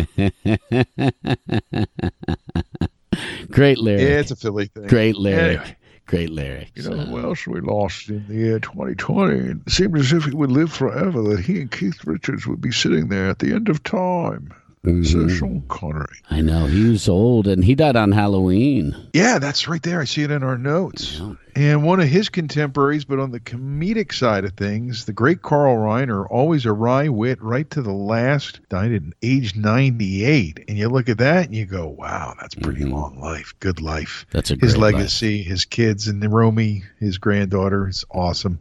Great 3.51 3.79
lyric. 3.79 4.01
Yeah, 4.01 4.21
it's 4.21 4.31
a 4.31 4.37
Philly 4.37 4.67
thing. 4.67 4.87
Great 4.87 5.17
lyric. 5.17 5.59
Anyway. 5.59 5.77
Great 6.07 6.31
lyric. 6.31 6.71
You 6.77 6.91
know 6.91 6.97
who 6.97 7.21
else 7.21 7.45
we 7.45 7.61
lost 7.61 8.09
in 8.09 8.25
the 8.29 8.35
year 8.35 8.61
2020? 8.61 9.39
It 9.39 9.57
seemed 9.69 9.99
as 9.99 10.13
if 10.13 10.27
he 10.27 10.31
would 10.31 10.53
live 10.53 10.73
forever, 10.73 11.23
that 11.23 11.41
he 11.41 11.61
and 11.61 11.71
Keith 11.71 12.05
Richards 12.05 12.47
would 12.47 12.61
be 12.61 12.71
sitting 12.71 13.09
there 13.09 13.29
at 13.29 13.41
the 13.41 13.53
end 13.53 13.69
of 13.69 13.83
time. 13.83 14.55
Sir 14.83 15.29
Sean 15.29 15.63
Connery. 15.69 16.07
I 16.31 16.41
know 16.41 16.65
he 16.65 16.89
was 16.89 17.07
old, 17.07 17.47
and 17.47 17.63
he 17.63 17.75
died 17.75 17.97
on 17.97 18.13
Halloween. 18.13 18.97
Yeah, 19.13 19.39
that's 19.39 19.69
right 19.69 19.83
there. 19.83 20.01
I 20.01 20.05
see 20.05 20.23
it 20.23 20.31
in 20.31 20.43
our 20.43 20.57
notes. 20.57 21.21
And 21.55 21.85
one 21.85 22.01
of 22.01 22.09
his 22.09 22.31
contemporaries, 22.31 23.05
but 23.05 23.19
on 23.19 23.33
the 23.33 23.41
comedic 23.41 24.15
side 24.15 24.45
of 24.45 24.53
things, 24.53 25.05
the 25.05 25.13
great 25.13 25.43
Carl 25.43 25.77
Reiner, 25.77 26.27
always 26.31 26.65
a 26.65 26.73
wry 26.73 27.09
wit 27.09 27.43
right 27.43 27.69
to 27.71 27.83
the 27.83 27.93
last, 27.93 28.61
died 28.71 28.93
at 28.93 29.03
age 29.21 29.57
98. 29.57 30.65
And 30.69 30.79
you 30.79 30.89
look 30.89 31.09
at 31.09 31.19
that 31.19 31.47
and 31.47 31.55
you 31.55 31.67
go, 31.67 31.87
wow, 31.87 32.35
that's 32.41 32.55
pretty 32.55 32.85
long 32.85 33.21
life. 33.21 33.53
Good 33.61 33.83
life. 33.83 34.25
That's 34.31 34.51
a 34.51 34.55
his 34.55 34.75
great 34.75 34.83
life. 34.83 34.95
legacy, 34.95 35.43
his 35.43 35.65
kids, 35.65 36.07
and 36.07 36.25
Romy, 36.33 36.85
his 36.99 37.19
granddaughter, 37.19 37.89
is 37.89 38.05
awesome. 38.11 38.61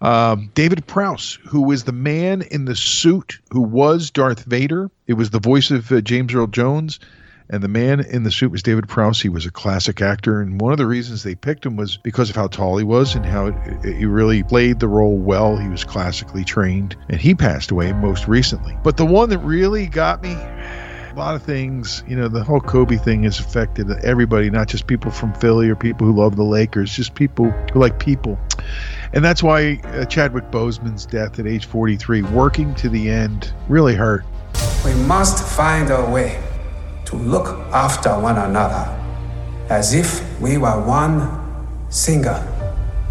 Um, 0.00 0.50
David 0.54 0.86
Prowse, 0.86 1.38
who 1.46 1.62
was 1.62 1.84
the 1.84 1.92
man 1.92 2.42
in 2.42 2.64
the 2.64 2.74
suit 2.76 3.38
who 3.50 3.60
was 3.60 4.10
Darth 4.10 4.44
Vader. 4.44 4.90
It 5.06 5.14
was 5.14 5.30
the 5.30 5.40
voice 5.40 5.70
of 5.70 5.90
uh, 5.90 6.00
James 6.00 6.34
Earl 6.34 6.46
Jones. 6.46 7.00
And 7.50 7.62
the 7.62 7.68
man 7.68 8.00
in 8.00 8.22
the 8.22 8.30
suit 8.30 8.50
was 8.50 8.62
David 8.62 8.88
Prowse. 8.88 9.20
He 9.20 9.28
was 9.28 9.44
a 9.44 9.50
classic 9.50 10.00
actor. 10.00 10.40
And 10.40 10.60
one 10.60 10.72
of 10.72 10.78
the 10.78 10.86
reasons 10.86 11.22
they 11.22 11.34
picked 11.34 11.66
him 11.66 11.76
was 11.76 11.98
because 11.98 12.30
of 12.30 12.36
how 12.36 12.46
tall 12.46 12.78
he 12.78 12.84
was 12.84 13.14
and 13.14 13.26
how 13.26 13.50
he 13.82 14.06
really 14.06 14.42
played 14.42 14.80
the 14.80 14.88
role 14.88 15.18
well. 15.18 15.56
He 15.56 15.68
was 15.68 15.84
classically 15.84 16.44
trained. 16.44 16.96
And 17.10 17.20
he 17.20 17.34
passed 17.34 17.70
away 17.70 17.92
most 17.92 18.26
recently. 18.26 18.78
But 18.82 18.96
the 18.96 19.04
one 19.04 19.28
that 19.30 19.38
really 19.40 19.86
got 19.86 20.22
me 20.22 20.34
a 21.12 21.14
lot 21.14 21.34
of 21.34 21.42
things, 21.42 22.02
you 22.08 22.16
know, 22.16 22.28
the 22.28 22.42
whole 22.42 22.60
Kobe 22.60 22.96
thing 22.96 23.24
has 23.24 23.38
affected 23.38 23.90
everybody, 24.02 24.48
not 24.48 24.68
just 24.68 24.86
people 24.86 25.10
from 25.10 25.34
Philly 25.34 25.68
or 25.68 25.76
people 25.76 26.06
who 26.06 26.14
love 26.14 26.36
the 26.36 26.42
Lakers, 26.42 26.96
just 26.96 27.14
people 27.14 27.50
who 27.50 27.80
like 27.80 27.98
people. 27.98 28.38
And 29.12 29.22
that's 29.22 29.42
why 29.42 29.80
uh, 29.84 30.06
Chadwick 30.06 30.50
Boseman's 30.50 31.04
death 31.04 31.38
at 31.38 31.46
age 31.46 31.66
43, 31.66 32.22
working 32.22 32.74
to 32.76 32.88
the 32.88 33.10
end, 33.10 33.52
really 33.68 33.94
hurt. 33.94 34.24
We 34.84 34.94
must 34.94 35.44
find 35.44 35.90
a 35.90 36.04
way 36.10 36.42
to 37.06 37.16
look 37.16 37.58
after 37.72 38.10
one 38.18 38.38
another 38.38 38.98
as 39.68 39.94
if 39.94 40.22
we 40.40 40.58
were 40.58 40.84
one 40.84 41.42
single 41.90 42.42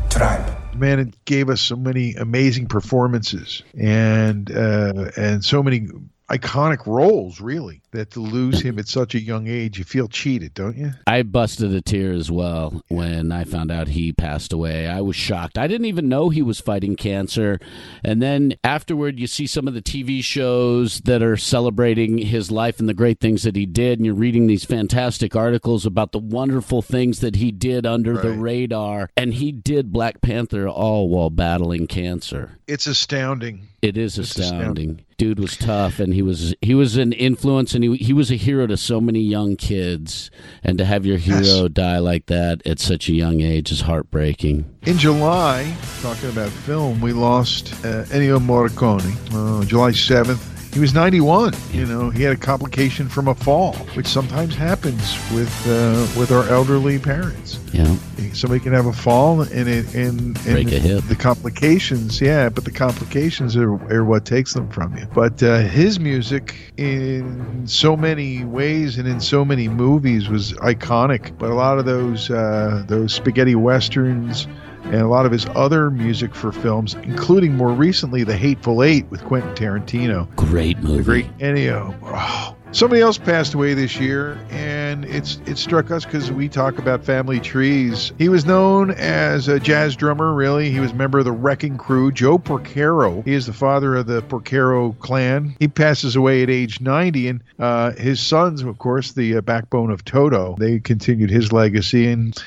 tribe. 0.10 0.58
Man, 0.76 1.00
it 1.00 1.26
gave 1.26 1.50
us 1.50 1.62
so 1.62 1.76
many 1.76 2.16
amazing 2.16 2.68
performances 2.68 3.64
and 3.78 4.52
uh, 4.52 5.12
and 5.18 5.44
so 5.44 5.62
many 5.62 5.88
iconic 6.32 6.86
roles, 6.86 7.42
really. 7.42 7.82
That 7.92 8.12
to 8.12 8.22
lose 8.22 8.62
him 8.62 8.80
at 8.80 8.88
such 8.88 9.16
a 9.16 9.22
young 9.22 9.48
age, 9.48 9.78
you 9.78 9.84
feel 9.84 10.08
cheated, 10.08 10.54
don't 10.54 10.78
you? 10.78 10.92
I 11.06 11.24
busted 11.24 11.74
a 11.74 11.82
tear 11.82 12.14
as 12.14 12.32
well 12.32 12.82
when 12.88 13.34
I 13.34 13.44
found 13.44 13.70
out 13.70 13.90
he 13.90 14.14
passed 14.14 14.54
away. 14.54 14.88
I 14.88 15.02
was 15.02 15.16
shocked. 15.16 15.58
I 15.58 15.68
didn't 15.68 15.88
even 15.88 16.08
know 16.08 16.30
he 16.30 16.42
was 16.42 16.62
fighting 16.62 16.96
cancer. 16.96 17.60
And 18.04 18.22
then 18.22 18.54
afterward, 18.64 19.20
you 19.20 19.28
see 19.28 19.46
some 19.46 19.68
of 19.68 19.74
the 19.74 19.82
TV 19.82 20.24
shows 20.24 21.02
that 21.02 21.22
are 21.22 21.36
celebrating 21.36 22.18
his 22.18 22.50
life 22.50 22.80
and 22.80 22.88
the 22.88 22.94
great 22.94 23.20
things 23.20 23.44
that 23.44 23.58
he 23.58 23.66
did. 23.66 24.00
And 24.00 24.06
you're 24.06 24.16
reading 24.16 24.48
these 24.48 24.64
fantastic 24.64 25.36
articles 25.36 25.86
about 25.86 26.14
the 26.14 26.20
wonderful 26.20 26.82
things 26.82 27.20
that 27.20 27.36
he 27.36 27.52
did 27.52 27.86
under 27.86 28.18
the 28.18 28.32
radar. 28.32 29.10
And 29.18 29.34
he 29.34 29.52
did 29.52 29.92
Black 29.92 30.22
Panther 30.22 30.68
all 30.68 31.10
while 31.10 31.30
battling 31.30 31.88
cancer. 31.88 32.58
It's 32.68 32.88
astounding. 32.88 33.68
It 33.82 33.98
is 33.98 34.20
astounding. 34.20 34.60
astounding. 34.60 35.06
Dude 35.18 35.40
was 35.40 35.58
tough, 35.58 36.00
and 36.00 36.14
he 36.14 36.22
was 36.22 36.54
he 36.62 36.76
was 36.76 36.98
an 36.98 37.14
influence, 37.14 37.74
and 37.74 37.84
he 37.84 37.96
he 37.98 38.14
was 38.14 38.30
a 38.32 38.36
hero 38.36 38.68
to 38.68 38.78
so 38.78 39.02
many 39.02 39.22
young 39.22 39.56
kids. 39.56 40.30
And 40.64 40.78
to 40.78 40.86
have 40.86 41.06
your 41.06 41.18
hero 41.18 41.68
die 41.68 41.98
like 41.98 42.28
that 42.28 42.66
at 42.66 42.80
such 42.80 43.10
a 43.10 43.14
young 43.14 43.42
age 43.42 43.72
is 43.72 43.82
heartbreaking. 43.82 44.66
In 44.84 44.98
July, 44.98 45.76
talking 46.02 46.30
about 46.30 46.50
film, 46.50 47.02
we 47.02 47.12
lost 47.12 47.74
uh, 47.86 48.06
Ennio 48.06 48.40
Morricone. 48.40 49.16
Uh, 49.34 49.66
July 49.66 49.92
7th. 49.92 50.51
He 50.74 50.80
was 50.80 50.94
91. 50.94 51.54
You 51.74 51.86
know, 51.86 52.10
he 52.10 52.24
had 52.24 52.34
a 52.34 52.38
complication 52.40 53.10
from 53.10 53.28
a 53.28 53.36
fall, 53.36 53.74
which 53.96 54.08
sometimes 54.08 54.56
happens 54.56 55.18
with 55.34 55.52
uh, 55.68 56.08
with 56.18 56.32
our 56.32 56.48
elderly 56.48 56.98
parents. 56.98 57.60
Yeah, 57.74 57.94
Somebody 58.34 58.62
can 58.62 58.72
have 58.72 58.86
a 58.86 58.94
fall 58.94 59.42
and 59.42 59.68
it 59.68 59.94
and, 59.94 60.20
and 60.20 60.44
Break 60.46 60.72
a 60.72 60.80
hip. 60.80 61.04
the 61.10 61.16
complications, 61.16 62.22
yeah, 62.22 62.48
but 62.48 62.64
the 62.64 62.72
complications 62.72 63.58
are, 63.58 63.74
are 63.94 64.06
what 64.06 64.24
takes 64.26 64.54
them 64.54 64.70
from 64.70 64.96
you. 64.98 65.06
But 65.14 65.44
uh, 65.44 65.60
his 65.60 66.00
music, 66.00 66.56
in 66.78 67.68
so 67.68 67.98
many 67.98 68.46
ways 68.46 68.98
and 68.98 69.08
in 69.08 69.20
so 69.20 69.44
many 69.44 69.68
movies, 69.68 70.30
was 70.30 70.54
iconic. 70.54 71.38
But 71.38 71.52
a 71.52 71.56
lot 71.56 71.80
of 71.80 71.86
those 71.86 72.30
uh, 72.30 72.86
those 72.88 73.14
spaghetti 73.14 73.56
westerns 73.56 74.48
and 74.86 74.96
a 74.96 75.08
lot 75.08 75.26
of 75.26 75.32
his 75.32 75.46
other 75.56 75.90
music 75.90 76.36
for 76.36 76.52
films, 76.52 76.96
including 77.04 77.56
more 77.56 77.72
recently 77.72 78.24
The 78.24 78.36
Hateful 78.36 78.84
Eight 78.84 79.10
with 79.10 79.24
Quentin 79.24 79.54
Tarantino. 79.56 80.34
great 80.36 80.80
movie. 80.80 80.98
The 80.98 81.04
great 81.04 81.38
Ennio. 81.38 81.96
Oh. 82.04 82.56
Somebody 82.74 83.02
else 83.02 83.18
passed 83.18 83.54
away 83.54 83.74
this 83.74 84.00
year, 84.00 84.40
and 84.50 84.81
it's 85.06 85.40
it 85.46 85.58
struck 85.58 85.92
us 85.92 86.06
because 86.06 86.32
we 86.32 86.50
talk 86.50 86.78
about 86.78 87.04
family 87.04 87.40
trees. 87.40 88.12
He 88.18 88.30
was 88.30 88.46
known 88.46 88.92
as 88.92 89.48
a 89.48 89.60
jazz 89.60 89.96
drummer. 89.96 90.34
Really, 90.34 90.72
he 90.72 90.80
was 90.80 90.92
a 90.92 90.96
member 90.96 91.20
of 91.20 91.26
the 91.26 91.32
Wrecking 91.32 91.78
Crew. 91.78 92.12
Joe 92.12 92.38
Porcaro. 92.38 93.24
He 93.26 93.34
is 93.34 93.46
the 93.46 93.54
father 93.54 93.96
of 93.96 94.08
the 94.08 94.22
Porcaro 94.22 94.98
clan. 95.00 95.56
He 95.60 95.68
passes 95.68 96.16
away 96.16 96.44
at 96.44 96.50
age 96.50 96.82
90, 96.82 97.28
and 97.28 97.44
uh, 97.60 97.92
his 97.92 98.20
sons, 98.20 98.62
of 98.62 98.78
course, 98.78 99.14
the 99.14 99.38
uh, 99.38 99.42
backbone 99.42 99.92
of 99.92 100.06
Toto, 100.06 100.56
they 100.60 100.80
continued 100.80 101.30
his 101.30 101.52
legacy, 101.52 102.08
and 102.08 102.38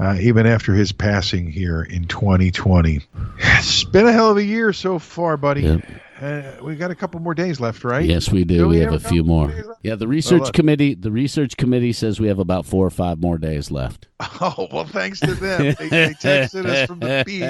uh, 0.00 0.16
even 0.20 0.46
after 0.46 0.74
his 0.74 0.92
passing 0.92 1.50
here 1.50 1.82
in 1.82 2.06
2020, 2.06 3.00
it's 3.38 3.84
been 3.84 4.06
a 4.06 4.12
hell 4.12 4.30
of 4.30 4.36
a 4.36 4.44
year 4.44 4.72
so 4.72 4.98
far, 4.98 5.36
buddy. 5.36 5.62
Yep. 5.62 5.84
Uh, 6.22 6.52
we 6.62 6.76
got 6.76 6.90
a 6.92 6.94
couple 6.94 7.18
more 7.20 7.34
days 7.34 7.58
left, 7.58 7.82
right? 7.82 8.04
Yes, 8.04 8.30
we 8.30 8.44
do. 8.44 8.58
Do 8.58 8.68
we, 8.68 8.76
we 8.76 8.82
have 8.82 8.92
a 8.92 9.00
few 9.00 9.24
more. 9.24 9.52
Yeah, 9.82 9.96
the 9.96 10.06
research 10.06 10.42
look. 10.42 10.54
committee. 10.54 10.94
The 10.94 11.10
research 11.10 11.56
committee 11.56 11.92
says 11.92 12.20
we 12.20 12.28
have 12.28 12.38
about 12.38 12.64
four 12.64 12.86
or 12.86 12.90
five 12.90 13.20
more 13.20 13.38
days 13.38 13.70
left. 13.70 14.08
Oh 14.40 14.66
well, 14.72 14.86
thanks 14.86 15.20
to 15.20 15.34
them. 15.34 15.74
They, 15.78 15.88
they 15.88 16.14
texted 16.14 16.66
us 16.66 16.86
from 16.86 17.00
the 17.00 17.22
beach. 17.24 17.40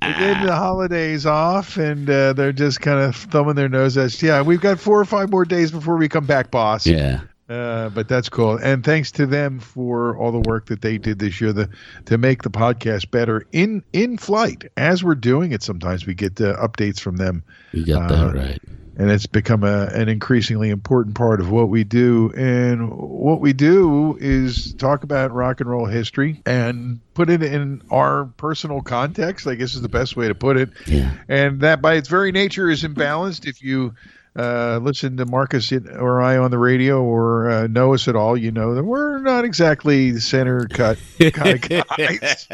They 0.00 0.12
gave 0.18 0.42
the 0.44 0.54
holidays 0.54 1.26
off, 1.26 1.76
and 1.76 2.08
uh, 2.08 2.32
they're 2.32 2.52
just 2.52 2.80
kind 2.80 3.00
of 3.00 3.14
thumbing 3.14 3.54
their 3.54 3.68
nose 3.68 3.96
at 3.96 4.06
us. 4.06 4.22
Yeah, 4.22 4.42
we've 4.42 4.60
got 4.60 4.80
four 4.80 5.00
or 5.00 5.04
five 5.04 5.30
more 5.30 5.44
days 5.44 5.70
before 5.70 5.96
we 5.96 6.08
come 6.08 6.26
back, 6.26 6.50
boss. 6.50 6.86
Yeah. 6.86 7.20
Uh, 7.48 7.88
but 7.88 8.08
that's 8.08 8.28
cool, 8.28 8.58
and 8.58 8.84
thanks 8.84 9.10
to 9.12 9.24
them 9.24 9.58
for 9.58 10.16
all 10.18 10.30
the 10.32 10.40
work 10.50 10.66
that 10.66 10.82
they 10.82 10.98
did 10.98 11.18
this 11.18 11.40
year 11.40 11.50
the, 11.52 11.70
to 12.04 12.18
make 12.18 12.42
the 12.42 12.50
podcast 12.50 13.10
better 13.10 13.46
in 13.52 13.82
in 13.94 14.18
flight 14.18 14.64
as 14.76 15.02
we're 15.02 15.14
doing 15.14 15.52
it. 15.52 15.62
Sometimes 15.62 16.06
we 16.06 16.12
get 16.14 16.38
uh, 16.42 16.56
updates 16.56 17.00
from 17.00 17.16
them, 17.16 17.42
You 17.72 17.86
got 17.86 18.12
Uh, 18.12 18.26
that 18.32 18.34
right. 18.34 18.62
and 18.98 19.10
it's 19.10 19.24
become 19.26 19.64
a, 19.64 19.86
an 19.94 20.10
increasingly 20.10 20.68
important 20.68 21.14
part 21.14 21.40
of 21.40 21.50
what 21.50 21.70
we 21.70 21.84
do. 21.84 22.30
And 22.36 22.90
what 22.92 23.40
we 23.40 23.54
do 23.54 24.18
is 24.20 24.74
talk 24.74 25.02
about 25.02 25.32
rock 25.32 25.60
and 25.62 25.70
roll 25.70 25.86
history 25.86 26.42
and 26.44 27.00
put 27.14 27.30
it 27.30 27.42
in 27.42 27.80
our 27.90 28.26
personal 28.36 28.82
context. 28.82 29.46
I 29.46 29.54
guess 29.54 29.74
is 29.74 29.80
the 29.80 29.88
best 29.88 30.16
way 30.16 30.28
to 30.28 30.34
put 30.34 30.58
it. 30.58 30.68
Yeah. 30.86 31.12
And 31.28 31.60
that, 31.60 31.80
by 31.80 31.94
its 31.94 32.08
very 32.08 32.30
nature, 32.30 32.68
is 32.68 32.82
imbalanced. 32.82 33.46
If 33.46 33.62
you 33.62 33.94
uh, 34.38 34.78
listen 34.80 35.16
to 35.16 35.26
Marcus 35.26 35.72
or 35.72 36.22
I 36.22 36.38
on 36.38 36.52
the 36.52 36.58
radio 36.58 37.02
or 37.02 37.50
uh, 37.50 37.66
know 37.66 37.92
us 37.92 38.06
at 38.06 38.14
all, 38.14 38.36
you 38.36 38.52
know 38.52 38.74
that 38.74 38.84
we're 38.84 39.18
not 39.18 39.44
exactly 39.44 40.12
the 40.12 40.20
center 40.20 40.66
cut 40.68 40.96
kind 41.32 41.64
of 41.64 41.86
guys. 41.96 42.46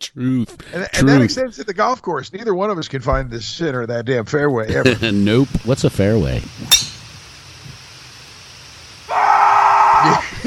Truth. 0.00 0.74
And, 0.74 0.88
and 0.94 1.08
that 1.08 1.20
extends 1.20 1.56
to 1.56 1.64
the 1.64 1.74
golf 1.74 2.00
course. 2.00 2.32
Neither 2.32 2.54
one 2.54 2.70
of 2.70 2.78
us 2.78 2.88
can 2.88 3.02
find 3.02 3.30
the 3.30 3.42
center 3.42 3.82
of 3.82 3.88
that 3.88 4.06
damn 4.06 4.24
fairway 4.24 4.74
ever. 4.74 5.12
nope. 5.12 5.48
What's 5.64 5.84
a 5.84 5.90
fairway? 5.90 6.40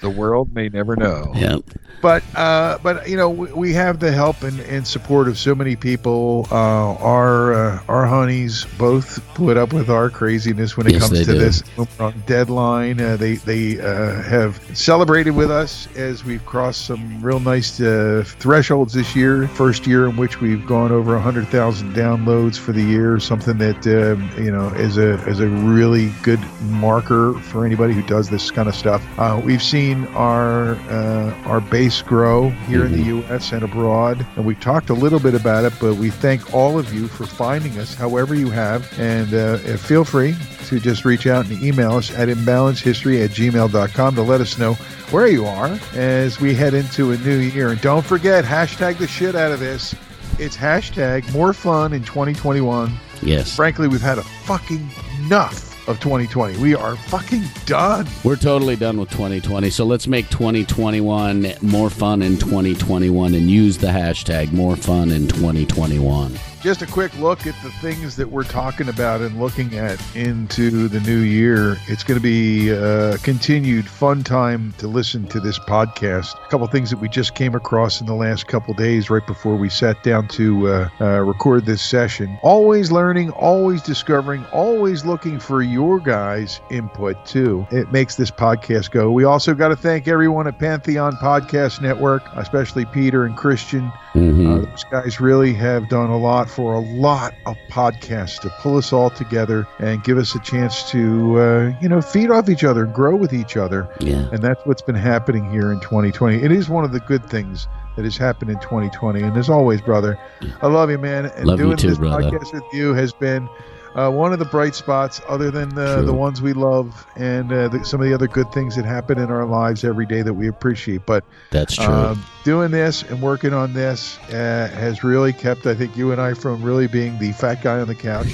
the 0.00 0.14
world 0.14 0.54
may 0.54 0.68
never 0.68 0.96
know. 0.96 1.32
Yeah. 1.34 1.58
But 2.02 2.22
uh, 2.34 2.78
but 2.82 3.08
you 3.10 3.16
know 3.16 3.28
we, 3.28 3.52
we 3.52 3.72
have 3.74 4.00
the 4.00 4.10
help 4.10 4.42
and, 4.42 4.58
and 4.60 4.86
support 4.86 5.28
of 5.28 5.36
so 5.38 5.54
many 5.54 5.76
people. 5.76 6.46
Uh, 6.50 6.94
our 6.96 7.52
uh, 7.52 7.82
our 7.88 8.06
honeys 8.06 8.64
both 8.78 9.22
put 9.34 9.58
up 9.58 9.74
with 9.74 9.90
our 9.90 10.08
craziness 10.08 10.78
when 10.78 10.86
it 10.86 10.94
Yes, 10.94 11.06
comes 11.08 11.18
to 11.26 11.32
do. 11.32 11.38
this. 11.38 11.60
When 11.76 11.86
we're 11.98 12.06
on 12.06 12.22
deadline. 12.26 13.00
Uh, 13.00 13.16
they 13.16 13.34
they 13.34 13.78
uh, 13.80 14.22
have 14.22 14.58
celebrated 14.74 15.32
with 15.32 15.50
us 15.50 15.94
as 15.96 16.24
we've 16.24 16.44
crossed 16.46 16.86
some 16.86 17.22
real 17.22 17.38
nice 17.40 17.78
uh, 17.80 18.24
thresholds 18.26 18.94
this 18.94 19.14
year. 19.14 19.46
First 19.48 19.86
year 19.86 20.06
in 20.06 20.16
which 20.16 20.40
we've 20.40 20.64
gone 20.66 20.92
over 20.92 21.18
hundred 21.18 21.48
thousand 21.48 21.92
downloads 21.94 22.58
for 22.58 22.72
the 22.72 22.82
year. 22.82 23.20
Something 23.20 23.58
that 23.58 23.86
um, 23.86 24.30
you 24.42 24.50
know 24.50 24.68
is 24.68 24.96
a 24.96 25.22
is 25.28 25.40
a 25.40 25.48
really 25.48 26.10
good 26.22 26.40
marker 26.62 27.38
for 27.40 27.64
anybody 27.64 27.94
who 27.94 28.02
does 28.02 28.28
this 28.28 28.50
kind 28.50 28.68
of 28.68 28.74
stuff. 28.74 29.04
Uh, 29.18 29.40
we've 29.44 29.62
seen 29.62 30.06
our 30.08 30.74
uh, 30.90 31.34
our 31.44 31.60
base 31.60 32.02
grow 32.02 32.50
here 32.68 32.84
in 32.84 32.92
the 32.92 33.02
U.S. 33.04 33.52
and 33.52 33.62
abroad, 33.62 34.26
and 34.36 34.44
we 34.44 34.54
talked 34.54 34.90
a 34.90 34.94
little 34.94 35.20
bit 35.20 35.34
about 35.34 35.64
it. 35.64 35.72
But 35.80 35.96
we 35.96 36.10
thank 36.10 36.54
all 36.54 36.78
of 36.78 36.92
you 36.92 37.08
for 37.08 37.26
finding 37.26 37.78
us, 37.78 37.94
however 37.94 38.34
you 38.34 38.50
have, 38.50 38.92
and 38.98 39.32
uh, 39.34 39.56
feel 39.76 40.04
free 40.04 40.34
to 40.66 40.78
just 40.78 41.04
reach 41.04 41.26
out 41.26 41.46
and 41.46 41.62
email 41.62 41.92
us 41.92 42.10
at 42.12 42.28
imbalancehistory 42.28 43.24
at 43.24 43.30
gmail.com 43.30 44.14
to 44.14 44.22
let 44.22 44.40
us 44.40 44.58
know 44.58 44.74
where 45.10 45.26
you 45.26 45.46
are 45.46 45.78
as 45.94 46.40
we 46.40 46.54
head 46.54 46.74
into 46.74 47.12
a 47.12 47.16
new 47.18 47.38
year. 47.38 47.70
And 47.70 47.80
don't 47.80 48.04
forget, 48.04 48.44
hashtag 48.44 48.98
the 48.98 49.06
shit 49.06 49.34
out 49.34 49.52
of 49.52 49.60
this. 49.60 49.94
It's 50.38 50.56
hashtag 50.56 51.30
more 51.32 51.52
fun 51.52 51.92
in 51.92 52.02
2021 52.04 52.98
Yes. 53.22 53.54
Frankly, 53.54 53.88
we've 53.88 54.00
had 54.00 54.18
a 54.18 54.22
fucking 54.22 54.88
enough 55.18 55.69
of 55.90 56.00
2020. 56.00 56.58
We 56.58 56.74
are 56.74 56.96
fucking 56.96 57.42
done. 57.66 58.06
We're 58.24 58.36
totally 58.36 58.76
done 58.76 58.98
with 58.98 59.10
2020. 59.10 59.70
So 59.70 59.84
let's 59.84 60.06
make 60.06 60.28
2021 60.30 61.54
more 61.62 61.90
fun 61.90 62.22
in 62.22 62.38
2021 62.38 63.34
and 63.34 63.50
use 63.50 63.76
the 63.76 63.88
hashtag 63.88 64.52
more 64.52 64.76
fun 64.76 65.10
in 65.10 65.28
2021. 65.28 66.38
Just 66.62 66.82
a 66.82 66.86
quick 66.86 67.16
look 67.18 67.46
at 67.46 67.54
the 67.62 67.70
things 67.80 68.16
that 68.16 68.30
we're 68.30 68.44
talking 68.44 68.90
about 68.90 69.22
and 69.22 69.40
looking 69.40 69.78
at 69.78 69.98
into 70.14 70.88
the 70.88 71.00
new 71.00 71.20
year. 71.20 71.78
It's 71.88 72.04
going 72.04 72.20
to 72.20 72.22
be 72.22 72.68
a 72.68 73.16
continued 73.18 73.88
fun 73.88 74.22
time 74.22 74.74
to 74.76 74.86
listen 74.86 75.26
to 75.28 75.40
this 75.40 75.58
podcast. 75.58 76.34
A 76.44 76.48
couple 76.50 76.66
things 76.66 76.90
that 76.90 76.98
we 76.98 77.08
just 77.08 77.34
came 77.34 77.54
across 77.54 78.02
in 78.02 78.06
the 78.06 78.14
last 78.14 78.46
couple 78.46 78.74
days 78.74 79.08
right 79.08 79.26
before 79.26 79.56
we 79.56 79.70
sat 79.70 80.02
down 80.02 80.28
to 80.28 80.68
uh, 80.68 80.88
uh, 81.00 81.20
record 81.20 81.64
this 81.64 81.80
session. 81.80 82.38
Always 82.42 82.92
learning, 82.92 83.30
always 83.30 83.80
discovering, 83.80 84.44
always 84.52 85.06
looking 85.06 85.40
for 85.40 85.62
your 85.62 85.98
guys' 85.98 86.60
input 86.70 87.24
too. 87.24 87.66
It 87.70 87.90
makes 87.90 88.16
this 88.16 88.30
podcast 88.30 88.90
go. 88.90 89.10
We 89.10 89.24
also 89.24 89.54
got 89.54 89.68
to 89.68 89.76
thank 89.76 90.08
everyone 90.08 90.46
at 90.46 90.58
Pantheon 90.58 91.16
Podcast 91.16 91.80
Network, 91.80 92.22
especially 92.34 92.84
Peter 92.84 93.24
and 93.24 93.34
Christian. 93.34 93.90
Mhm. 94.14 94.46
Uh, 94.46 94.66
those 94.70 94.84
guys 94.90 95.20
really 95.20 95.54
have 95.54 95.88
done 95.88 96.10
a 96.10 96.18
lot 96.18 96.49
for 96.50 96.74
a 96.74 96.80
lot 96.80 97.34
of 97.46 97.56
podcasts 97.70 98.40
to 98.40 98.50
pull 98.60 98.76
us 98.76 98.92
all 98.92 99.10
together 99.10 99.66
and 99.78 100.02
give 100.04 100.18
us 100.18 100.34
a 100.34 100.40
chance 100.40 100.90
to, 100.90 101.38
uh, 101.38 101.72
you 101.80 101.88
know, 101.88 102.00
feed 102.00 102.30
off 102.30 102.48
each 102.48 102.64
other, 102.64 102.84
grow 102.86 103.16
with 103.16 103.32
each 103.32 103.56
other. 103.56 103.88
Yeah. 104.00 104.28
And 104.32 104.42
that's 104.42 104.60
what's 104.64 104.82
been 104.82 104.94
happening 104.94 105.50
here 105.50 105.72
in 105.72 105.80
2020. 105.80 106.36
It 106.42 106.52
is 106.52 106.68
one 106.68 106.84
of 106.84 106.92
the 106.92 107.00
good 107.00 107.24
things 107.24 107.68
that 107.96 108.04
has 108.04 108.16
happened 108.16 108.50
in 108.50 108.58
2020. 108.60 109.22
And 109.22 109.36
as 109.36 109.48
always, 109.48 109.80
brother, 109.80 110.18
I 110.62 110.66
love 110.66 110.90
you, 110.90 110.98
man. 110.98 111.26
And 111.26 111.46
Love 111.46 111.58
you 111.58 111.66
doing 111.66 111.76
too, 111.76 111.88
this 111.90 111.98
brother. 111.98 112.30
podcast 112.30 112.52
with 112.52 112.64
you 112.72 112.94
has 112.94 113.12
been 113.12 113.48
uh, 113.94 114.08
one 114.10 114.32
of 114.32 114.38
the 114.38 114.44
bright 114.44 114.74
spots, 114.74 115.20
other 115.28 115.50
than 115.50 115.68
the, 115.74 116.02
the 116.02 116.12
ones 116.12 116.40
we 116.40 116.52
love 116.52 117.06
and 117.16 117.52
uh, 117.52 117.68
the, 117.68 117.84
some 117.84 118.00
of 118.00 118.06
the 118.06 118.14
other 118.14 118.28
good 118.28 118.50
things 118.52 118.76
that 118.76 118.84
happen 118.84 119.18
in 119.18 119.30
our 119.30 119.44
lives 119.44 119.82
every 119.84 120.06
day 120.06 120.22
that 120.22 120.34
we 120.34 120.46
appreciate. 120.48 121.04
But 121.06 121.24
That's 121.50 121.74
true. 121.74 121.84
um, 121.86 122.24
doing 122.44 122.70
this 122.70 123.02
and 123.02 123.20
working 123.20 123.52
on 123.52 123.72
this 123.72 124.18
uh, 124.28 124.70
has 124.74 125.02
really 125.02 125.32
kept, 125.32 125.66
I 125.66 125.74
think, 125.74 125.96
you 125.96 126.12
and 126.12 126.20
I 126.20 126.34
from 126.34 126.62
really 126.62 126.86
being 126.86 127.18
the 127.18 127.32
fat 127.32 127.62
guy 127.62 127.80
on 127.80 127.88
the 127.88 127.94
couch 127.96 128.28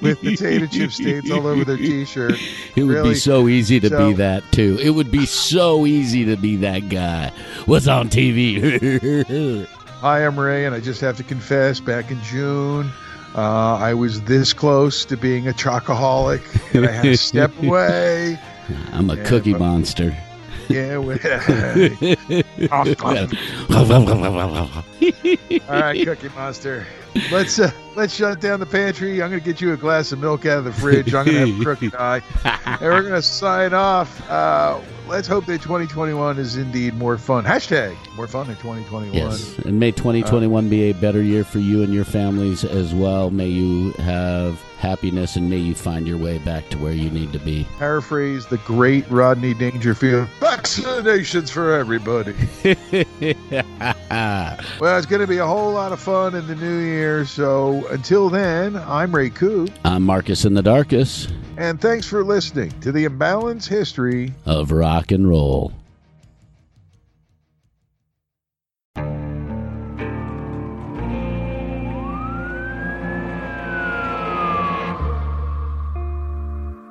with 0.00 0.20
potato 0.20 0.66
chip 0.66 0.90
stains 0.90 1.30
all 1.30 1.46
over 1.46 1.64
their 1.64 1.76
t-shirt. 1.76 2.34
It 2.76 2.84
would 2.84 2.94
Really? 2.94 3.08
be 3.10 3.14
so 3.16 3.48
easy 3.48 3.80
to 3.80 3.88
So- 3.88 4.08
be 4.08 4.14
that 4.14 4.42
too. 4.52 4.78
It 4.82 4.90
would 4.90 5.10
be 5.10 5.26
so 5.26 5.86
easy 5.86 6.24
to 6.24 6.36
be 6.36 6.56
that 6.56 6.88
guy. 6.88 7.32
What's 7.66 7.86
on 7.88 8.08
TV? 8.08 9.66
Hi, 10.00 10.26
I'm 10.26 10.38
Ray, 10.38 10.66
and 10.66 10.74
I 10.74 10.80
just 10.80 11.00
have 11.00 11.16
to 11.16 11.22
confess, 11.22 11.80
back 11.80 12.10
in 12.10 12.20
June, 12.22 12.90
uh, 13.34 13.76
I 13.80 13.94
was 13.94 14.22
this 14.22 14.52
close 14.52 15.04
to 15.06 15.16
being 15.16 15.48
a 15.48 15.52
chocoholic, 15.52 16.42
and 16.74 16.86
I 16.86 16.90
had 16.92 17.02
to 17.02 17.16
step 17.16 17.52
away. 17.62 18.38
I'm 18.92 19.10
a 19.10 19.16
Yeah, 19.16 19.24
cookie 19.24 19.54
monster. 19.54 20.16
Yeah, 20.68 20.98
we- 20.98 21.14
all 25.68 25.80
right, 25.80 26.04
Cookie 26.04 26.28
Monster. 26.30 26.86
Let's 27.30 27.58
uh, 27.58 27.70
let's 27.94 28.14
shut 28.14 28.40
down 28.40 28.60
the 28.60 28.66
pantry. 28.66 29.22
I'm 29.22 29.30
gonna 29.30 29.40
get 29.40 29.60
you 29.60 29.72
a 29.72 29.76
glass 29.76 30.10
of 30.12 30.18
milk 30.18 30.46
out 30.46 30.58
of 30.58 30.64
the 30.64 30.72
fridge. 30.72 31.14
I'm 31.14 31.26
gonna 31.26 31.46
have 31.46 31.60
a 31.60 31.62
crooked 31.62 31.94
eye, 31.98 32.20
and 32.64 32.80
we're 32.80 33.02
gonna 33.02 33.22
sign 33.22 33.72
off. 33.72 34.28
Uh, 34.28 34.80
let's 35.06 35.28
hope 35.28 35.46
that 35.46 35.62
2021 35.62 36.38
is 36.38 36.56
indeed 36.56 36.94
more 36.94 37.16
fun. 37.16 37.44
Hashtag 37.44 37.96
more 38.16 38.26
fun 38.26 38.48
in 38.50 38.56
2021. 38.56 39.12
Yes, 39.14 39.58
and 39.58 39.78
may 39.78 39.92
2021 39.92 40.68
be 40.68 40.90
a 40.90 40.92
better 40.94 41.22
year 41.22 41.44
for 41.44 41.60
you 41.60 41.82
and 41.84 41.94
your 41.94 42.04
families 42.04 42.64
as 42.64 42.92
well. 42.94 43.30
May 43.30 43.48
you 43.48 43.92
have 43.92 44.60
happiness 44.84 45.36
and 45.36 45.48
may 45.48 45.56
you 45.56 45.74
find 45.74 46.06
your 46.06 46.18
way 46.18 46.38
back 46.38 46.68
to 46.68 46.78
where 46.78 46.92
you 46.92 47.10
need 47.10 47.32
to 47.32 47.38
be. 47.38 47.66
Paraphrase 47.78 48.46
the 48.46 48.58
great 48.58 49.08
Rodney 49.10 49.54
Dangerfield: 49.54 50.28
"Vaccinations 50.40 51.50
for 51.50 51.72
everybody." 51.72 52.34
Well, 54.80 54.96
it's 54.96 55.06
going 55.06 55.20
to 55.20 55.26
be 55.26 55.38
a 55.38 55.46
whole 55.46 55.72
lot 55.72 55.92
of 55.92 56.00
fun 56.00 56.34
in 56.34 56.46
the 56.46 56.54
new 56.54 56.78
year. 56.78 57.24
So 57.24 57.86
until 57.88 58.28
then, 58.30 58.76
I'm 58.76 59.14
Ray 59.14 59.30
Coop, 59.30 59.70
I'm 59.84 60.02
Marcus 60.04 60.44
in 60.44 60.54
the 60.54 60.62
Darkest 60.62 61.30
and 61.56 61.80
thanks 61.80 62.06
for 62.06 62.24
listening 62.24 62.72
to 62.80 62.92
the 62.92 63.04
Imbalance 63.04 63.66
History 63.66 64.34
of 64.44 64.72
Rock 64.72 65.12
and 65.12 65.28
Roll. 65.28 65.72